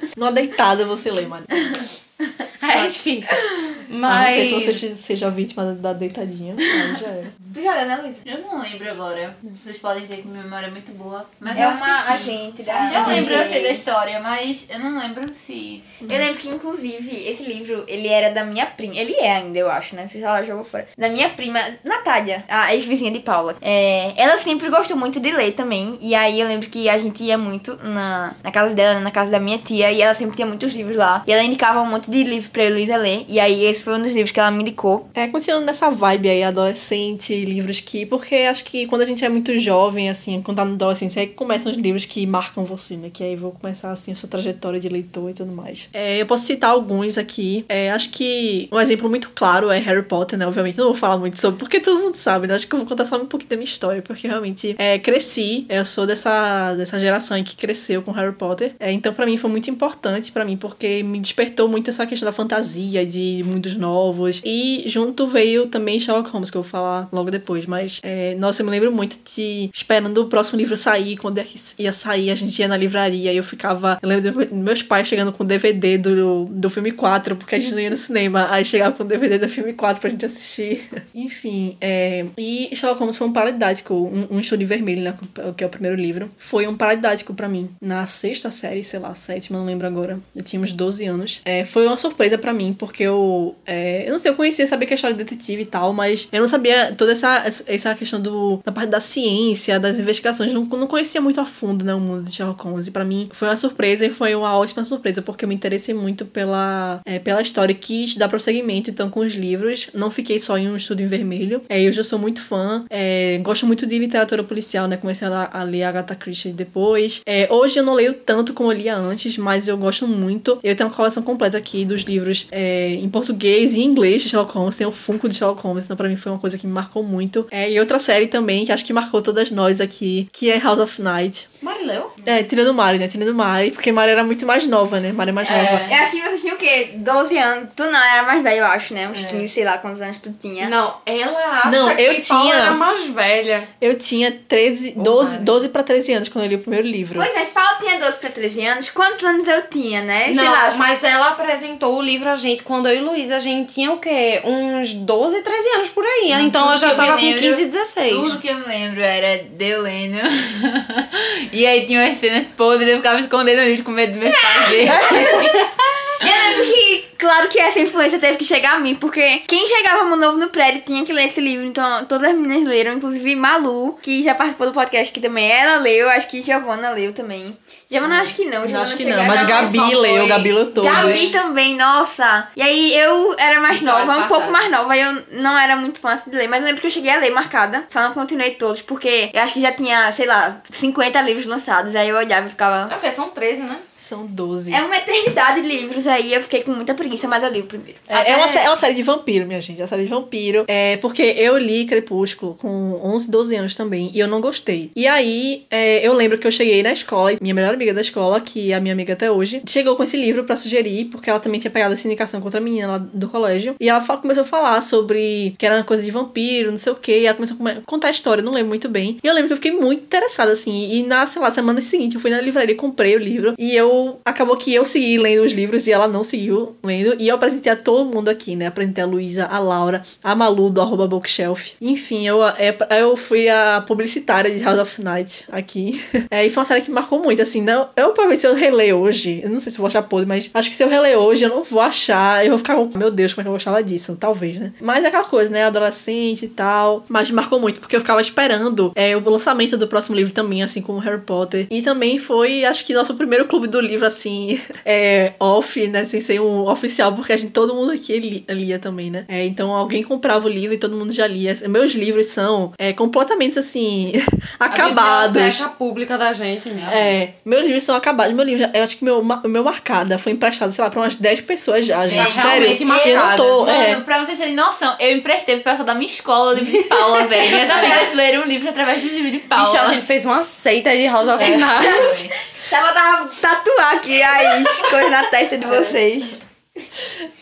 Numa 0.16 0.32
deitada 0.32 0.84
você 0.84 1.10
lê, 1.10 1.22
Mari. 1.26 1.44
É 2.60 2.86
difícil. 2.86 3.34
A 3.34 3.40
não 3.40 4.26
ser 4.26 4.48
que 4.48 4.54
Mas. 4.54 4.64
você 4.76 4.96
seja 4.96 5.30
vítima 5.30 5.72
da 5.72 5.92
deitadinha. 5.92 6.54
Aí 6.58 6.96
já 7.00 7.06
era. 7.06 7.32
Tu 7.54 7.62
já 7.62 7.74
leu, 7.74 7.86
né, 7.86 7.96
Luiz? 8.02 8.16
Eu 8.26 8.42
não 8.42 8.60
lembro 8.60 8.90
agora. 8.90 9.36
Vocês 9.42 9.78
podem 9.78 10.02
dizer 10.02 10.16
que 10.22 10.28
minha 10.28 10.42
memória 10.42 10.66
é 10.66 10.70
muito 10.70 10.92
boa. 10.92 11.24
Mas 11.40 11.56
É 11.56 11.64
eu 11.64 11.68
uma 11.70 11.76
que 11.76 12.02
sim. 12.02 12.12
agente 12.12 12.62
da. 12.62 12.92
Eu 12.92 13.06
lembro, 13.06 13.32
eu 13.32 13.46
sei 13.46 13.62
da 13.62 13.70
história, 13.70 14.20
mas 14.20 14.66
eu 14.70 14.80
não 14.80 14.98
lembro 15.00 15.32
se. 15.32 15.82
Eu 16.00 16.08
lembro 16.08 16.34
que, 16.38 16.48
inclusive, 16.48 17.28
esse 17.28 17.44
livro, 17.44 17.84
ele 17.88 18.08
era 18.08 18.34
da 18.34 18.44
minha 18.44 18.66
prima. 18.66 18.94
Ele 18.96 19.14
é 19.14 19.36
ainda, 19.36 19.58
eu 19.58 19.70
acho, 19.70 19.94
né? 19.96 20.06
Se 20.06 20.22
ela 20.22 20.42
jogou 20.42 20.64
fora. 20.64 20.86
Da 20.98 21.08
minha 21.08 21.30
prima, 21.30 21.60
Natália, 21.84 22.44
a 22.48 22.74
ex-vizinha 22.74 23.10
de 23.10 23.20
Paula. 23.20 23.56
É, 23.62 24.12
ela 24.16 24.36
sempre 24.36 24.68
gostou 24.68 24.96
muito 24.96 25.18
de 25.20 25.30
ler 25.30 25.52
também. 25.52 25.96
E 26.02 26.14
aí 26.14 26.38
eu 26.40 26.46
lembro 26.48 26.68
que 26.68 26.88
a 26.88 26.98
gente 26.98 27.22
ia 27.24 27.38
muito 27.38 27.76
na, 27.82 28.34
na 28.42 28.50
casa 28.52 28.74
dela, 28.74 28.94
né, 28.94 29.00
na 29.00 29.10
casa 29.10 29.30
da 29.30 29.40
minha 29.40 29.58
tia. 29.58 29.90
E 29.90 30.02
ela 30.02 30.14
sempre 30.14 30.36
tinha 30.36 30.46
muitos 30.46 30.74
livros 30.74 30.96
lá. 30.96 31.22
E 31.26 31.32
ela 31.32 31.42
indicava 31.42 31.80
um 31.80 31.86
monte 31.86 32.07
de 32.08 32.24
livros 32.24 32.48
pra 32.48 32.64
eu 32.64 32.72
Luísa 32.72 32.96
ler. 32.96 33.24
E 33.28 33.38
aí 33.38 33.64
esse 33.64 33.82
foi 33.82 33.94
um 33.94 34.02
dos 34.02 34.12
livros 34.12 34.30
que 34.30 34.40
ela 34.40 34.50
me 34.50 34.62
indicou. 34.62 35.08
É, 35.14 35.26
continuando 35.26 35.66
nessa 35.66 35.90
vibe 35.90 36.28
aí, 36.28 36.42
adolescente, 36.42 37.44
livros 37.44 37.80
que. 37.80 38.06
Porque 38.06 38.34
acho 38.34 38.64
que 38.64 38.86
quando 38.86 39.02
a 39.02 39.04
gente 39.04 39.24
é 39.24 39.28
muito 39.28 39.56
jovem, 39.58 40.08
assim, 40.08 40.40
quando 40.42 40.56
tá 40.56 40.64
na 40.64 40.72
adolescência, 40.72 41.20
aí 41.20 41.28
começam 41.28 41.70
os 41.70 41.78
livros 41.78 42.04
que 42.04 42.26
marcam 42.26 42.64
você, 42.64 42.96
né? 42.96 43.10
Que 43.12 43.22
aí 43.22 43.36
vou 43.36 43.52
começar, 43.52 43.90
assim, 43.90 44.12
a 44.12 44.16
sua 44.16 44.28
trajetória 44.28 44.80
de 44.80 44.88
leitor 44.88 45.30
e 45.30 45.34
tudo 45.34 45.52
mais. 45.52 45.88
É, 45.92 46.20
eu 46.20 46.26
posso 46.26 46.44
citar 46.44 46.70
alguns 46.70 47.18
aqui. 47.18 47.64
É, 47.68 47.90
acho 47.90 48.10
que 48.10 48.68
um 48.72 48.80
exemplo 48.80 49.08
muito 49.08 49.30
claro 49.34 49.70
é 49.70 49.78
Harry 49.78 50.02
Potter, 50.02 50.38
né? 50.38 50.46
Obviamente, 50.46 50.78
não 50.78 50.86
vou 50.86 50.94
falar 50.94 51.18
muito 51.18 51.38
sobre, 51.38 51.58
porque 51.58 51.80
todo 51.80 52.00
mundo 52.00 52.14
sabe, 52.14 52.46
né? 52.46 52.54
Acho 52.54 52.66
que 52.66 52.74
eu 52.74 52.78
vou 52.78 52.88
contar 52.88 53.04
só 53.04 53.16
um 53.16 53.26
pouquinho 53.26 53.50
da 53.50 53.56
minha 53.56 53.64
história, 53.64 54.02
porque 54.02 54.26
realmente 54.26 54.74
é, 54.78 54.98
cresci. 54.98 55.66
Eu 55.68 55.84
sou 55.84 56.06
dessa, 56.06 56.74
dessa 56.74 56.98
geração 56.98 57.36
aí 57.36 57.42
que 57.42 57.56
cresceu 57.56 58.02
com 58.02 58.10
Harry 58.12 58.34
Potter. 58.34 58.74
É, 58.78 58.92
então, 58.92 59.12
pra 59.12 59.26
mim, 59.26 59.36
foi 59.36 59.50
muito 59.50 59.70
importante 59.70 60.32
pra 60.32 60.44
mim, 60.44 60.56
porque 60.56 61.02
me 61.02 61.20
despertou 61.20 61.68
muito 61.68 61.90
essa 61.90 61.97
questão 62.06 62.26
da 62.26 62.32
fantasia, 62.32 63.04
de 63.04 63.44
mundos 63.46 63.74
novos. 63.74 64.40
E 64.44 64.84
junto 64.86 65.26
veio 65.26 65.66
também 65.66 65.98
Sherlock 65.98 66.30
Holmes, 66.30 66.50
que 66.50 66.56
eu 66.56 66.62
vou 66.62 66.70
falar 66.70 67.08
logo 67.12 67.30
depois. 67.30 67.66
Mas, 67.66 68.00
é, 68.02 68.34
nossa, 68.36 68.62
eu 68.62 68.66
me 68.66 68.70
lembro 68.70 68.92
muito 68.92 69.18
de 69.34 69.70
esperando 69.72 70.18
o 70.18 70.26
próximo 70.26 70.58
livro 70.58 70.76
sair. 70.76 71.16
Quando 71.16 71.42
ia 71.78 71.92
sair, 71.92 72.30
a 72.30 72.34
gente 72.34 72.58
ia 72.58 72.68
na 72.68 72.76
livraria 72.76 73.32
e 73.32 73.36
eu 73.36 73.42
ficava. 73.42 73.98
Eu 74.02 74.08
lembro 74.08 74.30
dos 74.32 74.50
meus 74.50 74.82
pais 74.82 75.06
chegando 75.06 75.32
com 75.32 75.44
DVD 75.44 75.98
do, 75.98 76.44
do 76.46 76.70
filme 76.70 76.92
4, 76.92 77.36
porque 77.36 77.54
a 77.54 77.58
gente 77.58 77.72
não 77.72 77.80
ia 77.80 77.90
no 77.90 77.96
cinema. 77.96 78.48
Aí 78.50 78.64
chegava 78.64 78.94
com 78.94 79.02
o 79.02 79.06
DVD 79.06 79.38
do 79.38 79.48
filme 79.48 79.72
4 79.72 80.00
pra 80.00 80.10
gente 80.10 80.24
assistir. 80.24 80.88
Enfim, 81.14 81.76
é, 81.80 82.26
e 82.36 82.70
Sherlock 82.74 83.00
Holmes 83.00 83.16
foi 83.16 83.26
um 83.26 83.32
paradidático, 83.32 83.94
um, 83.94 84.36
um 84.36 84.40
estudo 84.40 84.64
vermelho, 84.66 85.02
né? 85.02 85.14
Que 85.56 85.64
é 85.64 85.66
o 85.66 85.70
primeiro 85.70 85.96
livro. 85.96 86.30
Foi 86.36 86.66
um 86.66 86.76
paradidático 86.76 87.34
pra 87.34 87.48
mim. 87.48 87.70
Na 87.80 88.06
sexta 88.06 88.50
série, 88.50 88.84
sei 88.84 89.00
lá, 89.00 89.14
sétima, 89.14 89.58
não 89.58 89.66
lembro 89.66 89.86
agora. 89.86 90.20
Eu 90.34 90.42
tinha 90.42 90.60
uns 90.60 90.72
12 90.72 91.04
anos. 91.06 91.40
É, 91.44 91.64
foi 91.64 91.87
uma 91.88 91.96
surpresa 91.96 92.38
pra 92.38 92.52
mim, 92.52 92.72
porque 92.72 93.02
eu. 93.02 93.54
É, 93.66 94.06
eu 94.06 94.12
não 94.12 94.18
sei, 94.18 94.30
eu 94.30 94.36
conhecia, 94.36 94.66
sabia 94.66 94.86
que 94.86 94.94
é 94.94 94.96
história 94.96 95.16
de 95.16 95.24
detetive 95.24 95.62
e 95.62 95.66
tal, 95.66 95.92
mas 95.92 96.28
eu 96.32 96.40
não 96.40 96.48
sabia 96.48 96.92
toda 96.92 97.12
essa, 97.12 97.44
essa 97.66 97.94
questão 97.94 98.20
do, 98.20 98.60
da 98.64 98.72
parte 98.72 98.90
da 98.90 99.00
ciência, 99.00 99.78
das 99.78 99.98
investigações. 99.98 100.52
Não, 100.52 100.64
não 100.64 100.86
conhecia 100.86 101.20
muito 101.20 101.40
a 101.40 101.46
fundo, 101.46 101.84
né, 101.84 101.94
o 101.94 102.00
mundo 102.00 102.24
de 102.24 102.32
Sherlock 102.32 102.62
Holmes. 102.62 102.86
E 102.86 102.90
pra 102.90 103.04
mim 103.04 103.28
foi 103.32 103.48
uma 103.48 103.56
surpresa 103.56 104.06
e 104.06 104.10
foi 104.10 104.34
uma 104.34 104.56
ótima 104.56 104.84
surpresa, 104.84 105.22
porque 105.22 105.44
eu 105.44 105.48
me 105.48 105.54
interessei 105.54 105.94
muito 105.94 106.26
pela, 106.26 107.00
é, 107.04 107.18
pela 107.18 107.40
história 107.40 107.72
e 107.72 107.76
quis 107.76 108.16
dar 108.16 108.28
prosseguimento, 108.28 108.90
então, 108.90 109.10
com 109.10 109.20
os 109.20 109.34
livros. 109.34 109.88
Não 109.94 110.10
fiquei 110.10 110.38
só 110.38 110.56
em 110.56 110.68
um 110.68 110.76
estudo 110.76 111.02
em 111.02 111.06
vermelho. 111.06 111.62
É, 111.68 111.82
eu 111.82 111.92
já 111.92 112.02
sou 112.02 112.18
muito 112.18 112.40
fã. 112.40 112.84
É, 112.90 113.38
gosto 113.42 113.66
muito 113.66 113.86
de 113.86 113.98
literatura 113.98 114.42
policial, 114.42 114.86
né? 114.88 114.96
Comecei 114.96 115.26
a, 115.28 115.50
a 115.52 115.62
ler 115.62 115.84
Agatha 115.84 116.14
Christie 116.14 116.52
depois. 116.52 117.20
É, 117.26 117.48
hoje 117.50 117.78
eu 117.78 117.84
não 117.84 117.94
leio 117.94 118.14
tanto 118.14 118.52
como 118.52 118.72
eu 118.72 118.76
lia 118.76 118.96
antes, 118.96 119.36
mas 119.36 119.68
eu 119.68 119.76
gosto 119.76 120.06
muito. 120.06 120.58
Eu 120.62 120.74
tenho 120.74 120.88
uma 120.88 120.94
coleção 120.94 121.22
completa 121.22 121.56
aqui 121.56 121.77
dos 121.84 122.02
livros 122.02 122.46
é, 122.50 122.88
em 122.94 123.08
português 123.08 123.74
e 123.74 123.80
em 123.80 123.84
inglês 123.84 124.22
de 124.22 124.28
Sherlock 124.28 124.52
Holmes. 124.54 124.76
Tem 124.76 124.86
o 124.86 124.92
Funko 124.92 125.28
de 125.28 125.34
Sherlock 125.36 125.62
Holmes, 125.62 125.84
então 125.84 125.96
pra 125.96 126.08
mim 126.08 126.16
foi 126.16 126.32
uma 126.32 126.38
coisa 126.38 126.56
que 126.58 126.66
me 126.66 126.72
marcou 126.72 127.02
muito. 127.02 127.46
É, 127.50 127.70
e 127.70 127.78
outra 127.80 127.98
série 127.98 128.26
também, 128.26 128.64
que 128.64 128.72
acho 128.72 128.84
que 128.84 128.92
marcou 128.92 129.20
todas 129.22 129.50
nós 129.50 129.80
aqui, 129.80 130.28
que 130.32 130.50
é 130.50 130.58
House 130.58 130.78
of 130.78 131.00
Night. 131.02 131.48
Mari 131.62 131.84
leu? 131.84 132.10
É, 132.26 132.42
tirando 132.42 132.72
Mari, 132.74 132.98
né? 132.98 133.08
Tirando 133.08 133.34
Mari, 133.34 133.70
porque 133.70 133.90
Mari 133.92 134.12
era 134.12 134.24
muito 134.24 134.44
mais 134.46 134.66
nova, 134.66 135.00
né? 135.00 135.12
Mari 135.12 135.30
é 135.30 135.32
mais 135.32 135.48
nova. 135.50 135.62
Eu 135.90 135.96
acho 135.96 136.10
que 136.12 136.20
vocês 136.22 136.40
tinham 136.42 136.56
o 136.56 136.58
quê? 136.58 136.90
12 136.96 137.38
anos. 137.38 137.70
Tu 137.74 137.84
não, 137.84 138.02
era 138.04 138.22
mais 138.22 138.42
velho, 138.42 138.58
eu 138.58 138.66
acho, 138.66 138.94
né? 138.94 139.08
Uns 139.08 139.22
15, 139.22 139.48
sei 139.48 139.64
lá 139.64 139.78
quantos 139.78 140.00
anos 140.00 140.18
tu 140.18 140.32
tinha. 140.38 140.68
Não, 140.68 140.94
ela 141.06 141.60
acha 141.64 141.70
Não, 141.70 141.94
que 141.96 142.02
eu 142.02 142.06
Paula 142.28 142.42
tinha- 142.42 142.54
era 142.54 142.70
mais 142.72 143.06
velha. 143.06 143.68
Eu 143.80 143.96
tinha 143.98 144.30
13, 144.30 144.94
12, 144.96 145.38
12 145.38 145.68
pra 145.68 145.82
13 145.82 146.12
anos 146.12 146.28
quando 146.28 146.44
eu 146.44 146.48
li 146.50 146.54
o 146.56 146.58
primeiro 146.60 146.86
livro. 146.86 147.18
Pois 147.18 147.34
é, 147.34 147.44
tinha 147.78 147.98
12 147.98 148.18
pra 148.18 148.30
13 148.30 148.66
anos, 148.66 148.90
quantos 148.90 149.24
anos 149.24 149.46
eu 149.48 149.62
tinha, 149.68 150.02
né? 150.02 150.24
Sei 150.26 150.34
Não, 150.34 150.44
lá. 150.44 150.74
mas 150.76 151.02
ela 151.04 151.28
apresentou 151.28 151.96
o 151.96 152.02
livro 152.02 152.28
a 152.28 152.36
gente 152.36 152.62
quando 152.62 152.88
eu 152.88 152.96
e 152.96 153.00
Luísa, 153.00 153.36
a 153.36 153.40
gente 153.40 153.74
tinha 153.74 153.90
o 153.92 153.98
quê? 153.98 154.40
Uns 154.44 154.92
12, 154.92 155.42
13 155.42 155.68
anos 155.76 155.88
por 155.90 156.04
aí. 156.04 156.32
então 156.32 156.64
ela 156.66 156.76
já 156.76 156.94
tava 156.94 157.16
me 157.16 157.20
com 157.20 157.26
lembro- 157.26 157.40
15, 157.42 157.64
16. 157.66 158.12
Tudo 158.14 158.38
que 158.40 158.48
eu 158.48 158.56
me 158.58 158.66
lembro 158.66 159.00
era 159.00 159.44
de 159.44 159.64
eu 159.68 159.82
lendo. 159.82 160.18
e 161.52 161.66
aí 161.66 161.86
tinha 161.86 162.00
umas 162.04 162.18
cenas 162.18 162.46
podres, 162.56 162.88
eu 162.88 162.96
ficava 162.96 163.18
escondendo 163.20 163.60
o 163.60 163.64
livro 163.64 163.84
com 163.84 163.90
medo 163.90 164.12
dos 164.12 164.20
meus 164.20 164.34
pais 164.40 164.68
verem. 164.68 164.88
Eu 166.20 166.26
lembro 166.26 166.64
que 166.74 166.87
claro 167.18 167.48
que 167.48 167.58
essa 167.58 167.80
influência 167.80 168.18
teve 168.18 168.38
que 168.38 168.44
chegar 168.44 168.76
a 168.76 168.78
mim, 168.78 168.94
porque 168.94 169.40
quem 169.46 169.66
chegava 169.66 170.16
novo 170.16 170.38
no 170.38 170.48
prédio 170.48 170.82
tinha 170.82 171.04
que 171.04 171.12
ler 171.12 171.26
esse 171.26 171.40
livro, 171.40 171.66
então 171.66 172.04
todas 172.06 172.30
as 172.30 172.36
meninas 172.36 172.64
leram, 172.64 172.94
inclusive 172.94 173.34
Malu, 173.34 173.98
que 174.00 174.22
já 174.22 174.34
participou 174.34 174.68
do 174.68 174.72
podcast, 174.72 175.12
que 175.12 175.20
também 175.20 175.50
ela 175.50 175.76
leu, 175.76 176.08
acho 176.10 176.28
que 176.28 176.40
Giovana 176.40 176.90
leu 176.90 177.12
também. 177.12 177.56
Giovana 177.90 178.20
acho 178.20 178.34
que 178.34 178.44
não, 178.44 178.66
Giovana 178.66 178.82
Acho 178.82 178.96
que 178.96 179.04
não, 179.04 179.24
mas 179.24 179.42
Gabi 179.42 179.94
leu, 179.94 180.26
Gabi 180.26 180.52
leu 180.52 180.70
todos. 180.72 180.90
Gabi 180.90 181.30
também, 181.30 181.74
nossa. 181.74 182.48
E 182.54 182.62
aí 182.62 182.94
eu 182.94 183.34
era 183.38 183.60
mais 183.60 183.80
Então, 183.80 183.98
nova, 183.98 184.18
um 184.18 184.28
pouco 184.28 184.50
mais 184.50 184.70
nova, 184.70 184.96
e 184.96 185.00
eu 185.00 185.22
não 185.32 185.58
era 185.58 185.74
muito 185.76 185.98
fã 185.98 186.12
assim 186.12 186.30
de 186.30 186.36
ler, 186.36 186.48
mas 186.48 186.60
eu 186.60 186.66
lembro 186.66 186.80
que 186.80 186.86
eu 186.86 186.90
cheguei 186.90 187.10
a 187.10 187.18
ler 187.18 187.30
marcada, 187.30 187.84
só 187.88 188.02
não 188.02 188.12
continuei 188.12 188.52
todos, 188.52 188.82
porque 188.82 189.30
eu 189.32 189.42
acho 189.42 189.54
que 189.54 189.60
já 189.60 189.72
tinha, 189.72 190.12
sei 190.12 190.26
lá, 190.26 190.60
50 190.70 191.20
livros 191.22 191.46
lançados, 191.46 191.94
aí 191.96 192.08
eu 192.08 192.16
olhava 192.16 192.46
e 192.46 192.50
ficava. 192.50 192.88
Porque 192.88 193.10
são 193.10 193.30
13, 193.30 193.62
né? 193.62 193.76
São 194.08 194.26
12. 194.26 194.72
É 194.72 194.80
uma 194.80 194.96
eternidade 194.96 195.60
de 195.60 195.68
livros 195.68 196.06
aí, 196.06 196.32
eu 196.32 196.40
fiquei 196.40 196.62
com 196.62 196.72
muita 196.72 196.94
preguiça, 196.94 197.28
mas 197.28 197.42
eu 197.42 197.50
li 197.50 197.60
o 197.60 197.64
primeiro. 197.64 197.98
É, 198.08 198.32
é 198.32 198.36
uma, 198.36 198.46
é 198.46 198.68
uma 198.68 198.76
série 198.76 198.94
de 198.94 199.02
vampiro, 199.02 199.46
minha 199.46 199.60
gente. 199.60 199.78
É 199.80 199.82
uma 199.82 199.88
série 199.88 200.04
de 200.04 200.08
vampiro. 200.08 200.64
É 200.66 200.96
porque 200.98 201.22
eu 201.22 201.58
li 201.58 201.84
Crepúsculo 201.84 202.54
com 202.54 202.98
11, 203.04 203.30
12 203.30 203.56
anos 203.56 203.74
também. 203.74 204.10
E 204.14 204.18
eu 204.20 204.26
não 204.26 204.40
gostei. 204.40 204.90
E 204.96 205.06
aí, 205.06 205.66
é, 205.70 206.06
eu 206.06 206.14
lembro 206.14 206.38
que 206.38 206.46
eu 206.46 206.50
cheguei 206.52 206.82
na 206.82 206.92
escola. 206.92 207.32
e 207.32 207.38
Minha 207.40 207.54
melhor 207.54 207.74
amiga 207.74 207.92
da 207.92 208.00
escola, 208.00 208.40
que 208.40 208.72
é 208.72 208.76
a 208.76 208.80
minha 208.80 208.94
amiga 208.94 209.12
até 209.12 209.30
hoje, 209.30 209.60
chegou 209.68 209.94
com 209.94 210.02
esse 210.02 210.16
livro 210.16 210.44
pra 210.44 210.56
sugerir. 210.56 211.06
Porque 211.06 211.28
ela 211.28 211.38
também 211.40 211.60
tinha 211.60 211.70
pegado 211.70 211.92
essa 211.92 212.06
indicação 212.06 212.40
contra 212.40 212.58
a 212.60 212.62
menina 212.62 212.86
lá 212.86 212.98
do 212.98 213.28
colégio. 213.28 213.76
E 213.78 213.88
ela 213.90 214.00
fa- 214.00 214.16
começou 214.16 214.42
a 214.42 214.46
falar 214.46 214.80
sobre 214.80 215.54
que 215.58 215.66
era 215.66 215.76
uma 215.76 215.84
coisa 215.84 216.02
de 216.02 216.10
vampiro, 216.10 216.70
não 216.70 216.78
sei 216.78 216.92
o 216.92 216.96
quê. 216.96 217.20
E 217.20 217.26
ela 217.26 217.34
começou 217.34 217.56
a 217.66 217.74
contar 217.84 218.08
a 218.08 218.10
história, 218.10 218.42
não 218.42 218.52
lembro 218.52 218.68
muito 218.68 218.88
bem. 218.88 219.18
E 219.22 219.26
eu 219.26 219.34
lembro 219.34 219.48
que 219.48 219.52
eu 219.52 219.56
fiquei 219.56 219.72
muito 219.72 220.04
interessada, 220.04 220.52
assim. 220.52 220.92
E 220.94 221.02
na, 221.02 221.26
sei 221.26 221.42
lá, 221.42 221.50
semana 221.50 221.80
seguinte, 221.82 222.14
eu 222.14 222.20
fui 222.20 222.30
na 222.30 222.40
livraria, 222.40 222.74
comprei 222.74 223.14
o 223.14 223.18
livro. 223.18 223.54
E 223.58 223.74
eu... 223.76 223.97
Acabou 224.24 224.56
que 224.56 224.74
eu 224.74 224.84
segui 224.84 225.18
lendo 225.18 225.44
os 225.44 225.52
livros 225.52 225.86
e 225.86 225.92
ela 225.92 226.08
não 226.08 226.24
seguiu 226.24 226.76
lendo. 226.82 227.16
E 227.18 227.28
eu 227.28 227.34
apresentei 227.34 227.72
a 227.72 227.76
todo 227.76 228.08
mundo 228.12 228.28
aqui, 228.28 228.56
né? 228.56 228.66
Apresentei 228.66 229.04
a 229.04 229.06
Luísa, 229.06 229.46
a 229.46 229.58
Laura, 229.58 230.02
a 230.22 230.34
Malu 230.34 230.70
do 230.70 230.80
arroba 230.80 231.06
bookshelf. 231.06 231.74
Enfim, 231.80 232.26
eu, 232.26 232.44
é, 232.46 232.76
eu 233.00 233.16
fui 233.16 233.48
a 233.48 233.82
publicitária 233.86 234.50
de 234.50 234.62
House 234.62 234.78
of 234.78 235.02
Night 235.02 235.44
aqui. 235.50 236.00
É, 236.30 236.44
e 236.44 236.50
foi 236.50 236.60
uma 236.60 236.64
série 236.66 236.82
que 236.82 236.90
marcou 236.90 237.22
muito, 237.22 237.40
assim. 237.40 237.62
Não, 237.62 237.88
eu 237.96 238.12
ver 238.28 238.36
se 238.36 238.46
eu 238.46 238.54
reler 238.54 238.94
hoje. 238.94 239.40
Eu 239.42 239.50
não 239.50 239.60
sei 239.60 239.72
se 239.72 239.78
vou 239.78 239.86
achar 239.86 240.02
podre, 240.02 240.26
mas 240.26 240.50
acho 240.52 240.68
que 240.68 240.76
se 240.76 240.82
eu 240.82 240.88
reler 240.88 241.16
hoje, 241.18 241.44
eu 241.44 241.48
não 241.48 241.64
vou 241.64 241.80
achar. 241.80 242.44
Eu 242.44 242.50
vou 242.50 242.58
ficar 242.58 242.76
com, 242.76 242.98
meu 242.98 243.10
Deus, 243.10 243.32
como 243.32 243.42
é 243.42 243.44
que 243.44 243.48
eu 243.48 243.52
gostava 243.52 243.82
disso? 243.82 244.16
Talvez, 244.18 244.58
né? 244.58 244.72
Mas 244.80 245.04
é 245.04 245.08
aquela 245.08 245.24
coisa, 245.24 245.50
né? 245.50 245.64
Adolescente 245.64 246.44
e 246.44 246.48
tal. 246.48 247.04
Mas 247.08 247.30
marcou 247.30 247.58
muito, 247.58 247.80
porque 247.80 247.96
eu 247.96 248.00
ficava 248.00 248.20
esperando 248.20 248.92
é, 248.94 249.16
o 249.16 249.30
lançamento 249.30 249.76
do 249.76 249.88
próximo 249.88 250.16
livro 250.16 250.32
também, 250.32 250.62
assim 250.62 250.82
como 250.82 250.98
Harry 250.98 251.20
Potter. 251.20 251.66
E 251.70 251.80
também 251.82 252.18
foi, 252.18 252.64
acho 252.64 252.84
que, 252.84 252.92
nosso 252.92 253.14
primeiro 253.14 253.46
clube 253.46 253.66
do 253.66 253.80
livro, 253.88 254.06
assim, 254.06 254.60
é, 254.84 255.32
off, 255.40 255.86
né? 255.88 256.04
Sem 256.04 256.20
ser 256.20 256.40
um 256.40 256.68
oficial, 256.68 257.12
porque 257.12 257.32
a 257.32 257.36
gente, 257.36 257.52
todo 257.52 257.74
mundo 257.74 257.92
aqui 257.92 258.18
li- 258.18 258.44
lia 258.48 258.78
também, 258.78 259.10
né? 259.10 259.24
É, 259.28 259.44
então 259.44 259.72
alguém 259.72 260.02
comprava 260.02 260.46
o 260.46 260.48
livro 260.50 260.74
e 260.74 260.78
todo 260.78 260.94
mundo 260.96 261.12
já 261.12 261.26
lia. 261.26 261.52
Meus 261.68 261.92
livros 261.92 262.26
são 262.28 262.72
é, 262.78 262.92
completamente, 262.92 263.58
assim, 263.58 264.12
acabados. 264.58 265.60
A 265.62 265.68
pública 265.70 266.16
da 266.18 266.32
gente, 266.32 266.68
né? 266.70 266.88
É, 266.92 267.30
meus 267.44 267.64
livros 267.64 267.82
são 267.84 267.96
acabados. 267.96 268.34
Meu 268.34 268.44
livro, 268.44 268.60
já- 268.64 268.70
eu 268.74 268.84
acho 268.84 268.96
que 268.96 269.04
meu, 269.04 269.22
ma- 269.22 269.42
meu 269.44 269.64
marcada 269.64 270.18
foi 270.18 270.32
emprestado, 270.32 270.70
sei 270.72 270.84
lá, 270.84 270.90
pra 270.90 271.00
umas 271.00 271.14
10 271.16 271.40
pessoas 271.42 271.86
já, 271.86 272.06
gente. 272.06 272.28
É, 272.28 272.30
Sério, 272.30 272.68
realmente 272.68 272.80
eu 272.82 273.16
não 273.16 273.24
marcada. 273.24 273.36
tô. 273.36 273.66
Mano, 273.66 273.70
É, 273.82 274.00
pra 274.00 274.24
vocês 274.24 274.38
terem 274.38 274.54
noção, 274.54 274.94
eu 275.00 275.16
emprestei 275.16 275.56
pro 275.56 275.64
pessoal 275.64 275.84
da 275.86 275.94
minha 275.94 276.06
escola 276.06 276.52
o 276.52 276.54
livro 276.54 276.70
de 276.72 276.84
Paula, 276.84 277.26
velho. 277.26 277.48
Minhas 277.58 277.70
amigas 277.70 278.14
leram 278.14 278.42
um 278.42 278.46
livro 278.46 278.68
através 278.68 279.02
do 279.02 279.08
livro 279.08 279.30
de 279.30 279.38
Paula. 279.38 279.64
Bicho, 279.64 279.78
a 279.78 279.92
gente 279.92 280.04
fez 280.06 280.24
uma 280.24 280.44
seita 280.44 280.90
de 280.94 281.06
House 281.06 281.28
of 281.28 281.44
Night. 281.56 282.30
Tava 282.70 282.92
tava 282.92 283.60
tatuar 283.78 283.94
aqui 283.94 284.22
as 284.22 284.82
coisas 284.82 285.10
na 285.10 285.24
testa 285.24 285.56
de 285.56 285.64
vocês. 285.66 286.40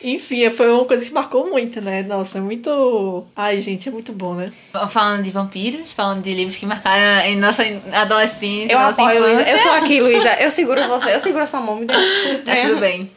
enfim, 0.02 0.48
foi 0.50 0.70
uma 0.70 0.84
coisa 0.84 1.04
que 1.04 1.12
marcou 1.12 1.48
muito, 1.48 1.80
né? 1.80 2.02
Nossa, 2.02 2.38
é 2.38 2.40
muito. 2.40 3.26
Ai, 3.34 3.60
gente, 3.60 3.88
é 3.88 3.92
muito 3.92 4.12
bom, 4.12 4.34
né? 4.34 4.50
Falando 4.88 5.22
de 5.22 5.30
vampiros, 5.30 5.92
falando 5.92 6.22
de 6.22 6.32
livros 6.34 6.56
que 6.56 6.66
marcaram 6.66 7.26
em 7.26 7.36
nossa 7.36 7.62
adolescência, 7.92 8.72
Eu 8.72 8.78
nossa 8.78 9.02
apoio, 9.02 9.22
Luísa. 9.22 9.42
Eu 9.42 9.62
tô 9.62 9.68
aqui, 9.70 10.00
Luísa. 10.00 10.34
Eu 10.40 10.50
seguro 10.50 10.82
você. 10.88 11.14
Eu 11.14 11.20
seguro 11.20 11.46
sua 11.46 11.60
mão. 11.60 11.76
Me 11.76 11.86
dê. 11.86 11.94
Tá 11.94 12.56
tudo 12.62 12.80
bem. 12.80 13.10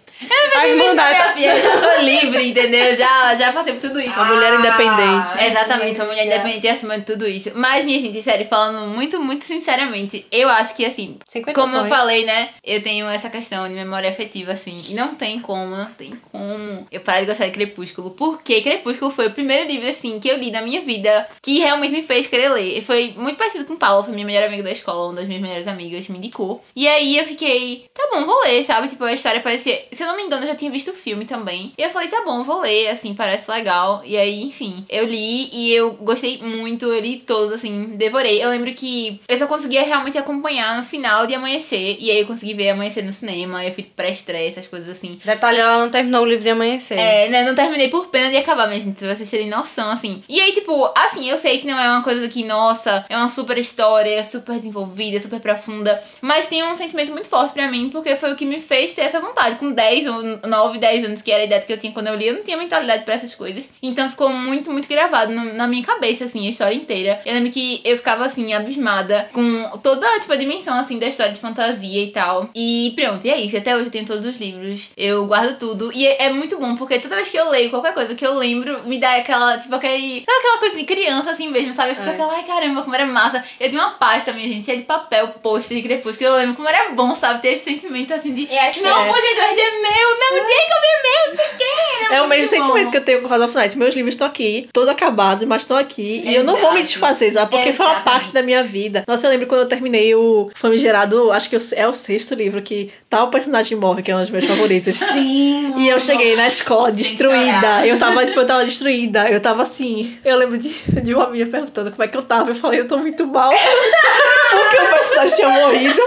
A 0.55 0.67
Irmandade 0.67 1.17
tá- 1.17 1.33
Minha 1.35 1.55
filha, 1.55 1.57
eu 1.57 1.61
já 1.61 1.77
sou 1.81 2.03
livre, 2.03 2.49
entendeu? 2.49 2.93
Já, 2.95 3.33
já 3.35 3.53
passei 3.53 3.73
por 3.73 3.81
tudo 3.81 3.99
isso. 4.01 4.13
Uma 4.19 4.25
mulher 4.25 4.53
independente. 4.53 5.45
Exatamente, 5.45 5.95
uma 5.99 6.05
mulher 6.07 6.25
independente 6.25 6.67
acima 6.67 6.99
de 6.99 7.05
tudo 7.05 7.27
isso. 7.27 7.51
Mas, 7.55 7.85
minha 7.85 7.99
gente, 7.99 8.21
sério, 8.21 8.45
falando 8.47 8.87
muito, 8.87 9.19
muito 9.21 9.45
sinceramente, 9.45 10.25
eu 10.31 10.49
acho 10.49 10.75
que, 10.75 10.85
assim, 10.85 11.17
50 11.25 11.59
como 11.59 11.75
eu 11.77 11.85
falei, 11.85 12.25
né? 12.25 12.49
Eu 12.63 12.81
tenho 12.83 13.07
essa 13.07 13.29
questão 13.29 13.67
de 13.67 13.73
memória 13.73 14.09
afetiva, 14.09 14.51
assim. 14.51 14.75
E 14.89 14.93
não 14.93 15.15
tem 15.15 15.39
como, 15.39 15.75
não 15.75 15.85
tem 15.85 16.11
como 16.31 16.85
eu 16.91 16.99
parar 17.01 17.21
de 17.21 17.27
gostar 17.27 17.45
de 17.45 17.51
Crepúsculo. 17.51 18.11
Porque 18.11 18.61
Crepúsculo 18.61 19.11
foi 19.11 19.27
o 19.27 19.31
primeiro 19.31 19.67
livro, 19.67 19.87
assim, 19.87 20.19
que 20.19 20.27
eu 20.27 20.37
li 20.37 20.51
na 20.51 20.61
minha 20.61 20.81
vida 20.81 21.27
que 21.41 21.59
realmente 21.59 21.93
me 21.93 22.03
fez 22.03 22.27
querer 22.27 22.49
ler. 22.49 22.77
E 22.77 22.81
foi 22.81 23.13
muito 23.15 23.37
parecido 23.37 23.63
com 23.65 23.75
Paula, 23.77 24.03
foi 24.03 24.13
minha 24.13 24.25
melhor 24.25 24.43
amiga 24.43 24.63
da 24.63 24.71
escola, 24.71 25.07
uma 25.07 25.15
das 25.15 25.27
minhas 25.27 25.41
melhores 25.41 25.67
amigas, 25.67 26.07
me 26.09 26.17
indicou. 26.17 26.61
E 26.75 26.87
aí 26.87 27.17
eu 27.17 27.25
fiquei, 27.25 27.85
tá 27.93 28.09
bom, 28.11 28.25
vou 28.25 28.41
ler, 28.43 28.63
sabe? 28.65 28.89
Tipo, 28.89 29.05
a 29.05 29.13
história 29.13 29.39
parecia. 29.39 29.81
Se 29.91 30.03
eu 30.03 30.08
não 30.09 30.17
me 30.17 30.23
engano, 30.23 30.43
eu 30.43 30.47
já 30.47 30.55
tinha 30.55 30.71
visto 30.71 30.91
o 30.91 30.93
filme 30.93 31.25
também. 31.25 31.73
E 31.77 31.81
eu 31.81 31.89
falei, 31.89 32.07
tá 32.07 32.23
bom, 32.23 32.43
vou 32.43 32.61
ler, 32.61 32.89
assim, 32.89 33.13
parece 33.13 33.49
legal. 33.49 34.01
E 34.03 34.17
aí, 34.17 34.43
enfim, 34.43 34.85
eu 34.89 35.05
li 35.05 35.49
e 35.53 35.73
eu 35.73 35.91
gostei 35.91 36.39
muito, 36.41 36.85
eu 36.85 36.99
li 36.99 37.19
todos, 37.19 37.51
assim, 37.51 37.95
devorei. 37.95 38.43
Eu 38.43 38.49
lembro 38.49 38.73
que 38.73 39.19
eu 39.27 39.37
só 39.37 39.47
conseguia 39.47 39.83
realmente 39.83 40.17
acompanhar 40.17 40.77
no 40.77 40.83
final 40.83 41.27
de 41.27 41.35
amanhecer. 41.35 41.97
E 41.99 42.11
aí 42.11 42.19
eu 42.21 42.27
consegui 42.27 42.53
ver 42.53 42.69
amanhecer 42.69 43.03
no 43.03 43.13
cinema, 43.13 43.63
eu 43.63 43.71
fui 43.71 43.83
pré-estreia, 43.83 44.49
essas 44.49 44.67
coisas 44.67 44.89
assim. 44.89 45.17
Detalhe, 45.23 45.59
ela 45.59 45.79
não 45.79 45.91
terminou 45.91 46.23
o 46.23 46.25
livro 46.25 46.43
de 46.43 46.49
amanhecer. 46.49 46.97
É, 46.97 47.29
né, 47.29 47.43
não 47.43 47.55
terminei 47.55 47.87
por 47.87 48.07
pena 48.07 48.29
de 48.29 48.37
acabar, 48.37 48.67
mas 48.67 48.83
gente, 48.83 49.05
vocês 49.05 49.29
terem 49.29 49.49
noção, 49.49 49.89
assim. 49.89 50.23
E 50.27 50.39
aí, 50.39 50.51
tipo, 50.51 50.91
assim, 50.95 51.29
eu 51.29 51.37
sei 51.37 51.57
que 51.57 51.67
não 51.67 51.79
é 51.79 51.89
uma 51.89 52.03
coisa 52.03 52.27
que, 52.27 52.43
nossa, 52.43 53.05
é 53.09 53.15
uma 53.15 53.29
super 53.29 53.57
história, 53.57 54.09
é 54.09 54.23
super 54.23 54.55
desenvolvida, 54.55 55.19
super 55.19 55.39
profunda, 55.39 56.01
mas 56.21 56.47
tem 56.47 56.63
um 56.63 56.75
sentimento 56.75 57.11
muito 57.11 57.27
forte 57.27 57.53
pra 57.53 57.69
mim, 57.69 57.89
porque 57.89 58.15
foi 58.15 58.31
o 58.31 58.35
que 58.35 58.45
me 58.45 58.59
fez 58.59 58.93
ter 58.93 59.01
essa 59.01 59.19
vontade. 59.19 59.57
Com 59.57 59.71
10 59.71 59.98
ou 60.07 60.21
9, 60.47 60.77
10 60.77 61.05
anos, 61.05 61.21
que 61.21 61.31
era 61.31 61.41
a 61.43 61.45
idade 61.45 61.65
que 61.65 61.73
eu 61.73 61.77
tinha 61.77 61.91
quando 61.93 62.07
eu 62.07 62.15
li, 62.15 62.27
eu 62.27 62.33
não 62.35 62.43
tinha 62.43 62.57
mentalidade 62.57 63.03
pra 63.03 63.13
essas 63.13 63.33
coisas. 63.35 63.69
Então 63.81 64.09
ficou 64.09 64.29
muito, 64.29 64.71
muito 64.71 64.87
gravado 64.87 65.31
no- 65.33 65.53
na 65.53 65.67
minha 65.67 65.83
cabeça, 65.83 66.25
assim, 66.25 66.45
a 66.47 66.49
história 66.49 66.75
inteira. 66.75 67.21
Eu 67.25 67.33
lembro 67.33 67.51
que 67.51 67.81
eu 67.83 67.97
ficava, 67.97 68.25
assim, 68.25 68.53
abismada 68.53 69.29
com 69.33 69.69
toda, 69.83 70.07
tipo, 70.19 70.33
a 70.33 70.35
dimensão, 70.35 70.77
assim, 70.77 70.97
da 70.99 71.07
história 71.07 71.33
de 71.33 71.39
fantasia 71.39 72.03
e 72.03 72.07
tal. 72.11 72.49
E 72.55 72.93
pronto, 72.95 73.25
e 73.25 73.29
é 73.31 73.37
isso. 73.39 73.57
Até 73.57 73.75
hoje 73.75 73.85
eu 73.85 73.91
tenho 73.91 74.05
todos 74.05 74.25
os 74.25 74.39
livros, 74.39 74.89
eu 74.97 75.25
guardo 75.25 75.57
tudo. 75.57 75.91
E 75.93 76.05
é, 76.07 76.25
é 76.25 76.29
muito 76.29 76.57
bom, 76.57 76.75
porque 76.75 76.99
toda 76.99 77.15
vez 77.15 77.29
que 77.29 77.37
eu 77.37 77.49
leio 77.49 77.69
qualquer 77.69 77.93
coisa 77.93 78.15
que 78.15 78.25
eu 78.25 78.35
lembro, 78.35 78.83
me 78.85 78.97
dá 78.99 79.15
aquela, 79.15 79.57
tipo, 79.57 79.73
aquele. 79.75 80.23
Sabe 80.25 80.37
aquela 80.39 80.57
coisa 80.59 80.77
de 80.77 80.83
criança 80.83 81.31
assim 81.31 81.49
mesmo, 81.49 81.73
sabe? 81.73 81.91
Eu 81.91 81.95
fico 81.95 82.07
É. 82.09 82.13
aquela, 82.13 82.33
ai 82.33 82.43
caramba, 82.43 82.81
como 82.81 82.95
era 82.95 83.05
massa. 83.05 83.43
Eu 83.59 83.69
tinha 83.69 83.81
uma 83.81 83.91
pasta, 83.91 84.31
minha 84.33 84.47
gente, 84.47 84.65
cheia 84.65 84.77
de 84.77 84.83
papel, 84.83 85.27
pôster 85.41 85.77
de 85.77 85.83
crepúsculo. 85.83 86.29
Eu 86.29 86.35
lembro 86.37 86.55
como 86.55 86.67
era 86.69 86.89
bom, 86.91 87.13
sabe? 87.15 87.41
Ter 87.41 87.49
esse 87.53 87.65
sentimento 87.65 88.13
assim 88.13 88.33
de. 88.33 88.45
Que 88.45 88.81
não, 88.81 89.05
é. 89.05 89.07
pode 89.09 89.25
Eduardo 89.29 89.59
é 89.59 89.71
meu, 89.91 90.19
não, 90.19 90.37
Jacob 90.37 90.83
é 90.83 91.01
meu, 91.03 91.29
não 91.29 91.35
sei 91.35 91.45
o 91.45 91.57
que. 91.57 92.05
Era 92.05 92.15
É 92.15 92.21
o 92.21 92.27
mesmo 92.27 92.43
muito 92.43 92.49
sentimento 92.49 92.85
bom. 92.85 92.91
que 92.91 92.97
eu 92.97 93.01
tenho 93.05 93.21
com 93.21 93.27
House 93.27 93.43
of 93.43 93.55
Night. 93.55 93.77
Meus 93.77 93.95
livros 93.95 94.15
estão 94.15 94.25
aqui, 94.27 94.69
todos 94.73 94.89
acabados, 94.89 95.43
mas 95.45 95.61
estão 95.63 95.77
aqui. 95.77 96.21
E 96.25 96.33
eu 96.35 96.43
não 96.43 96.55
vou 96.55 96.73
me 96.73 96.81
desfazer, 96.81 97.31
sabe? 97.33 97.51
Porque 97.51 97.71
foi 97.73 97.85
uma 97.85 98.01
parte 98.01 98.31
da 98.33 98.41
minha 98.41 98.63
vida. 98.63 99.03
Nossa, 99.07 99.27
eu 99.27 99.31
lembro 99.31 99.47
quando 99.47 99.61
eu 99.61 99.67
terminei 99.67 100.15
o 100.15 100.49
famigerado, 100.55 101.31
acho 101.31 101.49
que 101.49 101.57
é 101.75 101.87
o 101.87 101.93
sexto 101.93 102.33
livro, 102.35 102.61
que 102.61 102.91
tal 103.09 103.29
personagem 103.29 103.77
morre, 103.77 104.01
que 104.01 104.11
é 104.11 104.15
um 104.15 104.19
dos 104.21 104.29
meus 104.29 104.45
favoritos. 104.45 104.95
Sim. 105.13 105.73
E 105.77 105.87
eu 105.89 105.99
cheguei 105.99 106.35
na 106.35 106.47
escola 106.47 106.91
destruída. 106.91 107.85
Eu 107.85 107.97
tava, 107.99 108.25
tipo, 108.25 108.39
eu 108.39 108.45
tava 108.47 108.63
destruída. 108.65 109.29
Eu 109.29 109.39
tava 109.39 109.63
assim. 109.63 110.17
Eu 110.25 110.37
lembro 110.37 110.57
de, 110.57 110.69
de 111.01 111.13
uma 111.13 111.25
amiga 111.25 111.45
perguntando 111.49 111.91
como 111.91 112.03
é 112.03 112.07
que 112.07 112.17
eu 112.17 112.21
tava. 112.23 112.49
Eu 112.51 112.55
falei, 112.55 112.79
eu 112.79 112.87
tô 112.87 112.97
muito 112.97 113.25
mal. 113.27 113.51
Porque 114.49 114.77
o 114.77 114.89
personagem 114.89 115.35
tinha 115.35 115.49
morrido. 115.49 116.01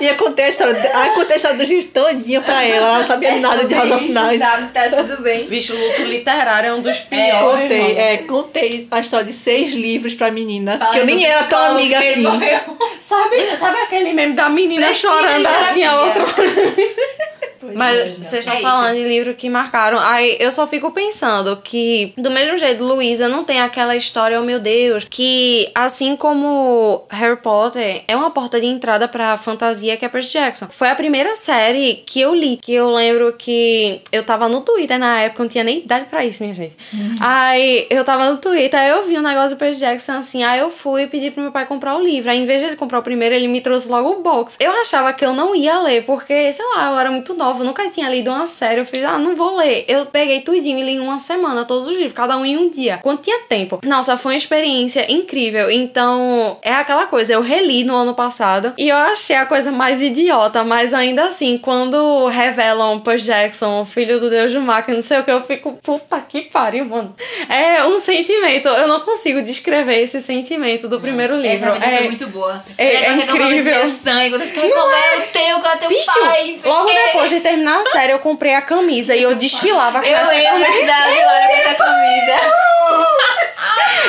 E 0.00 0.06
eu 0.06 0.16
contei 0.16 0.46
a 0.46 0.48
história, 0.48 0.74
contei 1.14 1.34
a 1.34 1.36
história 1.36 1.84
todinha 1.92 2.40
pra 2.40 2.64
ela. 2.64 2.86
Ela 2.86 2.98
não 2.98 3.06
sabia 3.06 3.36
nada 3.36 3.64
de 3.64 3.74
House 3.74 3.90
of 3.90 4.08
Night. 4.10 4.38
Sabe, 4.38 4.72
tá 4.72 4.88
tudo 4.88 5.22
bem. 5.22 5.46
Bicho, 5.46 5.74
luto 5.74 6.02
literário 6.02 6.70
é 6.70 6.74
um 6.74 6.80
dos 6.82 6.98
piores. 7.00 7.62
Contei, 7.62 7.80
irmão. 7.80 8.00
é, 8.00 8.16
contei 8.18 8.88
a 8.90 9.00
história 9.00 9.26
de 9.26 9.32
seis 9.32 9.72
livros 9.72 10.14
pra 10.14 10.30
menina. 10.30 10.78
Fala 10.78 10.92
que 10.92 10.98
eu 10.98 11.06
nem 11.06 11.24
era 11.24 11.44
tão 11.44 11.72
amiga 11.72 11.98
assim. 11.98 12.22
morreu. 12.22 12.60
Sabe, 13.00 13.36
sabe 13.58 13.78
aquele 13.80 14.12
meme 14.12 14.34
da 14.34 14.48
menina 14.48 14.86
Precisa 14.86 15.08
chorando 15.08 15.46
assim, 15.46 15.84
a 15.84 16.10
terapia. 16.12 16.94
Mas 17.74 18.00
Amiga, 18.00 18.24
vocês 18.24 18.46
estão 18.46 18.58
é 18.58 18.62
falando 18.62 18.94
de 18.94 19.04
livros 19.04 19.36
que 19.36 19.48
marcaram. 19.48 19.98
Aí 19.98 20.36
eu 20.40 20.50
só 20.50 20.66
fico 20.66 20.90
pensando 20.90 21.56
que, 21.56 22.12
do 22.16 22.30
mesmo 22.30 22.58
jeito, 22.58 22.84
Luísa 22.84 23.28
não 23.28 23.44
tem 23.44 23.60
aquela 23.60 23.96
história, 23.96 24.40
oh 24.40 24.44
meu 24.44 24.58
Deus, 24.58 25.04
que 25.08 25.70
assim 25.74 26.16
como 26.16 27.04
Harry 27.10 27.36
Potter 27.36 28.02
é 28.06 28.16
uma 28.16 28.30
porta 28.30 28.60
de 28.60 28.66
entrada 28.66 29.08
pra 29.08 29.36
fantasia 29.36 29.96
que 29.96 30.04
é 30.04 30.08
Percy 30.08 30.32
Jackson. 30.32 30.68
Foi 30.70 30.88
a 30.88 30.94
primeira 30.94 31.36
série 31.36 32.02
que 32.06 32.20
eu 32.20 32.34
li. 32.34 32.58
Que 32.62 32.74
eu 32.74 32.90
lembro 32.90 33.32
que 33.32 34.00
eu 34.12 34.22
tava 34.22 34.48
no 34.48 34.60
Twitter 34.60 34.98
na 34.98 35.20
época, 35.20 35.42
não 35.42 35.50
tinha 35.50 35.64
nem 35.64 35.78
idade 35.78 36.06
pra 36.06 36.24
isso, 36.24 36.42
minha 36.42 36.54
gente. 36.54 36.76
Aí 37.20 37.86
eu 37.90 38.04
tava 38.04 38.30
no 38.30 38.38
Twitter, 38.38 38.78
aí 38.78 38.90
eu 38.90 39.04
vi 39.04 39.18
um 39.18 39.22
negócio 39.22 39.56
do 39.56 39.58
Percy 39.58 39.80
Jackson 39.80 40.12
assim. 40.12 40.42
Aí 40.42 40.60
eu 40.60 40.70
fui 40.70 41.06
pedir 41.06 41.32
pro 41.32 41.42
meu 41.42 41.52
pai 41.52 41.66
comprar 41.66 41.96
o 41.96 42.00
livro. 42.00 42.30
Aí 42.30 42.38
em 42.38 42.46
vez 42.46 42.60
de 42.60 42.68
ele 42.68 42.76
comprar 42.76 42.98
o 42.98 43.02
primeiro, 43.02 43.34
ele 43.34 43.48
me 43.48 43.60
trouxe 43.60 43.88
logo 43.88 44.10
o 44.10 44.22
box. 44.22 44.56
Eu 44.60 44.72
achava 44.80 45.12
que 45.12 45.24
eu 45.24 45.32
não 45.32 45.54
ia 45.54 45.80
ler, 45.80 46.04
porque, 46.04 46.52
sei 46.52 46.64
lá, 46.74 46.90
eu 46.90 46.98
era 46.98 47.10
muito 47.10 47.34
nova 47.34 47.53
nova, 47.54 47.64
nunca 47.64 47.88
tinha 47.88 48.08
lido 48.08 48.30
uma 48.30 48.46
série. 48.46 48.80
Eu 48.80 48.86
fiz, 48.86 49.04
ah, 49.04 49.18
não 49.18 49.34
vou 49.36 49.56
ler. 49.56 49.84
Eu 49.88 50.06
peguei 50.06 50.40
tudinho 50.40 50.78
e 50.78 50.82
li 50.82 50.92
em 50.92 51.00
uma 51.00 51.18
semana, 51.18 51.64
todos 51.64 51.86
os 51.86 51.94
livros, 51.94 52.12
cada 52.12 52.36
um 52.36 52.44
em 52.44 52.56
um 52.56 52.68
dia. 52.68 52.98
Quando 53.02 53.20
tinha 53.20 53.40
tempo. 53.48 53.80
Nossa, 53.84 54.16
foi 54.16 54.32
uma 54.32 54.38
experiência 54.38 55.10
incrível. 55.10 55.70
Então, 55.70 56.58
é 56.62 56.72
aquela 56.72 57.06
coisa, 57.06 57.32
eu 57.32 57.40
reli 57.40 57.84
no 57.84 57.94
ano 57.94 58.14
passado 58.14 58.74
e 58.76 58.88
eu 58.88 58.96
achei 58.96 59.36
a 59.36 59.46
coisa 59.46 59.70
mais 59.70 60.02
idiota, 60.02 60.64
mas 60.64 60.92
ainda 60.92 61.24
assim, 61.24 61.56
quando 61.58 62.26
revelam 62.26 63.00
Percy 63.00 63.26
Jackson, 63.26 63.84
filho 63.84 64.18
do 64.20 64.28
Deus 64.28 64.52
do 64.52 64.60
que 64.84 64.92
não 64.92 65.02
sei 65.02 65.20
o 65.20 65.24
que, 65.24 65.30
eu 65.30 65.42
fico, 65.44 65.78
puta 65.82 66.20
que 66.20 66.42
pariu, 66.42 66.84
mano. 66.84 67.14
É 67.48 67.84
um 67.84 68.00
sentimento, 68.00 68.68
eu 68.68 68.88
não 68.88 69.00
consigo 69.00 69.42
descrever 69.42 70.00
esse 70.02 70.20
sentimento 70.20 70.88
do 70.88 71.00
primeiro 71.00 71.36
livro. 71.36 71.68
Essa 71.68 71.84
é, 71.84 71.96
foi 71.98 72.06
muito 72.08 72.26
boa. 72.28 72.64
é- 72.76 72.94
é 72.94 73.10
falei 73.26 73.58
incrível. 73.58 73.88
sangue, 73.88 74.30
você 74.38 74.46
fica, 74.46 74.60
como 74.60 74.90
é 74.90 75.18
o 75.18 75.22
teu, 75.32 75.60
qual 75.60 75.72
é 75.72 75.76
o 75.76 75.78
teu 75.78 75.88
Bicho, 75.88 76.20
pai? 76.20 76.58
não 76.64 76.70
logo 76.72 76.90
depois 76.90 77.30
de 77.30 77.40
terminar 77.44 77.78
a 77.80 77.86
série, 77.90 78.12
eu 78.12 78.18
comprei 78.18 78.54
a 78.54 78.62
camisa 78.62 79.14
e 79.14 79.22
eu 79.22 79.34
desfilava 79.36 80.00
com 80.00 80.06
Eu 80.06 80.16
essa 80.16 80.28
lembro 80.30 80.64
camisa. 80.64 80.86
da 80.86 80.96
Glória 81.04 81.46
com 81.48 81.54
essa 81.56 81.74
camisa. 81.74 82.64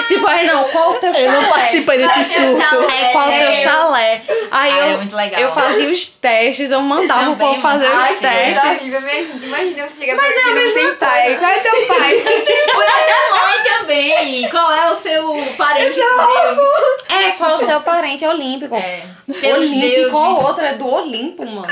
Tipo, 0.07 0.27
aí 0.27 0.45
não, 0.47 0.63
qual 0.65 0.91
o 0.91 0.93
teu 0.95 1.13
chalé? 1.13 1.27
Eu 1.27 1.31
não 1.31 1.49
participei 1.49 1.97
desse 1.97 2.09
Qual 2.13 2.19
é 2.19 2.23
surto. 2.23 2.61
chalé? 2.91 3.11
Qual 3.11 3.27
o 3.27 3.31
teu 3.39 3.53
chalé? 3.53 4.21
Aí 4.51 4.71
Ah, 4.71 4.87
eu, 4.87 5.15
legal. 5.17 5.41
eu 5.41 5.51
fazia 5.51 5.89
os 5.89 6.07
testes, 6.09 6.71
eu 6.71 6.81
mandava 6.81 7.31
o 7.31 7.35
povo 7.37 7.59
fazer 7.61 7.87
os 7.87 8.15
testes. 8.17 8.63
É 8.63 8.67
horrível. 8.71 9.01
Imagina 9.43 9.87
você 9.89 9.99
chegar 10.05 10.15
Mas 10.15 10.35
é 10.35 10.41
a 10.41 10.53
mesma 10.53 10.73
tem 10.79 10.95
pai. 10.95 11.35
Qual 11.37 11.51
é 11.51 11.59
teu 11.59 11.87
pai? 11.87 12.13
Por 12.73 12.83
a 12.83 13.37
mãe 13.37 13.79
também. 13.79 14.49
Qual 14.49 14.71
é 14.71 14.91
o 14.91 14.95
seu 14.95 15.33
parente? 15.57 15.99
É, 15.99 17.31
qual 17.37 17.51
é 17.51 17.55
o 17.55 17.65
seu 17.65 17.81
parente 17.81 18.25
olímpico? 18.25 18.75
É. 18.75 19.03
Pelos 19.41 19.71
Olímpico, 19.71 20.11
qual 20.11 20.27
deuses. 20.33 20.45
outra 20.45 20.67
é 20.67 20.73
do 20.73 20.87
Olimpo, 20.93 21.45
mano. 21.45 21.67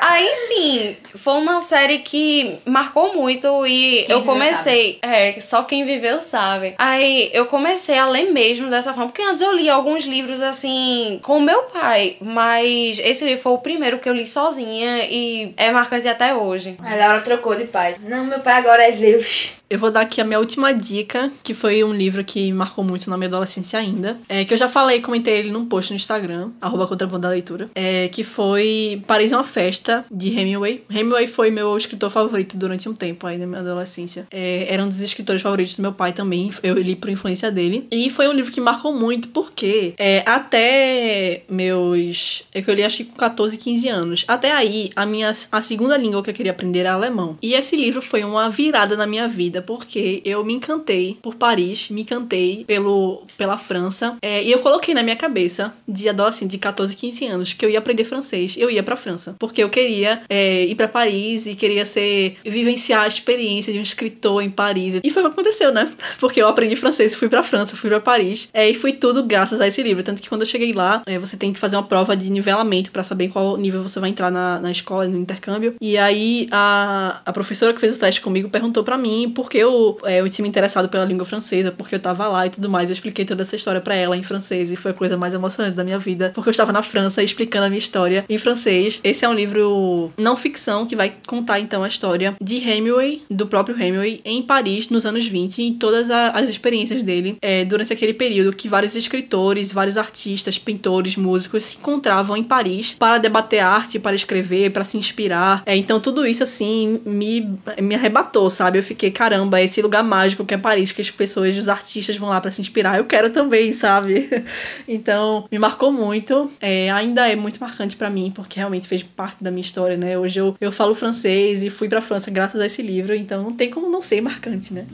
Aí, 0.00 0.24
enfim, 0.24 0.96
foi 1.16 1.32
uma 1.34 1.60
série 1.60 1.98
que 1.98 2.58
marcou 2.64 3.12
muito 3.14 3.66
e 3.66 4.04
Quem 4.06 4.14
eu 4.14 4.22
comecei. 4.22 4.98
É, 5.02 5.40
só 5.40 5.64
quem 5.64 5.84
viveu 5.84 6.22
sabe. 6.22 6.74
Aí 6.78 7.28
eu 7.32 7.45
comecei 7.46 7.98
a 7.98 8.08
ler 8.08 8.32
mesmo 8.32 8.68
dessa 8.68 8.92
forma, 8.92 9.08
porque 9.08 9.22
antes 9.22 9.40
eu 9.40 9.52
li 9.52 9.68
alguns 9.68 10.04
livros 10.04 10.40
assim 10.40 11.18
com 11.22 11.40
meu 11.40 11.62
pai, 11.64 12.16
mas 12.20 12.98
esse 12.98 13.24
livro 13.24 13.42
foi 13.42 13.52
o 13.52 13.58
primeiro 13.58 13.98
que 13.98 14.08
eu 14.08 14.14
li 14.14 14.26
sozinha 14.26 15.04
e 15.04 15.52
é 15.56 15.70
marcante 15.70 16.08
até 16.08 16.34
hoje. 16.34 16.76
A 16.82 16.94
Laura 16.94 17.20
trocou 17.20 17.54
de 17.54 17.64
pai. 17.64 17.96
Não, 18.00 18.24
meu 18.24 18.40
pai 18.40 18.54
agora 18.54 18.86
é 18.86 18.92
Zeus. 18.92 19.56
Eu 19.68 19.80
vou 19.80 19.90
dar 19.90 20.02
aqui 20.02 20.20
a 20.20 20.24
minha 20.24 20.38
última 20.38 20.72
dica, 20.72 21.30
que 21.42 21.52
foi 21.52 21.82
um 21.82 21.92
livro 21.92 22.22
que 22.22 22.52
marcou 22.52 22.84
muito 22.84 23.10
na 23.10 23.16
minha 23.16 23.28
adolescência 23.28 23.80
ainda. 23.80 24.16
É, 24.28 24.44
que 24.44 24.54
eu 24.54 24.58
já 24.58 24.68
falei, 24.68 25.00
comentei 25.00 25.38
ele 25.38 25.50
num 25.50 25.64
post 25.64 25.90
no 25.90 25.96
Instagram, 25.96 26.50
arroba 26.60 26.86
contraponto 26.86 27.22
da 27.22 27.30
leitura. 27.30 27.68
É, 27.74 28.06
que 28.08 28.22
foi 28.22 29.02
Paris 29.08 29.32
é 29.32 29.36
uma 29.36 29.42
Festa, 29.42 30.04
de 30.08 30.28
Hemingway. 30.28 30.84
Hemingway 30.88 31.26
foi 31.26 31.50
meu 31.50 31.76
escritor 31.76 32.10
favorito 32.10 32.56
durante 32.56 32.88
um 32.88 32.94
tempo 32.94 33.26
aí 33.26 33.38
na 33.38 33.46
minha 33.46 33.60
adolescência. 33.60 34.28
É, 34.30 34.72
era 34.72 34.84
um 34.84 34.88
dos 34.88 35.00
escritores 35.00 35.42
favoritos 35.42 35.74
do 35.74 35.82
meu 35.82 35.92
pai 35.92 36.12
também. 36.12 36.50
Eu 36.62 36.74
li 36.74 36.94
por 36.94 37.10
influência 37.10 37.50
dele. 37.50 37.88
E 37.90 38.08
foi 38.08 38.28
um 38.28 38.32
livro 38.32 38.52
que 38.52 38.60
marcou 38.60 38.94
muito, 38.94 39.28
porque 39.30 39.94
é, 39.98 40.22
até 40.26 41.42
meus. 41.48 42.44
É 42.54 42.62
que 42.62 42.70
eu 42.70 42.74
li 42.74 42.84
acho 42.84 42.98
que 42.98 43.04
com 43.06 43.16
14, 43.16 43.58
15 43.58 43.88
anos. 43.88 44.24
Até 44.28 44.52
aí, 44.52 44.90
a 44.94 45.04
minha 45.04 45.32
a 45.50 45.60
segunda 45.60 45.96
língua 45.96 46.22
que 46.22 46.30
eu 46.30 46.34
queria 46.34 46.52
aprender 46.52 46.80
era 46.80 46.92
alemão. 46.92 47.36
E 47.42 47.54
esse 47.54 47.74
livro 47.74 48.00
foi 48.00 48.22
uma 48.22 48.48
virada 48.48 48.96
na 48.96 49.06
minha 49.06 49.26
vida, 49.26 49.55
porque 49.60 50.22
eu 50.24 50.44
me 50.44 50.54
encantei 50.54 51.18
por 51.22 51.34
Paris, 51.34 51.90
me 51.90 52.02
encantei 52.02 52.64
pelo, 52.66 53.22
pela 53.36 53.58
França. 53.58 54.16
É, 54.22 54.42
e 54.42 54.52
eu 54.52 54.58
coloquei 54.60 54.94
na 54.94 55.02
minha 55.02 55.16
cabeça, 55.16 55.72
de 55.86 56.08
adolescente, 56.08 56.50
de 56.52 56.58
14, 56.58 56.96
15 56.96 57.26
anos, 57.26 57.52
que 57.52 57.64
eu 57.64 57.70
ia 57.70 57.78
aprender 57.78 58.04
francês. 58.04 58.56
Eu 58.56 58.70
ia 58.70 58.82
pra 58.82 58.96
França. 58.96 59.36
Porque 59.38 59.62
eu 59.62 59.68
queria 59.68 60.22
é, 60.28 60.64
ir 60.64 60.74
pra 60.74 60.88
Paris 60.88 61.46
e 61.46 61.54
queria 61.54 61.84
ser. 61.84 62.36
vivenciar 62.44 63.02
a 63.02 63.08
experiência 63.08 63.72
de 63.72 63.78
um 63.78 63.82
escritor 63.82 64.42
em 64.42 64.50
Paris. 64.50 65.00
E 65.02 65.10
foi 65.10 65.22
o 65.22 65.26
que 65.26 65.32
aconteceu, 65.32 65.72
né? 65.72 65.90
Porque 66.18 66.40
eu 66.40 66.48
aprendi 66.48 66.76
francês 66.76 67.14
fui 67.14 67.28
pra 67.28 67.42
França, 67.42 67.76
fui 67.76 67.90
pra 67.90 68.00
Paris. 68.00 68.48
É, 68.52 68.68
e 68.68 68.74
foi 68.74 68.92
tudo 68.92 69.22
graças 69.22 69.60
a 69.60 69.66
esse 69.66 69.82
livro. 69.82 70.02
Tanto 70.02 70.22
que 70.22 70.28
quando 70.28 70.42
eu 70.42 70.46
cheguei 70.46 70.72
lá, 70.72 71.02
é, 71.06 71.18
você 71.18 71.36
tem 71.36 71.52
que 71.52 71.58
fazer 71.58 71.76
uma 71.76 71.82
prova 71.82 72.16
de 72.16 72.30
nivelamento 72.30 72.90
pra 72.90 73.02
saber 73.02 73.28
qual 73.28 73.56
nível 73.56 73.82
você 73.82 74.00
vai 74.00 74.10
entrar 74.10 74.30
na, 74.30 74.60
na 74.60 74.70
escola, 74.70 75.06
no 75.06 75.18
intercâmbio. 75.18 75.74
E 75.80 75.96
aí 75.98 76.46
a, 76.50 77.20
a 77.24 77.32
professora 77.32 77.72
que 77.72 77.80
fez 77.80 77.96
o 77.96 78.00
teste 78.00 78.20
comigo 78.20 78.48
perguntou 78.48 78.84
pra 78.84 78.98
mim 78.98 79.30
por 79.34 79.45
que 79.48 79.58
eu, 79.58 79.98
é, 80.04 80.20
eu 80.20 80.28
tinha 80.30 80.42
me 80.42 80.48
interessado 80.48 80.88
pela 80.88 81.04
língua 81.04 81.24
francesa, 81.24 81.70
porque 81.72 81.94
eu 81.94 81.98
tava 82.00 82.26
lá 82.28 82.46
e 82.46 82.50
tudo 82.50 82.68
mais. 82.68 82.88
Eu 82.90 82.94
expliquei 82.94 83.24
toda 83.24 83.42
essa 83.42 83.56
história 83.56 83.80
pra 83.80 83.94
ela 83.94 84.16
em 84.16 84.22
francês 84.22 84.70
e 84.72 84.76
foi 84.76 84.90
a 84.90 84.94
coisa 84.94 85.16
mais 85.16 85.34
emocionante 85.34 85.74
da 85.76 85.84
minha 85.84 85.98
vida, 85.98 86.32
porque 86.34 86.48
eu 86.48 86.52
estava 86.52 86.72
na 86.72 86.82
França 86.82 87.22
explicando 87.22 87.66
a 87.66 87.68
minha 87.68 87.78
história 87.78 88.24
em 88.28 88.38
francês. 88.38 89.00
Esse 89.04 89.24
é 89.24 89.28
um 89.28 89.34
livro 89.34 90.12
não 90.16 90.36
ficção 90.36 90.86
que 90.86 90.96
vai 90.96 91.12
contar 91.26 91.60
então 91.60 91.82
a 91.84 91.88
história 91.88 92.36
de 92.40 92.56
Hemingway, 92.56 93.22
do 93.30 93.46
próprio 93.46 93.76
Hemingway, 93.80 94.20
em 94.24 94.42
Paris 94.42 94.88
nos 94.88 95.04
anos 95.06 95.26
20 95.26 95.62
e 95.62 95.72
todas 95.74 96.10
a- 96.10 96.30
as 96.30 96.48
experiências 96.48 97.02
dele 97.02 97.36
é, 97.42 97.64
durante 97.64 97.92
aquele 97.92 98.14
período 98.14 98.54
que 98.54 98.68
vários 98.68 98.94
escritores, 98.96 99.72
vários 99.72 99.96
artistas, 99.96 100.58
pintores, 100.58 101.16
músicos 101.16 101.64
se 101.64 101.76
encontravam 101.76 102.36
em 102.36 102.44
Paris 102.44 102.94
para 102.98 103.18
debater 103.18 103.60
arte, 103.60 103.98
para 103.98 104.14
escrever, 104.16 104.70
para 104.70 104.84
se 104.84 104.96
inspirar. 104.98 105.62
É, 105.66 105.76
então 105.76 106.00
tudo 106.00 106.26
isso 106.26 106.42
assim 106.42 107.00
me, 107.04 107.58
me 107.80 107.94
arrebatou, 107.94 108.48
sabe? 108.50 108.78
Eu 108.78 108.82
fiquei, 108.82 109.10
caramba, 109.10 109.35
esse 109.62 109.82
lugar 109.82 110.02
mágico 110.02 110.44
que 110.44 110.54
é 110.54 110.58
Paris, 110.58 110.92
que 110.92 111.00
as 111.00 111.10
pessoas, 111.10 111.56
os 111.56 111.68
artistas 111.68 112.16
vão 112.16 112.28
lá 112.28 112.40
para 112.40 112.50
se 112.50 112.60
inspirar. 112.60 112.98
Eu 112.98 113.04
quero 113.04 113.30
também, 113.30 113.72
sabe? 113.72 114.28
então 114.86 115.46
me 115.50 115.58
marcou 115.58 115.92
muito. 115.92 116.50
É, 116.60 116.90
ainda 116.90 117.28
é 117.28 117.36
muito 117.36 117.60
marcante 117.60 117.96
para 117.96 118.10
mim, 118.10 118.32
porque 118.34 118.58
realmente 118.58 118.88
fez 118.88 119.02
parte 119.02 119.42
da 119.42 119.50
minha 119.50 119.62
história, 119.62 119.96
né? 119.96 120.18
Hoje 120.18 120.40
eu, 120.40 120.56
eu 120.60 120.72
falo 120.72 120.94
francês 120.94 121.62
e 121.62 121.70
fui 121.70 121.88
pra 121.88 122.00
França 122.00 122.30
graças 122.30 122.60
a 122.60 122.66
esse 122.66 122.82
livro, 122.82 123.14
então 123.14 123.42
não 123.42 123.52
tem 123.52 123.70
como 123.70 123.88
não 123.88 124.02
ser 124.02 124.20
marcante, 124.20 124.72
né? 124.72 124.86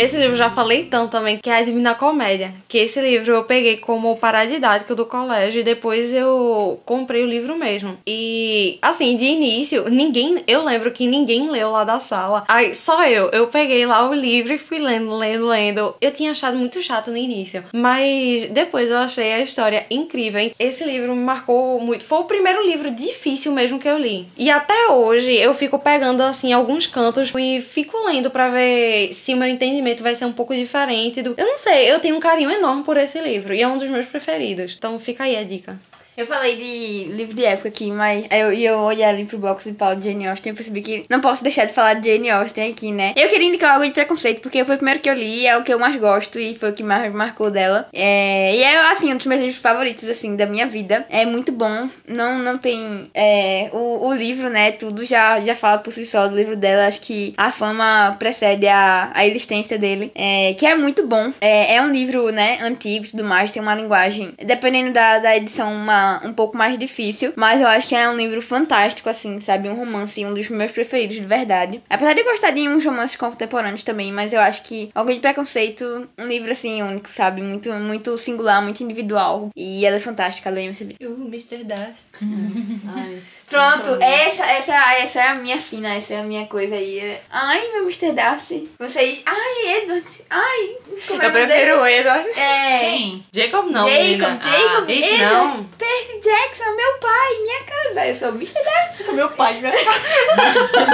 Esse 0.00 0.16
livro 0.16 0.32
eu 0.32 0.38
já 0.38 0.48
falei 0.48 0.84
tanto 0.84 1.10
também, 1.10 1.36
que 1.36 1.50
é 1.50 1.56
a 1.58 1.62
Divina 1.62 1.94
Comédia. 1.94 2.54
Que 2.66 2.78
esse 2.78 2.98
livro 3.02 3.32
eu 3.32 3.44
peguei 3.44 3.76
como 3.76 4.16
paradidático 4.16 4.94
do 4.94 5.04
colégio 5.04 5.60
e 5.60 5.62
depois 5.62 6.14
eu 6.14 6.80
comprei 6.86 7.22
o 7.22 7.26
livro 7.26 7.54
mesmo. 7.54 7.98
E, 8.06 8.78
assim, 8.80 9.14
de 9.14 9.26
início, 9.26 9.90
ninguém. 9.90 10.42
Eu 10.46 10.64
lembro 10.64 10.90
que 10.90 11.06
ninguém 11.06 11.50
leu 11.50 11.70
lá 11.70 11.84
da 11.84 12.00
sala. 12.00 12.44
Aí, 12.48 12.74
só 12.74 13.06
eu. 13.06 13.28
Eu 13.28 13.48
peguei 13.48 13.84
lá 13.84 14.08
o 14.08 14.14
livro 14.14 14.54
e 14.54 14.58
fui 14.58 14.78
lendo, 14.78 15.14
lendo, 15.14 15.46
lendo. 15.46 15.94
Eu 16.00 16.10
tinha 16.10 16.30
achado 16.30 16.56
muito 16.56 16.80
chato 16.80 17.10
no 17.10 17.18
início. 17.18 17.62
Mas 17.70 18.48
depois 18.48 18.90
eu 18.90 18.96
achei 18.96 19.34
a 19.34 19.40
história 19.40 19.84
incrível. 19.90 20.50
Esse 20.58 20.82
livro 20.82 21.14
me 21.14 21.22
marcou 21.22 21.78
muito. 21.78 22.04
Foi 22.04 22.20
o 22.20 22.24
primeiro 22.24 22.66
livro 22.66 22.90
difícil 22.90 23.52
mesmo 23.52 23.78
que 23.78 23.88
eu 23.88 23.98
li. 23.98 24.26
E 24.38 24.50
até 24.50 24.88
hoje 24.88 25.36
eu 25.36 25.52
fico 25.52 25.78
pegando, 25.78 26.22
assim, 26.22 26.54
alguns 26.54 26.86
cantos 26.86 27.30
e 27.36 27.60
fico 27.60 27.98
lendo 28.06 28.30
pra 28.30 28.48
ver 28.48 29.12
se 29.12 29.34
o 29.34 29.36
meu 29.36 29.48
entendimento 29.48 29.89
vai 29.98 30.14
ser 30.14 30.24
um 30.24 30.32
pouco 30.32 30.54
diferente 30.54 31.22
do. 31.22 31.34
Eu 31.36 31.46
não 31.46 31.56
sei, 31.56 31.90
eu 31.90 31.98
tenho 31.98 32.16
um 32.16 32.20
carinho 32.20 32.50
enorme 32.50 32.84
por 32.84 32.96
esse 32.96 33.20
livro 33.20 33.52
e 33.54 33.62
é 33.62 33.68
um 33.68 33.78
dos 33.78 33.88
meus 33.88 34.06
preferidos. 34.06 34.74
Então 34.76 34.98
fica 34.98 35.24
aí 35.24 35.36
a 35.36 35.44
dica. 35.44 35.78
Eu 36.20 36.26
falei 36.26 36.54
de 36.54 37.04
livro 37.14 37.34
de 37.34 37.42
época 37.46 37.68
aqui, 37.68 37.90
mas 37.90 38.26
eu, 38.30 38.52
eu 38.52 38.78
olhei 38.80 39.02
ali 39.02 39.24
pro 39.24 39.38
box 39.38 39.64
de 39.64 39.72
Paulo 39.72 39.96
de 39.96 40.04
Jane 40.04 40.28
Austen 40.28 40.52
e 40.52 40.54
percebi 40.54 40.82
que 40.82 41.04
não 41.08 41.18
posso 41.18 41.42
deixar 41.42 41.64
de 41.64 41.72
falar 41.72 41.94
de 41.94 42.12
Jane 42.12 42.28
Austen 42.28 42.70
aqui, 42.70 42.92
né? 42.92 43.14
Eu 43.16 43.30
queria 43.30 43.48
indicar 43.48 43.72
algo 43.72 43.86
de 43.86 43.92
preconceito, 43.92 44.42
porque 44.42 44.62
foi 44.62 44.74
o 44.74 44.76
primeiro 44.76 45.00
que 45.00 45.08
eu 45.08 45.14
li, 45.14 45.46
é 45.46 45.56
o 45.56 45.62
que 45.62 45.72
eu 45.72 45.78
mais 45.78 45.96
gosto 45.96 46.38
e 46.38 46.54
foi 46.54 46.72
o 46.72 46.72
que 46.74 46.82
mais 46.82 47.04
me 47.04 47.16
marcou 47.16 47.50
dela. 47.50 47.88
É, 47.90 48.54
e 48.54 48.62
é, 48.62 48.90
assim, 48.90 49.10
um 49.10 49.16
dos 49.16 49.24
meus 49.24 49.40
livros 49.40 49.58
favoritos, 49.58 50.06
assim, 50.10 50.36
da 50.36 50.44
minha 50.44 50.66
vida. 50.66 51.06
É 51.08 51.24
muito 51.24 51.52
bom, 51.52 51.88
não, 52.06 52.38
não 52.38 52.58
tem... 52.58 53.10
É, 53.14 53.70
o, 53.72 54.08
o 54.08 54.12
livro, 54.12 54.50
né, 54.50 54.72
tudo 54.72 55.06
já, 55.06 55.40
já 55.40 55.54
fala 55.54 55.78
por 55.78 55.90
si 55.90 56.04
só 56.04 56.28
do 56.28 56.36
livro 56.36 56.54
dela. 56.54 56.86
Acho 56.86 57.00
que 57.00 57.32
a 57.38 57.50
fama 57.50 58.14
precede 58.18 58.68
a, 58.68 59.10
a 59.14 59.26
existência 59.26 59.78
dele, 59.78 60.12
é, 60.14 60.52
que 60.52 60.66
é 60.66 60.74
muito 60.74 61.06
bom. 61.06 61.32
É, 61.40 61.76
é 61.76 61.82
um 61.82 61.90
livro, 61.90 62.30
né, 62.30 62.58
antigo 62.60 63.06
e 63.06 63.08
tudo 63.08 63.24
mais, 63.24 63.50
tem 63.50 63.62
uma 63.62 63.74
linguagem, 63.74 64.34
dependendo 64.44 64.92
da, 64.92 65.18
da 65.18 65.34
edição, 65.34 65.72
uma, 65.72 66.09
um 66.24 66.32
pouco 66.32 66.56
mais 66.56 66.76
difícil, 66.78 67.32
mas 67.36 67.60
eu 67.60 67.66
acho 67.68 67.88
que 67.88 67.94
é 67.94 68.08
um 68.08 68.16
livro 68.16 68.40
fantástico, 68.42 69.08
assim, 69.08 69.38
sabe? 69.38 69.68
Um 69.68 69.74
romance, 69.74 70.24
um 70.24 70.34
dos 70.34 70.48
meus 70.48 70.72
preferidos, 70.72 71.16
de 71.16 71.22
verdade. 71.22 71.82
Apesar 71.88 72.12
de 72.14 72.20
eu 72.20 72.24
gostar 72.24 72.50
de 72.50 72.68
uns 72.68 72.84
romances 72.84 73.16
contemporâneos 73.16 73.82
também, 73.82 74.12
mas 74.12 74.32
eu 74.32 74.40
acho 74.40 74.62
que 74.62 74.90
Alguém 74.94 75.16
de 75.16 75.22
Preconceito, 75.22 76.08
um 76.18 76.26
livro, 76.26 76.50
assim, 76.50 76.82
único, 76.82 77.08
sabe? 77.08 77.42
Muito, 77.42 77.72
muito 77.74 78.16
singular, 78.18 78.62
muito 78.62 78.82
individual. 78.82 79.50
E 79.56 79.84
ela 79.86 79.96
é 79.96 80.00
fantástica, 80.00 80.50
leiam 80.50 80.72
esse 80.72 80.84
livro. 80.84 81.14
O 81.14 81.26
Mr. 81.26 81.64
Das. 81.64 82.10
Pronto, 83.50 84.00
essa, 84.00 84.46
essa, 84.46 84.94
essa 84.94 85.20
é 85.20 85.26
a 85.28 85.34
minha 85.34 85.60
sina, 85.60 85.94
essa 85.96 86.14
é 86.14 86.20
a 86.20 86.22
minha 86.22 86.46
coisa 86.46 86.76
aí. 86.76 87.18
Ai, 87.30 87.68
meu 87.72 87.82
Mr. 87.82 88.12
Darcy. 88.12 88.70
Vocês. 88.78 89.22
Ai, 89.26 89.76
Edward. 89.78 90.06
Ai, 90.30 90.68
como 91.08 91.20
é 91.22 91.26
Eu 91.26 91.30
prefiro 91.32 91.48
dele? 91.48 91.72
o 91.72 91.86
Edward. 91.86 92.28
É. 92.38 92.78
Quem? 92.78 93.24
Jacob 93.32 93.66
não, 93.70 93.88
Jacob, 93.88 94.02
menina. 94.06 94.40
Jacob, 94.40 94.84
Ah, 94.88 94.92
Edward, 94.92 95.18
não. 95.24 95.64
Percy 95.76 96.20
Jackson, 96.22 96.70
meu 96.76 96.92
pai, 97.00 97.34
minha 97.42 97.62
casa. 97.64 98.06
Eu 98.06 98.16
sou 98.16 98.28
o 98.30 98.34
Mr. 98.36 98.64
Darcy. 98.64 99.12
Meu 99.12 99.28
pai, 99.30 99.54
né? 99.54 99.72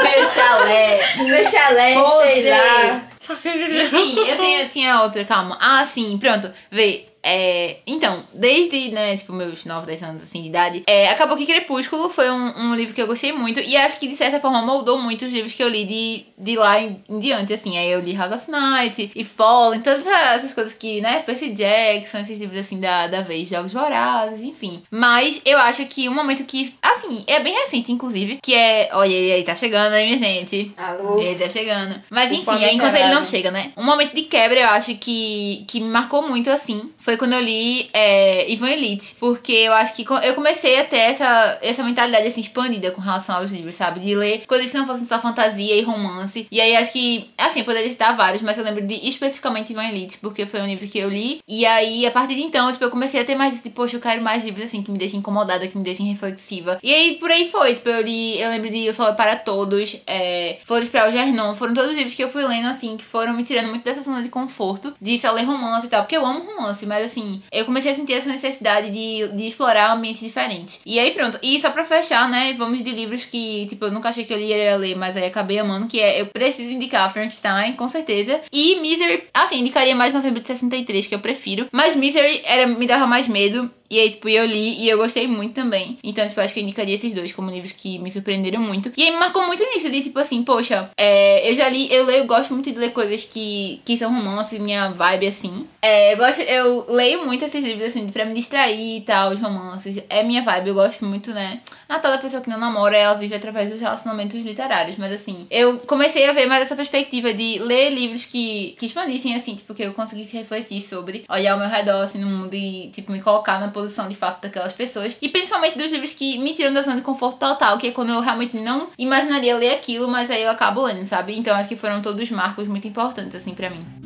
Meu 0.02 0.30
chalé. 0.30 1.00
Meu 1.18 1.44
chalé, 1.50 1.94
sei 1.94 2.42
Você. 2.42 2.50
lá. 2.50 3.02
Enfim, 3.44 4.18
eu, 4.30 4.36
tenho, 4.38 4.60
eu 4.62 4.68
tinha 4.68 5.02
outra, 5.02 5.24
calma. 5.24 5.58
Ah, 5.60 5.84
sim, 5.84 6.16
pronto. 6.18 6.50
Vê. 6.70 7.06
É, 7.28 7.78
então, 7.84 8.22
desde, 8.32 8.92
né, 8.92 9.16
tipo, 9.16 9.32
meus 9.32 9.64
9, 9.64 9.84
10 9.84 10.02
anos, 10.04 10.22
assim, 10.22 10.42
de 10.42 10.48
idade, 10.48 10.84
é, 10.86 11.08
acabou 11.08 11.36
que 11.36 11.44
Crepúsculo 11.44 12.08
foi 12.08 12.30
um, 12.30 12.68
um 12.68 12.74
livro 12.76 12.94
que 12.94 13.02
eu 13.02 13.06
gostei 13.08 13.32
muito 13.32 13.58
e 13.58 13.76
acho 13.76 13.98
que, 13.98 14.06
de 14.06 14.14
certa 14.14 14.38
forma, 14.38 14.62
moldou 14.62 14.96
muito 14.96 15.24
os 15.24 15.32
livros 15.32 15.52
que 15.52 15.62
eu 15.62 15.68
li 15.68 15.84
de, 15.84 16.24
de 16.38 16.56
lá 16.56 16.80
em, 16.80 17.02
em 17.08 17.18
diante, 17.18 17.52
assim. 17.52 17.76
Aí 17.76 17.90
eu 17.90 18.00
li 18.00 18.14
House 18.14 18.32
of 18.32 18.48
Night 18.48 19.10
e 19.12 19.24
Fallen, 19.24 19.80
todas 19.80 20.06
essas 20.06 20.54
coisas 20.54 20.72
que, 20.72 21.00
né, 21.00 21.18
Percy 21.18 21.50
Jackson, 21.50 22.18
esses 22.18 22.38
livros, 22.38 22.60
assim, 22.60 22.78
da, 22.78 23.08
da 23.08 23.22
vez, 23.22 23.48
Jogos 23.48 23.72
Vorazes, 23.72 24.42
enfim. 24.42 24.84
Mas 24.88 25.42
eu 25.44 25.58
acho 25.58 25.84
que 25.86 26.08
um 26.08 26.14
momento 26.14 26.44
que, 26.44 26.72
assim, 26.80 27.24
é 27.26 27.40
bem 27.40 27.54
recente, 27.54 27.90
inclusive, 27.90 28.38
que 28.40 28.54
é... 28.54 28.88
Olha, 28.92 29.12
ele 29.12 29.32
aí 29.32 29.42
tá 29.42 29.56
chegando 29.56 29.94
aí, 29.94 30.06
minha 30.06 30.18
gente. 30.18 30.72
Alô? 30.76 31.20
Ele 31.20 31.34
tá 31.34 31.48
chegando. 31.48 32.00
Mas, 32.08 32.30
enfim, 32.30 32.64
aí, 32.64 32.76
enquanto 32.76 32.94
ele 32.94 33.12
não 33.12 33.24
chega, 33.24 33.50
né? 33.50 33.72
Um 33.76 33.84
momento 33.84 34.14
de 34.14 34.22
quebra, 34.22 34.60
eu 34.60 34.68
acho 34.68 34.94
que, 34.94 35.64
que 35.66 35.80
me 35.80 35.88
marcou 35.88 36.22
muito, 36.22 36.48
assim, 36.50 36.92
foi 36.98 37.15
quando 37.16 37.32
eu 37.32 37.40
li 37.40 37.88
é, 37.92 38.50
Ivan 38.50 38.70
Elite. 38.70 39.16
Porque 39.18 39.52
eu 39.52 39.72
acho 39.72 39.94
que 39.94 40.06
eu 40.24 40.34
comecei 40.34 40.78
a 40.80 40.84
ter 40.84 40.98
essa, 40.98 41.58
essa 41.62 41.82
mentalidade, 41.82 42.26
assim, 42.26 42.40
expandida 42.40 42.90
com 42.90 43.00
relação 43.00 43.36
aos 43.36 43.50
livros, 43.50 43.74
sabe? 43.74 44.00
De 44.00 44.14
ler 44.14 44.44
coisas 44.46 44.70
que 44.70 44.76
não 44.76 44.86
fossem 44.86 45.06
só 45.06 45.20
fantasia 45.20 45.76
e 45.76 45.82
romance. 45.82 46.46
E 46.50 46.60
aí, 46.60 46.76
acho 46.76 46.92
que, 46.92 47.30
assim, 47.36 47.62
poderia 47.62 47.90
citar 47.90 48.16
vários, 48.16 48.42
mas 48.42 48.58
eu 48.58 48.64
lembro 48.64 48.86
de 48.86 48.94
especificamente 49.08 49.72
Ivan 49.72 49.88
Elite, 49.88 50.18
porque 50.18 50.46
foi 50.46 50.60
um 50.60 50.66
livro 50.66 50.86
que 50.86 50.98
eu 50.98 51.08
li. 51.08 51.40
E 51.46 51.64
aí, 51.66 52.06
a 52.06 52.10
partir 52.10 52.34
de 52.34 52.42
então, 52.42 52.72
tipo, 52.72 52.84
eu 52.84 52.90
comecei 52.90 53.20
a 53.20 53.24
ter 53.24 53.34
mais 53.34 53.54
isso, 53.54 53.62
tipo, 53.64 53.76
poxa, 53.76 53.96
eu 53.96 54.00
quero 54.00 54.22
mais 54.22 54.44
livros, 54.44 54.64
assim, 54.64 54.82
que 54.82 54.90
me 54.90 54.98
deixem 54.98 55.20
incomodada, 55.20 55.66
que 55.66 55.76
me 55.76 55.84
deixem 55.84 56.06
reflexiva. 56.06 56.78
E 56.82 56.92
aí, 56.92 57.16
por 57.16 57.30
aí 57.30 57.48
foi. 57.50 57.74
Tipo, 57.74 57.88
eu 57.88 58.02
li, 58.02 58.40
eu 58.40 58.50
lembro 58.50 58.70
de 58.70 58.88
O 58.88 58.94
Sol 58.94 59.08
é 59.08 59.12
para 59.12 59.36
Todos, 59.36 59.96
é, 60.06 60.58
Flores 60.64 60.88
para 60.88 61.04
Algernon. 61.04 61.54
Foram 61.54 61.74
todos 61.74 61.94
livros 61.94 62.14
que 62.14 62.22
eu 62.22 62.28
fui 62.28 62.44
lendo, 62.46 62.68
assim, 62.68 62.96
que 62.96 63.04
foram 63.04 63.32
me 63.32 63.42
tirando 63.42 63.68
muito 63.68 63.84
dessa 63.84 64.02
zona 64.02 64.22
de 64.22 64.28
conforto, 64.28 64.94
de 65.00 65.18
só 65.18 65.32
ler 65.32 65.44
romance 65.44 65.86
e 65.86 65.90
tal, 65.90 66.02
porque 66.02 66.16
eu 66.16 66.24
amo 66.24 66.40
romance, 66.40 66.84
mas 66.86 67.05
assim, 67.06 67.42
eu 67.50 67.64
comecei 67.64 67.92
a 67.92 67.94
sentir 67.94 68.14
essa 68.14 68.28
necessidade 68.28 68.90
de, 68.90 69.28
de 69.34 69.46
explorar 69.46 69.94
um 69.94 69.98
ambiente 69.98 70.24
diferente. 70.24 70.80
E 70.84 70.98
aí, 70.98 71.10
pronto. 71.12 71.38
E 71.42 71.58
só 71.58 71.70
pra 71.70 71.84
fechar, 71.84 72.28
né, 72.28 72.52
vamos 72.54 72.82
de 72.82 72.90
livros 72.90 73.24
que, 73.24 73.66
tipo, 73.66 73.86
eu 73.86 73.92
nunca 73.92 74.08
achei 74.08 74.24
que 74.24 74.32
eu 74.32 74.38
ia 74.38 74.76
ler, 74.76 74.96
mas 74.96 75.16
aí 75.16 75.26
acabei 75.26 75.58
amando, 75.58 75.86
que 75.86 76.00
é 76.00 76.20
Eu 76.20 76.26
Preciso 76.26 76.70
Indicar 76.70 77.12
Frankenstein, 77.12 77.74
com 77.74 77.88
certeza. 77.88 78.40
E 78.52 78.76
Misery, 78.80 79.24
assim, 79.32 79.60
indicaria 79.60 79.94
mais 79.94 80.14
Novembro 80.14 80.40
de 80.40 80.46
63, 80.46 81.06
que 81.06 81.14
eu 81.14 81.18
prefiro. 81.18 81.66
Mas 81.72 81.96
Misery 81.96 82.42
era, 82.44 82.66
me 82.66 82.86
dava 82.86 83.06
mais 83.06 83.28
medo. 83.28 83.70
E 83.90 83.98
aí, 83.98 84.10
tipo, 84.10 84.28
eu 84.28 84.44
li 84.44 84.82
e 84.82 84.88
eu 84.88 84.98
gostei 84.98 85.26
muito 85.26 85.54
também. 85.54 85.98
Então, 86.02 86.26
tipo, 86.26 86.40
acho 86.40 86.52
que 86.52 86.60
eu 86.60 86.64
indicaria 86.64 86.94
esses 86.94 87.12
dois 87.12 87.32
como 87.32 87.50
livros 87.50 87.72
que 87.72 87.98
me 87.98 88.10
surpreenderam 88.10 88.60
muito. 88.60 88.92
E 88.96 89.02
aí 89.02 89.10
me 89.10 89.18
marcou 89.18 89.46
muito 89.46 89.62
nisso, 89.64 89.90
de 89.90 90.02
tipo 90.02 90.18
assim, 90.18 90.42
poxa, 90.42 90.90
é, 90.98 91.48
eu 91.50 91.54
já 91.54 91.68
li, 91.68 91.92
eu 91.92 92.04
leio, 92.04 92.24
gosto 92.26 92.52
muito 92.52 92.70
de 92.70 92.78
ler 92.78 92.90
coisas 92.90 93.24
que, 93.24 93.80
que 93.84 93.96
são 93.96 94.12
romances, 94.12 94.58
minha 94.58 94.88
vibe 94.90 95.26
assim. 95.26 95.66
É, 95.80 96.12
eu 96.12 96.16
gosto, 96.16 96.40
eu 96.40 96.86
leio 96.88 97.24
muito 97.24 97.44
esses 97.44 97.64
livros, 97.64 97.88
assim, 97.88 98.08
pra 98.08 98.24
me 98.24 98.34
distrair 98.34 98.98
e 98.98 99.00
tal, 99.02 99.32
os 99.32 99.40
romances. 99.40 100.02
É 100.08 100.22
minha 100.22 100.42
vibe, 100.42 100.68
eu 100.68 100.74
gosto 100.74 101.04
muito, 101.04 101.30
né? 101.32 101.60
A 101.88 101.98
toda 102.00 102.18
pessoa 102.18 102.42
que 102.42 102.50
não 102.50 102.58
namora, 102.58 102.96
ela 102.96 103.14
vive 103.14 103.34
através 103.34 103.70
dos 103.70 103.80
relacionamentos 103.80 104.44
literários. 104.44 104.96
Mas 104.98 105.12
assim, 105.12 105.46
eu 105.50 105.78
comecei 105.78 106.28
a 106.28 106.32
ver 106.32 106.46
mais 106.46 106.62
essa 106.62 106.74
perspectiva 106.74 107.32
de 107.32 107.58
ler 107.60 107.90
livros 107.90 108.24
que, 108.24 108.74
que 108.78 108.86
expandissem, 108.86 109.34
assim, 109.34 109.54
tipo, 109.54 109.74
que 109.74 109.82
eu 109.82 109.94
conseguisse 109.94 110.36
refletir 110.36 110.80
sobre, 110.80 111.24
olhar 111.28 111.52
ao 111.52 111.58
meu 111.58 111.68
redor, 111.68 112.02
assim, 112.02 112.18
no 112.18 112.28
mundo 112.28 112.54
e, 112.54 112.90
tipo, 112.90 113.12
me 113.12 113.20
colocar 113.20 113.60
na 113.60 113.68
posição 113.76 114.08
de 114.08 114.14
fato 114.14 114.40
daquelas 114.40 114.72
pessoas. 114.72 115.18
E 115.20 115.28
principalmente 115.28 115.76
dos 115.76 115.92
livros 115.92 116.14
que 116.14 116.38
me 116.38 116.54
tiram 116.54 116.72
da 116.72 116.80
zona 116.80 116.96
de 116.96 117.02
conforto 117.02 117.38
total, 117.38 117.76
que 117.76 117.88
é 117.88 117.90
quando 117.90 118.10
eu 118.10 118.20
realmente 118.20 118.56
não 118.56 118.88
imaginaria 118.96 119.54
ler 119.56 119.74
aquilo, 119.74 120.08
mas 120.08 120.30
aí 120.30 120.42
eu 120.42 120.50
acabo 120.50 120.82
lendo, 120.82 121.04
sabe? 121.04 121.36
Então 121.38 121.54
acho 121.54 121.68
que 121.68 121.76
foram 121.76 122.00
todos 122.00 122.30
marcos 122.30 122.66
muito 122.66 122.88
importantes, 122.88 123.34
assim, 123.34 123.54
pra 123.54 123.68
mim. 123.68 124.05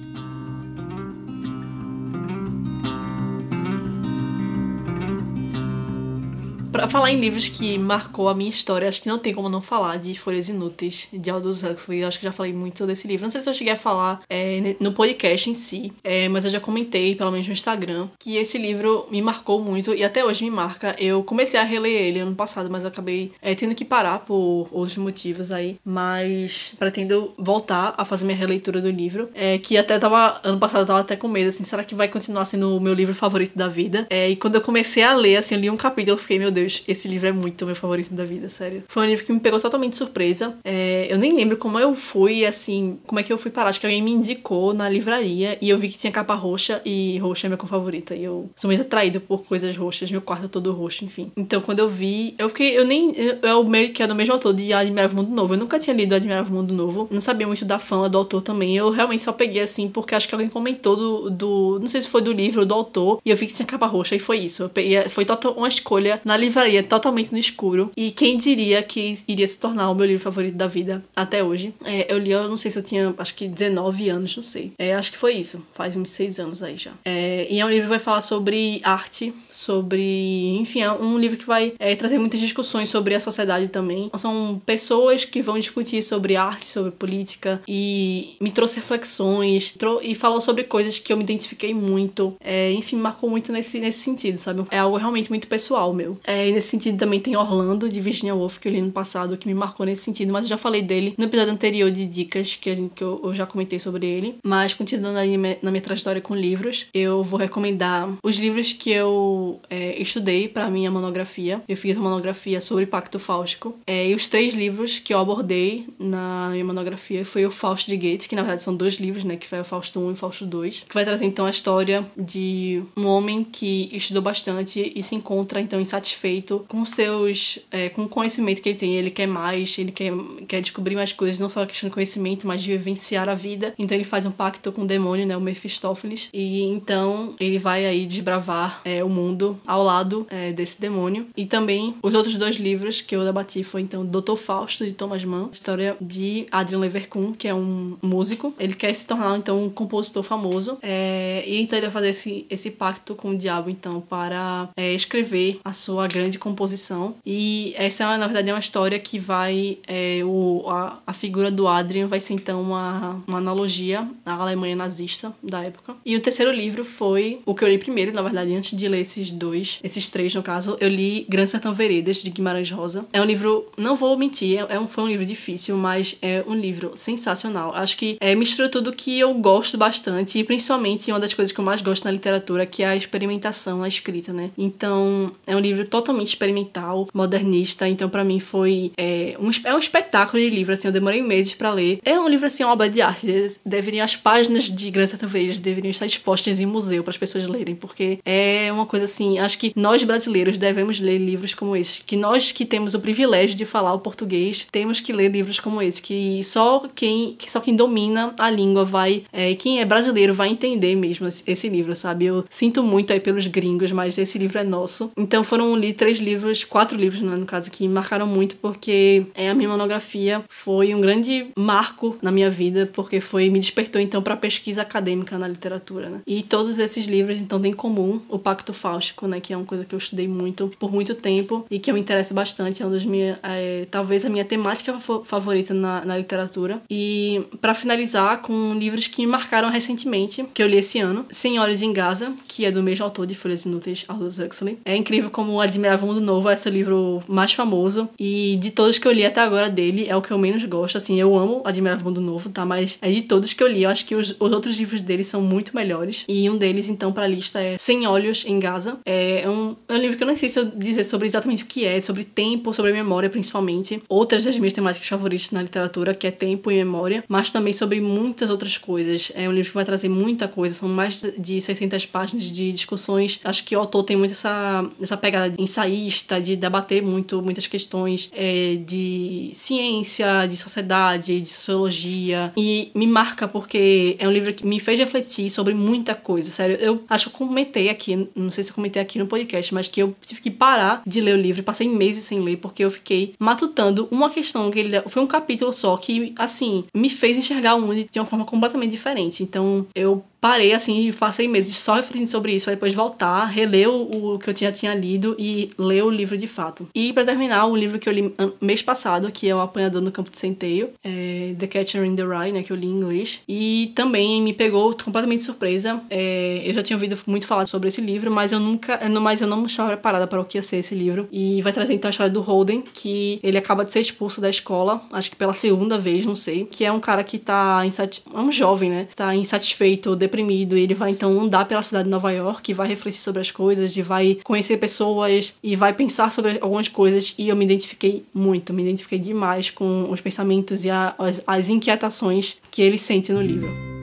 Pra 6.81 6.89
falar 6.89 7.13
em 7.13 7.21
livros 7.21 7.47
que 7.47 7.77
marcou 7.77 8.27
a 8.27 8.35
minha 8.35 8.49
história, 8.49 8.89
acho 8.89 9.03
que 9.03 9.09
não 9.09 9.19
tem 9.19 9.35
como 9.35 9.51
não 9.51 9.61
falar 9.61 9.99
de 9.99 10.19
Folhas 10.19 10.49
Inúteis, 10.49 11.09
de 11.13 11.29
Aldous 11.29 11.63
Huxley. 11.63 12.01
Eu 12.01 12.09
acho 12.09 12.19
que 12.19 12.25
já 12.25 12.33
falei 12.33 12.55
muito 12.55 12.87
desse 12.87 13.07
livro. 13.07 13.25
Não 13.25 13.31
sei 13.31 13.43
se 13.43 13.51
eu 13.51 13.53
cheguei 13.53 13.75
a 13.75 13.77
falar 13.77 14.23
é, 14.31 14.75
no 14.81 14.91
podcast 14.93 15.51
em 15.51 15.55
si, 15.55 15.93
é, 16.03 16.27
mas 16.31 16.47
eu 16.47 16.51
já 16.51 16.59
comentei, 16.59 17.15
pelo 17.15 17.33
menos 17.33 17.47
no 17.47 17.53
Instagram, 17.53 18.09
que 18.19 18.39
esse 18.39 18.57
livro 18.57 19.07
me 19.11 19.21
marcou 19.21 19.63
muito 19.63 19.93
e 19.95 20.03
até 20.03 20.25
hoje 20.25 20.43
me 20.43 20.51
marca. 20.51 20.97
Eu 20.99 21.23
comecei 21.23 21.61
a 21.61 21.65
reler 21.65 21.93
ele 21.93 22.21
ano 22.21 22.35
passado, 22.35 22.71
mas 22.71 22.87
acabei 22.87 23.31
é, 23.43 23.55
tendo 23.55 23.75
que 23.75 23.85
parar 23.85 24.21
por 24.21 24.67
outros 24.73 24.97
motivos 24.97 25.53
aí. 25.53 25.77
Mas 25.85 26.73
pretendo 26.79 27.35
voltar 27.37 27.93
a 27.99 28.07
fazer 28.07 28.25
minha 28.25 28.39
releitura 28.39 28.81
do 28.81 28.91
livro, 28.91 29.29
é, 29.35 29.59
que 29.59 29.77
até 29.77 29.99
tava, 29.99 30.41
ano 30.43 30.59
passado 30.59 30.81
eu 30.81 30.87
tava 30.87 31.01
até 31.01 31.15
com 31.15 31.29
medo, 31.29 31.51
assim, 31.51 31.63
será 31.63 31.85
que 31.85 31.95
vai 31.95 32.09
continuar 32.09 32.47
sendo 32.47 32.75
o 32.75 32.81
meu 32.81 32.95
livro 32.95 33.15
favorito 33.15 33.55
da 33.55 33.69
vida? 33.69 34.07
É, 34.09 34.31
e 34.31 34.35
quando 34.35 34.55
eu 34.55 34.63
comecei 34.63 35.03
a 35.03 35.15
ler, 35.15 35.37
assim, 35.37 35.57
eu 35.57 35.61
li 35.61 35.69
um 35.69 35.77
capítulo, 35.77 36.15
eu 36.15 36.19
fiquei, 36.19 36.39
meu 36.39 36.51
Deus, 36.51 36.70
esse 36.87 37.09
livro 37.09 37.29
é 37.29 37.33
muito 37.33 37.67
meu 37.67 37.75
favorito 37.75 38.15
da 38.15 38.25
vida, 38.25 38.49
sério. 38.49 38.83
Foi 38.89 39.05
um 39.05 39.07
livro 39.07 39.25
que 39.25 39.33
me 39.33 39.41
pegou 39.41 39.61
totalmente 39.61 39.93
de 39.93 39.99
surpresa. 39.99 40.55
É, 40.65 41.07
eu 41.11 41.19
nem 41.19 41.33
lembro 41.35 41.57
como 41.57 41.79
eu 41.79 41.95
fui, 41.95 42.45
assim, 42.47 42.99
como 43.07 43.21
é 43.21 43.23
que 43.23 43.33
eu 43.33 43.39
fui 43.39 43.51
parar. 43.51 43.71
Acho 43.71 43.81
que 43.81 43.87
alguém 43.87 44.03
me 44.03 44.13
indicou 44.13 44.73
na 44.73 44.89
livraria 44.89 45.59
e 45.61 45.69
eu 45.69 45.79
vi 45.79 45.89
que 45.89 45.99
tinha 45.99 46.13
capa 46.13 46.35
roxa 46.35 46.81
e 46.85 47.19
roxa 47.19 47.47
é 47.47 47.49
minha 47.49 47.57
cor 47.57 47.69
favorita. 47.69 48.15
E 48.15 48.25
eu 48.25 48.51
sou 48.57 48.69
muito 48.69 48.83
atraído 48.83 49.21
por 49.21 49.45
coisas 49.45 49.77
roxas, 49.77 50.11
meu 50.11 50.21
quarto 50.21 50.47
é 50.47 50.49
todo 50.49 50.73
roxo, 50.73 51.05
enfim. 51.05 51.31
Então 51.37 51.61
quando 51.61 51.81
eu 51.81 51.89
vi, 51.89 52.35
eu 52.39 52.49
fiquei, 52.49 52.77
eu 52.77 52.85
nem, 52.85 53.13
eu 53.43 53.65
meio 53.65 53.93
que 53.93 54.03
é 54.03 54.07
do 54.07 54.15
mesmo 54.15 54.35
autor 54.35 54.55
de 54.55 54.73
Admirável 54.73 55.17
Mundo 55.17 55.35
Novo. 55.35 55.55
Eu 55.55 55.59
nunca 55.59 55.79
tinha 55.79 55.95
lido 55.95 56.15
Admirável 56.15 56.53
Mundo 56.53 56.75
Novo, 56.75 57.09
não 57.11 57.21
sabia 57.21 57.47
muito 57.47 57.65
da 57.65 57.79
fama 57.79 58.09
do 58.09 58.19
autor 58.19 58.43
também. 58.43 58.77
Eu 58.77 58.91
realmente 58.91 59.23
só 59.23 59.33
peguei 59.33 59.63
assim 59.63 59.89
porque 59.89 60.15
acho 60.15 60.29
que 60.29 60.35
alguém 60.35 60.49
comentou 60.49 60.97
do, 60.97 61.31
do 61.31 61.79
não 61.81 61.89
sei 61.89 62.01
se 62.01 62.09
foi 62.09 62.23
do 62.23 62.33
livro 62.33 62.61
ou 62.61 62.67
do 62.67 62.75
autor, 62.75 63.21
e 63.25 63.31
eu 63.31 63.37
vi 63.37 63.47
que 63.47 63.53
tinha 63.53 63.67
capa 63.67 63.87
roxa 63.87 64.15
e 64.15 64.19
foi 64.19 64.39
isso. 64.39 64.65
Eu 64.65 64.69
peguei, 64.69 65.09
foi 65.09 65.25
total, 65.25 65.53
uma 65.53 65.69
escolha 65.69 66.21
na 66.25 66.37
livraria 66.37 66.50
totalmente 66.83 67.33
no 67.33 67.39
escuro. 67.39 67.91
E 67.97 68.11
quem 68.11 68.37
diria 68.37 68.83
que 68.83 69.17
iria 69.29 69.47
se 69.47 69.59
tornar 69.59 69.91
o 69.91 69.95
meu 69.95 70.07
livro 70.07 70.23
favorito 70.23 70.55
da 70.57 70.67
vida 70.67 71.05
até 71.15 71.43
hoje? 71.43 71.75
É, 71.85 72.13
eu 72.13 72.19
li, 72.19 72.31
eu 72.31 72.49
não 72.49 72.57
sei 72.57 72.71
se 72.71 72.79
eu 72.79 72.83
tinha, 72.83 73.15
acho 73.19 73.35
que 73.35 73.49
19 73.49 74.09
anos, 74.09 74.35
não 74.37 74.43
sei. 74.43 74.73
É, 74.79 74.95
acho 74.95 75.13
que 75.13 75.19
foi 75.19 75.35
isso. 75.35 75.65
Faz 75.75 75.97
uns 75.97 76.11
6 76.11 76.39
anos 76.39 76.63
aí 76.63 76.77
já. 76.77 76.93
É, 77.05 77.47
e 77.51 77.61
é 77.61 77.65
um 77.65 77.69
livro 77.69 77.85
que 77.85 77.89
vai 77.91 77.99
falar 77.99 78.21
sobre 78.21 78.81
arte, 78.83 79.33
sobre. 79.51 80.57
Enfim, 80.61 80.83
é 80.83 80.93
um 80.93 81.19
livro 81.19 81.37
que 81.37 81.47
vai 81.47 81.73
é, 81.79 81.95
trazer 81.97 82.19
muitas 82.19 82.41
discussões 82.41 82.89
sobre 82.89 83.15
a 83.15 83.21
sociedade 83.21 83.69
também. 83.69 84.11
São 84.17 84.61
pessoas 84.65 85.25
que 85.25 85.43
vão 85.43 85.59
discutir 85.59 86.03
sobre 86.03 86.37
arte, 86.37 86.67
sobre 86.67 86.91
política. 86.91 87.63
E 87.69 88.37
me 88.41 88.51
trouxe 88.51 88.77
reflexões. 88.77 89.73
trou- 89.79 90.01
e 90.03 90.15
falou 90.15 90.41
sobre 90.41 90.65
coisas 90.65 90.99
que 90.99 91.13
eu 91.13 91.17
me 91.17 91.23
identifiquei 91.23 91.73
muito. 91.75 92.35
É, 92.41 92.71
enfim, 92.73 92.97
marcou 92.97 93.29
muito 93.31 93.53
nesse, 93.53 93.79
nesse 93.81 94.01
sentido, 94.01 94.39
sabe? 94.39 94.63
É 94.71 94.79
algo 94.79 94.97
realmente 94.97 95.29
muito 95.29 95.47
pessoal 95.49 95.93
meu. 95.93 96.19
É, 96.25 96.40
e 96.49 96.53
nesse 96.53 96.69
sentido 96.69 96.99
também 96.99 97.21
tem 97.21 97.37
Orlando, 97.37 97.89
de 97.89 98.01
Virginia 98.01 98.35
Woolf, 98.35 98.59
que 98.59 98.69
eu 98.69 98.73
li 98.73 98.81
no 98.81 98.93
passado, 98.93 99.37
que 99.37 99.49
me 99.49 99.55
marcou 99.55 99.85
nesse 99.85 100.03
sentido. 100.03 100.33
Mas 100.33 100.45
eu 100.45 100.51
já 100.51 100.59
falei 100.59 100.83
dele 100.83 101.15
no 101.17 101.25
episódio 101.25 101.53
anterior 101.53 101.91
de 101.91 102.07
dicas, 102.07 102.57
que, 102.57 102.71
a 102.71 102.75
gente, 102.75 102.93
que 102.95 103.03
eu, 103.03 103.21
eu 103.23 103.35
já 103.35 103.47
comentei 103.47 103.79
sobre 103.79 104.07
ele. 104.07 104.37
Mas 104.45 104.75
continuando 104.75 105.19
ali 105.19 105.37
na 105.37 105.39
minha, 105.39 105.59
na 105.63 105.81
trajetória 105.81 106.21
com 106.21 106.35
livros, 106.35 106.87
eu 106.95 107.23
vou 107.23 107.39
recomendar 107.39 108.09
os 108.23 108.39
livros 108.39 108.73
que 108.73 108.91
eu 108.91 109.61
é, 109.69 110.01
estudei 110.01 110.49
para 110.49 110.71
minha 110.71 110.91
monografia. 110.91 111.63
Eu 111.69 111.77
fiz 111.77 111.97
uma 111.97 112.11
monografia 112.11 112.61
sobre 112.61 112.87
Pacto 112.87 113.19
Fáustico. 113.19 113.79
É, 113.87 114.09
e 114.09 114.15
os 114.15 114.29
três 114.29 114.55
livros 114.55 114.99
que 114.99 115.13
eu 115.13 115.19
abordei 115.19 115.87
na 115.99 116.51
minha 116.51 116.65
monografia 116.65 117.25
foi 117.25 117.45
o 117.47 117.51
Fausto 117.51 117.91
de 117.91 117.97
Goethe, 117.97 118.29
que 118.29 118.37
na 118.37 118.43
verdade 118.43 118.63
são 118.63 118.75
dois 118.75 118.95
livros, 118.95 119.25
né? 119.25 119.37
Que 119.37 119.47
foi 119.47 119.61
o 119.61 119.65
Fausto 119.65 120.01
1 120.01 120.11
e 120.11 120.13
o 120.13 120.17
Fausto 120.17 120.47
2. 120.47 120.85
Que 120.89 120.95
vai 120.95 121.05
trazer 121.05 121.25
então 121.25 121.47
a 121.47 121.51
história 121.51 122.07
de 122.17 122.83
um 122.97 123.07
homem 123.07 123.45
que 123.45 123.89
estudou 123.93 124.23
bastante 124.23 124.93
e 124.95 125.03
se 125.03 125.15
encontra 125.15 125.61
então 125.61 125.81
insatisfeito 125.81 126.30
com 126.69 126.85
seus. 126.85 127.59
É, 127.71 127.89
com 127.89 128.05
o 128.05 128.09
conhecimento 128.09 128.61
que 128.61 128.69
ele 128.69 128.79
tem. 128.79 128.95
Ele 128.95 129.11
quer 129.11 129.27
mais, 129.27 129.79
ele 129.79 129.93
quer, 129.93 130.13
quer 130.47 130.61
descobrir 130.61 130.95
mais 130.95 131.13
coisas, 131.13 131.39
não 131.39 131.49
só 131.49 131.63
a 131.63 131.67
questão 131.67 131.89
de 131.89 131.95
conhecimento, 131.95 132.47
mas 132.47 132.63
de 132.63 132.71
vivenciar 132.71 133.29
a 133.29 133.35
vida. 133.35 133.75
Então 133.79 133.97
ele 133.97 134.05
faz 134.05 134.27
um 134.27 134.31
pacto 134.31 134.73
com 134.73 134.83
o 134.83 134.87
demônio, 134.87 135.27
né? 135.27 135.37
O 135.37 135.41
Mephistófeles. 135.41 136.29
E 136.33 136.63
então 136.63 137.35
ele 137.41 137.59
vai 137.59 137.87
aí 137.87 138.07
desbravar 138.07 138.81
é, 138.85 139.03
o 139.03 139.09
mundo 139.09 139.59
ao 139.67 139.83
lado 139.83 140.27
é, 140.31 140.53
desse 140.53 140.81
demônio. 140.81 141.27
E 141.37 141.47
também 141.47 141.95
os 142.03 142.15
outros 142.15 142.37
dois 142.37 142.57
livros 142.57 143.01
que 143.01 143.15
eu 143.15 143.25
debati 143.25 143.63
foi 143.63 143.83
então 143.83 144.05
Doutor 144.05 144.37
Fausto, 144.37 144.85
de 144.85 144.93
Thomas 144.93 145.25
Mann, 145.25 145.51
história 145.53 145.97
de 146.01 146.47
Adrian 146.51 146.79
Leverkuhn, 146.79 147.33
que 147.33 147.49
é 147.49 147.55
um 147.55 147.97
músico. 148.03 148.55
Ele 148.59 148.75
quer 148.75 148.93
se 148.95 149.07
tornar 149.07 149.39
então 149.39 149.65
um 149.65 149.71
compositor 149.71 150.23
famoso. 150.23 150.79
É, 150.83 151.43
e 151.47 151.61
então 151.61 151.79
ele 151.79 151.87
vai 151.87 151.93
fazer 151.93 152.11
esse, 152.11 152.47
esse 152.51 152.71
pacto 152.71 153.15
com 153.15 153.31
o 153.31 153.37
diabo, 153.37 153.71
então, 153.71 154.01
para 154.01 154.69
é, 154.77 154.93
escrever 154.93 155.61
a 155.65 155.73
sua 155.73 156.07
grande 156.07 156.20
grande 156.21 156.39
composição. 156.39 157.15
E 157.25 157.75
essa, 157.77 158.17
na 158.19 158.27
verdade, 158.27 158.51
é 158.51 158.53
uma 158.53 158.61
história 158.61 158.99
que 158.99 159.19
vai. 159.19 159.79
É, 159.87 160.21
o, 160.25 160.65
a, 160.69 160.99
a 161.07 161.13
figura 161.13 161.51
do 161.51 161.67
Adrian 161.67 162.07
vai 162.07 162.21
ser 162.21 162.35
então 162.35 162.61
uma, 162.61 163.23
uma 163.27 163.39
analogia 163.39 164.07
à 164.27 164.35
Alemanha 164.35 164.77
nazista 164.77 165.33
da 165.43 165.63
época. 165.63 165.97
E 166.05 166.15
o 166.17 166.21
terceiro 166.21 166.53
livro 166.53 166.85
foi 166.85 167.41
o 167.47 167.55
que 167.55 167.65
eu 167.65 167.69
li 167.69 167.79
primeiro, 167.79 168.13
na 168.13 168.23
verdade, 168.23 168.55
antes 168.55 168.77
de 168.77 168.89
ler 168.89 169.01
esses 169.01 169.33
dois, 169.33 169.79
esses 169.83 170.09
três 170.11 170.35
no 170.35 170.43
caso, 170.43 170.77
eu 170.81 170.89
li 170.89 171.27
Grande 171.29 171.51
Sertão 171.51 171.75
Veredas, 171.75 172.23
de 172.23 172.31
Guimarães 172.31 172.71
Rosa. 172.71 173.07
É 173.13 173.21
um 173.21 173.25
livro, 173.25 173.67
não 173.77 173.97
vou 173.97 174.17
mentir, 174.17 174.65
é 174.69 174.79
um, 174.79 174.87
foi 174.87 175.05
um 175.05 175.09
livro 175.09 175.25
difícil, 175.25 175.77
mas 175.77 176.17
é 176.21 176.45
um 176.47 176.55
livro 176.55 176.93
sensacional. 176.95 177.75
Acho 177.75 177.97
que 177.97 178.17
é, 178.21 178.35
mistura 178.35 178.69
tudo 178.69 178.93
que 178.93 179.19
eu 179.19 179.33
gosto 179.35 179.79
bastante, 179.79 180.39
e 180.39 180.45
principalmente 180.45 181.11
uma 181.11 181.21
das 181.21 181.33
coisas 181.33 181.53
que 181.53 181.61
eu 181.61 181.65
mais 181.65 181.81
gosto 181.81 182.05
na 182.05 182.11
literatura, 182.11 182.67
que 182.67 182.83
é 182.83 182.89
a 182.89 182.97
experimentação, 182.97 183.83
a 183.83 183.89
escrita, 183.89 184.33
né? 184.33 184.51
Então, 184.57 185.33
é 185.47 185.57
um 185.57 185.61
livro 185.61 185.85
totalmente 185.85 186.10
experimental, 186.19 187.09
modernista, 187.13 187.89
então 187.89 188.09
para 188.09 188.25
mim 188.25 188.41
foi 188.41 188.93
é, 188.97 189.37
um, 189.39 189.51
é 189.65 189.75
um 189.75 189.79
espetáculo 189.79 190.43
de 190.43 190.51
livro, 190.51 190.73
assim, 190.73 190.89
eu 190.89 190.93
demorei 190.93 191.23
meses 191.23 191.55
para 191.55 191.71
ler. 191.71 192.01
É 192.05 192.19
um 192.19 192.29
livro, 192.29 192.47
assim, 192.47 192.65
uma 192.65 192.73
obra 192.73 192.89
de 192.89 193.01
arte, 193.01 193.27
deveriam, 193.65 194.05
as 194.05 194.17
páginas 194.17 194.65
de 194.65 194.91
Sertão 195.07 195.29
Veredas 195.29 195.59
deveriam 195.59 195.91
estar 195.91 196.07
expostas 196.07 196.61
em 196.61 196.67
museu 196.67 197.03
para 197.03 197.11
as 197.11 197.19
pessoas 197.19 197.47
lerem, 197.47 197.75
porque 197.75 198.19
é 198.25 198.71
uma 198.73 198.87
coisa 198.87 199.05
assim, 199.05 199.39
acho 199.39 199.59
que 199.59 199.73
nós 199.75 200.03
brasileiros 200.03 200.59
devemos 200.59 201.01
ler 201.01 201.19
livros 201.19 201.55
como 201.55 201.77
esse, 201.77 202.03
que 202.03 202.17
nós 202.17 202.53
que 202.53 202.65
temos 202.65 202.95
o 202.95 203.01
privilégio 203.01 203.57
de 203.57 203.65
falar 203.65 203.93
o 203.95 203.99
português, 203.99 204.67
temos 204.71 205.01
que 205.01 205.13
ler 205.13 205.31
livros 205.31 205.61
como 205.61 205.81
esse, 205.83 206.01
que 206.01 206.43
só 206.45 206.87
quem, 206.95 207.35
que 207.39 207.51
só 207.51 207.61
quem 207.61 207.75
domina 207.75 208.35
a 208.39 208.51
língua 208.51 208.85
vai, 208.85 209.25
é, 209.33 209.55
quem 209.55 209.81
é 209.81 209.85
brasileiro 209.85 210.35
vai 210.35 210.49
entender 210.49 210.95
mesmo 210.95 211.27
esse 211.27 211.69
livro, 211.69 211.95
sabe? 211.95 212.27
Eu 212.27 212.45
sinto 212.49 212.83
muito 212.83 213.13
aí 213.13 213.21
pelos 213.21 213.47
gringos, 213.47 213.93
mas 213.93 214.19
esse 214.19 214.39
livro 214.39 214.59
é 214.59 214.65
nosso. 214.65 215.11
Então 215.17 215.43
foram 215.43 215.75
três 216.01 216.19
livros, 216.19 216.65
quatro 216.65 216.97
livros, 216.97 217.21
né, 217.21 217.37
no 217.37 217.45
caso, 217.45 217.71
que 217.71 217.87
me 217.87 217.93
marcaram 217.93 218.27
muito, 218.27 218.57
porque 218.57 219.27
é, 219.35 219.51
a 219.51 219.55
minha 219.55 219.69
monografia 219.69 220.43
foi 220.49 220.95
um 220.95 221.01
grande 221.03 221.49
marco 221.59 222.17
na 222.23 222.33
minha 222.33 222.49
vida, 222.49 222.89
porque 222.91 223.21
foi 223.21 223.51
me 223.51 223.61
despertou 223.61 224.01
então 224.01 224.23
para 224.23 224.35
pesquisa 224.35 224.81
acadêmica 224.81 225.37
na 225.37 225.47
literatura, 225.47 226.09
né? 226.09 226.21
E 226.27 226.43
todos 226.43 226.79
esses 226.79 227.05
livros 227.05 227.39
então 227.39 227.61
têm 227.61 227.73
em 227.73 227.75
comum 227.75 228.19
o 228.31 228.39
Pacto 228.39 228.73
Fáustico, 228.73 229.27
né, 229.27 229.41
que 229.41 229.53
é 229.53 229.57
uma 229.59 229.67
coisa 229.67 229.85
que 229.85 229.95
eu 229.95 229.99
estudei 229.99 230.27
muito 230.27 230.71
por 230.79 230.91
muito 230.91 231.15
tempo 231.15 231.67
e 231.71 231.79
que 231.79 231.91
eu 231.91 231.95
me 231.95 232.01
interesso 232.01 232.33
bastante, 232.33 232.83
é 232.83 232.87
uma 232.87 232.93
das 232.93 233.05
minhas, 233.05 233.39
é, 233.43 233.87
talvez 233.91 234.25
a 234.25 234.31
minha 234.31 234.45
temática 234.47 234.99
favorita 234.99 235.75
na, 235.75 236.03
na 236.03 236.17
literatura. 236.17 236.81
E 236.89 237.45
para 237.61 237.75
finalizar 237.75 238.41
com 238.41 238.73
livros 238.73 239.07
que 239.07 239.21
me 239.21 239.27
marcaram 239.27 239.69
recentemente, 239.69 240.47
que 240.55 240.63
eu 240.63 240.67
li 240.67 240.79
esse 240.79 240.99
ano, 240.99 241.27
Senhoras 241.31 241.83
em 241.83 241.93
Gaza, 241.93 242.33
que 242.49 242.65
é 242.65 242.71
do 242.71 242.83
mesmo 242.83 243.05
autor 243.05 243.27
de 243.27 243.35
Folhas 243.35 243.67
Inúteis, 243.67 244.07
Aldous 244.09 244.39
Huxley. 244.39 244.79
É 244.83 244.97
incrível 244.97 245.29
como 245.29 245.53
o 245.53 245.61
Admirável 245.91 246.07
Mundo 246.07 246.21
Novo 246.21 246.49
é 246.49 246.55
esse 246.55 246.71
livro 246.71 247.21
mais 247.27 247.53
famoso 247.53 248.09
e 248.19 248.57
de 248.61 248.71
todos 248.71 248.99
que 248.99 249.09
eu 249.09 249.13
li 249.13 249.25
até 249.25 249.41
agora 249.41 249.69
dele 249.69 250.07
é 250.09 250.15
o 250.15 250.23
que 250.23 250.31
eu 250.31 250.39
menos 250.39 250.65
gosto. 250.65 250.97
Assim, 250.97 251.21
eu 251.21 251.37
amo 251.37 251.63
Admirável 251.65 252.05
Mundo 252.05 252.21
Novo, 252.21 252.49
tá? 252.51 252.65
Mas 252.65 252.99
é 253.03 253.11
de 253.11 253.23
todos 253.23 253.53
que 253.53 253.63
eu 253.63 253.67
li, 253.67 253.83
eu 253.83 253.91
acho 253.91 254.05
que 254.05 254.15
os, 254.15 254.37
os 254.39 254.53
outros 254.53 254.79
livros 254.79 255.03
dele 255.03 255.25
são 255.25 255.43
muito 255.43 255.75
melhores. 255.75 256.25
E 256.29 256.49
um 256.49 256.57
deles, 256.57 256.89
então, 256.89 257.13
pra 257.13 257.27
lista 257.27 257.61
é 257.61 257.77
Sem 257.77 258.07
Olhos 258.07 258.45
em 258.47 258.59
Gaza. 258.59 258.99
É 259.05 259.45
um, 259.49 259.75
é 259.89 259.95
um 259.95 259.99
livro 259.99 260.17
que 260.17 260.23
eu 260.23 260.27
não 260.27 260.37
sei 260.37 260.49
se 260.49 260.61
eu 260.61 260.65
dizer 260.67 261.03
sobre 261.05 261.27
exatamente 261.27 261.65
o 261.65 261.67
que 261.67 261.85
é, 261.85 262.01
sobre 262.01 262.25
tempo, 262.25 262.73
sobre 262.73 262.93
memória 262.93 263.29
principalmente. 263.29 264.01
Outras 264.09 264.45
das 264.45 264.57
minhas 264.59 264.73
temáticas 264.73 265.09
favoritas 265.09 265.51
na 265.51 265.63
literatura, 265.63 266.15
que 266.15 266.27
é 266.27 266.31
tempo 266.31 266.71
e 266.71 266.77
memória, 266.77 267.25
mas 267.29 267.51
também 267.51 267.73
sobre 267.73 268.01
muitas 268.01 268.51
outras 268.51 268.79
coisas. 268.79 269.33
É 269.35 269.49
um 269.49 269.53
livro 269.53 269.71
que 269.71 269.75
vai 269.75 269.85
trazer 269.85 270.09
muita 270.09 270.47
coisa, 270.47 270.75
são 270.75 270.89
mais 270.89 271.23
de 271.37 271.61
600 271.61 272.07
páginas 272.07 272.45
de 272.45 272.71
discussões. 272.71 273.41
Acho 273.43 273.65
que 273.65 273.75
o 273.75 273.81
autor 273.81 274.05
tem 274.05 274.17
muito 274.17 274.33
essa, 274.33 274.89
essa 275.01 275.17
pegada 275.17 275.51
de 275.51 275.61
ensaísta, 275.81 276.41
de 276.41 276.57
debater 276.57 277.03
muito 277.03 277.43
muitas 277.43 277.67
questões 277.67 278.31
é, 278.33 278.77
de 278.77 279.51
ciência, 279.53 280.47
de 280.47 280.57
sociedade, 280.57 281.41
de 281.41 281.49
sociologia. 281.49 282.53
E 282.57 282.91
me 282.95 283.07
marca 283.07 283.49
porque 283.49 284.17
é 284.19 284.27
um 284.27 284.33
livro 284.33 284.53
que 284.53 284.67
me 284.67 284.79
fez 284.79 284.99
refletir 284.99 285.51
sobre 285.51 285.75
muita 285.75 286.15
coisa, 286.15 286.51
sério. 286.51 286.77
Eu 286.77 287.03
acho 287.09 287.31
que 287.31 287.37
comentei 287.37 287.89
aqui, 287.89 288.29
não 288.35 288.51
sei 288.51 288.65
se 288.65 288.71
eu 288.71 288.75
comentei 288.75 289.01
aqui 289.01 289.19
no 289.19 289.27
podcast, 289.27 289.73
mas 289.75 289.89
que 289.89 290.03
eu 290.03 290.15
tive 290.25 290.41
que 290.41 290.51
parar 290.51 291.03
de 291.07 291.21
ler 291.21 291.35
o 291.35 291.41
livro, 291.41 291.63
passei 291.63 291.89
meses 291.89 292.25
sem 292.25 292.41
ler, 292.41 292.57
porque 292.57 292.85
eu 292.85 292.91
fiquei 292.91 293.35
matutando 293.39 294.09
uma 294.11 294.31
questão 294.31 294.71
que 294.71 294.79
ele 294.79 295.01
foi 295.07 295.23
um 295.23 295.27
capítulo 295.27 295.73
só 295.73 295.97
que, 295.97 296.33
assim, 296.37 296.85
me 296.95 297.09
fez 297.09 297.37
enxergar 297.37 297.75
o 297.75 297.81
mundo 297.81 298.07
de 298.11 298.19
uma 298.19 298.27
forma 298.27 298.45
completamente 298.45 298.91
diferente. 298.91 299.43
Então, 299.43 299.87
eu 299.95 300.25
parei 300.41 300.73
assim 300.73 301.09
e 301.09 301.13
passei 301.13 301.47
meses 301.47 301.77
só 301.77 301.95
refletindo 301.95 302.31
sobre 302.31 302.53
isso, 302.53 302.65
pra 302.67 302.75
depois 302.75 302.95
voltar, 302.95 303.45
reler 303.47 303.89
o, 303.89 304.35
o 304.35 304.39
que 304.39 304.51
eu 304.51 304.55
já 304.57 304.73
tinha 304.73 304.95
lido 304.95 305.37
e 305.39 305.71
ler 305.79 306.05
o 306.05 306.11
livro 306.11 306.37
de 306.37 306.47
fato. 306.47 306.89
E 306.95 307.13
para 307.13 307.25
terminar, 307.25 307.67
um 307.67 307.77
livro 307.77 307.99
que 307.99 308.09
eu 308.09 308.13
li 308.13 308.33
mês 308.61 308.83
passado, 308.83 309.31
que 309.31 309.49
é 309.49 309.55
O 309.55 309.61
Apanhador 309.61 310.01
no 310.01 310.11
Campo 310.11 310.31
de 310.31 310.39
Centeio, 310.39 310.91
é 311.05 311.55
The 311.59 311.67
Catcher 311.67 312.05
in 312.05 312.17
the 312.17 312.25
Rye, 312.25 312.53
né, 312.53 312.63
que 312.63 312.73
eu 312.73 312.77
li 312.77 312.87
em 312.87 312.91
inglês, 312.91 313.41
e 313.49 313.93
também 313.95 314.43
me 314.43 314.53
pegou 314.53 314.95
completamente 314.95 315.43
surpresa. 315.43 316.01
É, 316.11 316.63
eu 316.65 316.75
já 316.75 316.83
tinha 316.83 316.97
ouvido 316.97 317.19
muito 317.27 317.47
falar 317.47 317.67
sobre 317.67 317.89
esse 317.89 318.01
livro, 318.01 318.31
mas 318.31 318.53
eu 318.53 318.61
nunca, 318.61 319.01
mas 319.21 319.43
eu 319.43 319.49
não 319.49 319.67
estava 319.67 319.91
preparada 319.91 320.27
para 320.27 320.41
o 320.41 320.45
que 320.45 320.59
ia 320.59 320.63
ser 320.63 320.77
esse 320.77 320.95
livro. 320.95 321.29
E 321.31 321.61
vai 321.63 321.73
trazer 321.73 321.95
então 321.95 322.09
a 322.09 322.11
história 322.11 322.33
do 322.33 322.41
Holden, 322.41 322.83
que 322.93 323.39
ele 323.43 323.59
acaba 323.59 323.85
de 323.85 323.93
ser 323.93 324.01
expulso 324.01 324.41
da 324.41 324.49
escola, 324.49 325.03
acho 325.13 325.31
que 325.31 325.37
pela 325.37 325.53
segunda 325.53 325.99
vez, 325.99 326.25
não 326.25 326.35
sei, 326.35 326.65
que 326.65 326.85
é 326.85 326.93
um 326.93 327.01
cara 327.01 327.23
que 327.23 327.39
tá 327.39 327.83
insatisfeito, 327.85 328.37
é 328.37 328.41
um 328.41 328.53
jovem, 328.53 328.91
né, 328.91 329.09
tá 329.15 329.35
insatisfeito, 329.35 330.17
deprimido 330.31 330.79
e 330.79 330.83
ele 330.83 330.95
vai 330.95 331.11
então 331.11 331.41
andar 331.41 331.67
pela 331.67 331.83
cidade 331.83 332.05
de 332.05 332.11
Nova 332.11 332.31
York, 332.31 332.73
vai 332.73 332.89
refletir 332.89 333.19
sobre 333.19 333.41
as 333.41 333.51
coisas, 333.51 333.97
e 333.97 334.03
vai 334.03 334.39
conhecer 334.45 334.77
pessoas 334.77 335.53
e 335.63 335.75
vai 335.75 335.93
pensar 335.93 336.31
sobre 336.31 336.59
algumas 336.61 336.89
coisas 336.89 337.35
e 337.37 337.49
eu 337.49 337.57
me 337.57 337.65
identifiquei 337.65 338.25
muito, 338.33 338.73
me 338.73 338.83
identifiquei 338.83 339.19
demais 339.19 339.69
com 339.71 340.11
os 340.11 340.21
pensamentos 340.21 340.85
e 340.85 340.91
a, 340.91 341.15
as, 341.19 341.43
as 341.47 341.69
inquietações 341.69 342.57
que 342.71 342.81
ele 342.81 342.97
sente 342.97 343.33
no 343.33 343.43
livro. 343.43 344.00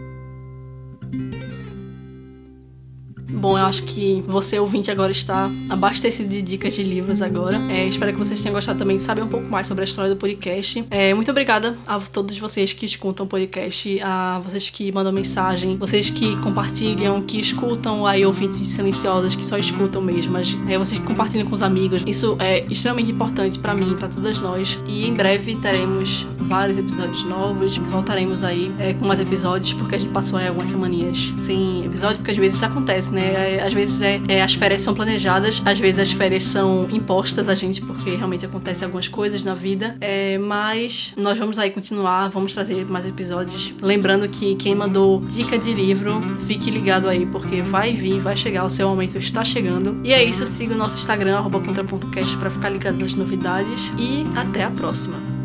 Bom, 3.30 3.58
eu 3.58 3.66
acho 3.66 3.84
que 3.84 4.24
você, 4.26 4.58
ouvinte, 4.58 4.90
agora 4.90 5.12
está 5.12 5.52
abastecido 5.70 6.30
de 6.30 6.42
dicas 6.42 6.74
de 6.74 6.84
livros 6.84 7.22
agora. 7.22 7.60
É, 7.70 7.86
espero 7.86 8.14
que 8.14 8.18
vocês 8.18 8.42
tenham 8.42 8.56
gostado 8.56 8.80
também 8.80 8.96
de 8.96 9.04
saber 9.04 9.22
um 9.22 9.28
pouco 9.28 9.50
mais 9.50 9.68
sobre 9.68 9.84
a 9.84 9.86
história 9.86 10.10
do 10.10 10.16
podcast. 10.16 10.86
É, 10.90 11.14
muito 11.14 11.30
obrigada 11.30 11.78
a 11.86 12.00
todos 12.00 12.38
vocês 12.40 12.72
que 12.72 12.86
escutam 12.86 13.26
o 13.26 13.30
podcast, 13.30 14.00
a 14.02 14.40
vocês 14.40 14.70
que 14.70 14.92
mandam 14.94 15.12
mensagem, 15.12 15.76
vocês 15.78 16.10
que 16.10 16.40
compartilham, 16.42 17.22
que 17.22 17.40
escutam 17.40 18.06
aí 18.06 18.26
ouvintes 18.26 18.66
silenciosos 18.68 19.36
que 19.36 19.46
só 19.46 19.58
escutam 19.58 20.02
mesmo, 20.02 20.32
mas 20.32 20.58
é, 20.68 20.78
vocês 20.78 21.00
que 21.00 21.06
compartilham 21.06 21.46
com 21.46 21.54
os 21.54 21.62
amigos. 21.62 22.04
Isso 22.08 22.38
é 22.40 22.66
extremamente 22.70 23.12
importante 23.12 23.60
para 23.60 23.74
mim, 23.74 23.96
para 23.98 24.08
todas 24.08 24.40
nós. 24.40 24.80
E 24.88 25.06
em 25.06 25.14
breve 25.14 25.56
teremos 25.56 26.26
vários 26.40 26.78
episódios 26.78 27.24
novos. 27.26 27.78
Voltaremos 27.78 28.42
aí 28.42 28.74
é, 28.80 28.94
com 28.94 29.06
mais 29.06 29.20
episódios, 29.20 29.74
porque 29.74 29.96
a 29.96 29.98
gente 29.98 30.12
passou 30.12 30.40
aí 30.40 30.48
algumas 30.48 30.70
semaninhas 30.70 31.34
sem 31.36 31.86
episódio, 31.86 32.18
porque 32.18 32.32
às 32.32 32.38
vezes 32.38 32.56
isso 32.56 32.66
acontece, 32.66 33.14
né? 33.14 33.17
Né? 33.18 33.60
Às 33.64 33.74
vezes 33.74 34.02
é, 34.02 34.22
é, 34.28 34.42
as 34.44 34.54
férias 34.54 34.82
são 34.82 34.94
planejadas, 34.94 35.62
às 35.66 35.80
vezes 35.80 36.00
as 36.00 36.12
férias 36.12 36.44
são 36.44 36.88
impostas 36.92 37.50
a 37.50 37.56
gente, 37.56 37.82
porque 37.82 38.16
realmente 38.16 38.46
acontecem 38.46 38.86
algumas 38.86 39.08
coisas 39.08 39.44
na 39.44 39.54
vida. 39.54 39.98
É, 40.00 40.38
mas 40.38 41.14
nós 41.18 41.38
vamos 41.38 41.58
aí 41.58 41.72
continuar, 41.72 42.30
vamos 42.30 42.54
trazer 42.54 42.86
mais 42.86 43.06
episódios. 43.06 43.74
Lembrando 43.82 44.28
que 44.30 44.56
quem 44.56 44.76
mandou 44.76 45.20
dica 45.22 45.58
de 45.58 45.74
livro, 45.74 46.22
fique 46.46 46.70
ligado 46.70 47.10
aí, 47.10 47.26
porque 47.26 47.62
vai 47.62 47.94
vir, 47.94 48.20
vai 48.20 48.38
chegar, 48.38 48.64
o 48.64 48.70
seu 48.70 48.88
momento 48.88 49.18
está 49.18 49.44
chegando. 49.44 50.00
E 50.04 50.14
é 50.14 50.24
isso, 50.24 50.46
siga 50.46 50.76
o 50.76 50.78
nosso 50.78 50.98
Instagram, 50.98 51.44
contra.cast, 51.50 52.38
para 52.38 52.50
ficar 52.50 52.70
ligado 52.70 52.98
nas 53.00 53.14
novidades. 53.14 53.92
E 53.98 54.26
até 54.36 54.64
a 54.64 54.72
próxima! 54.72 55.37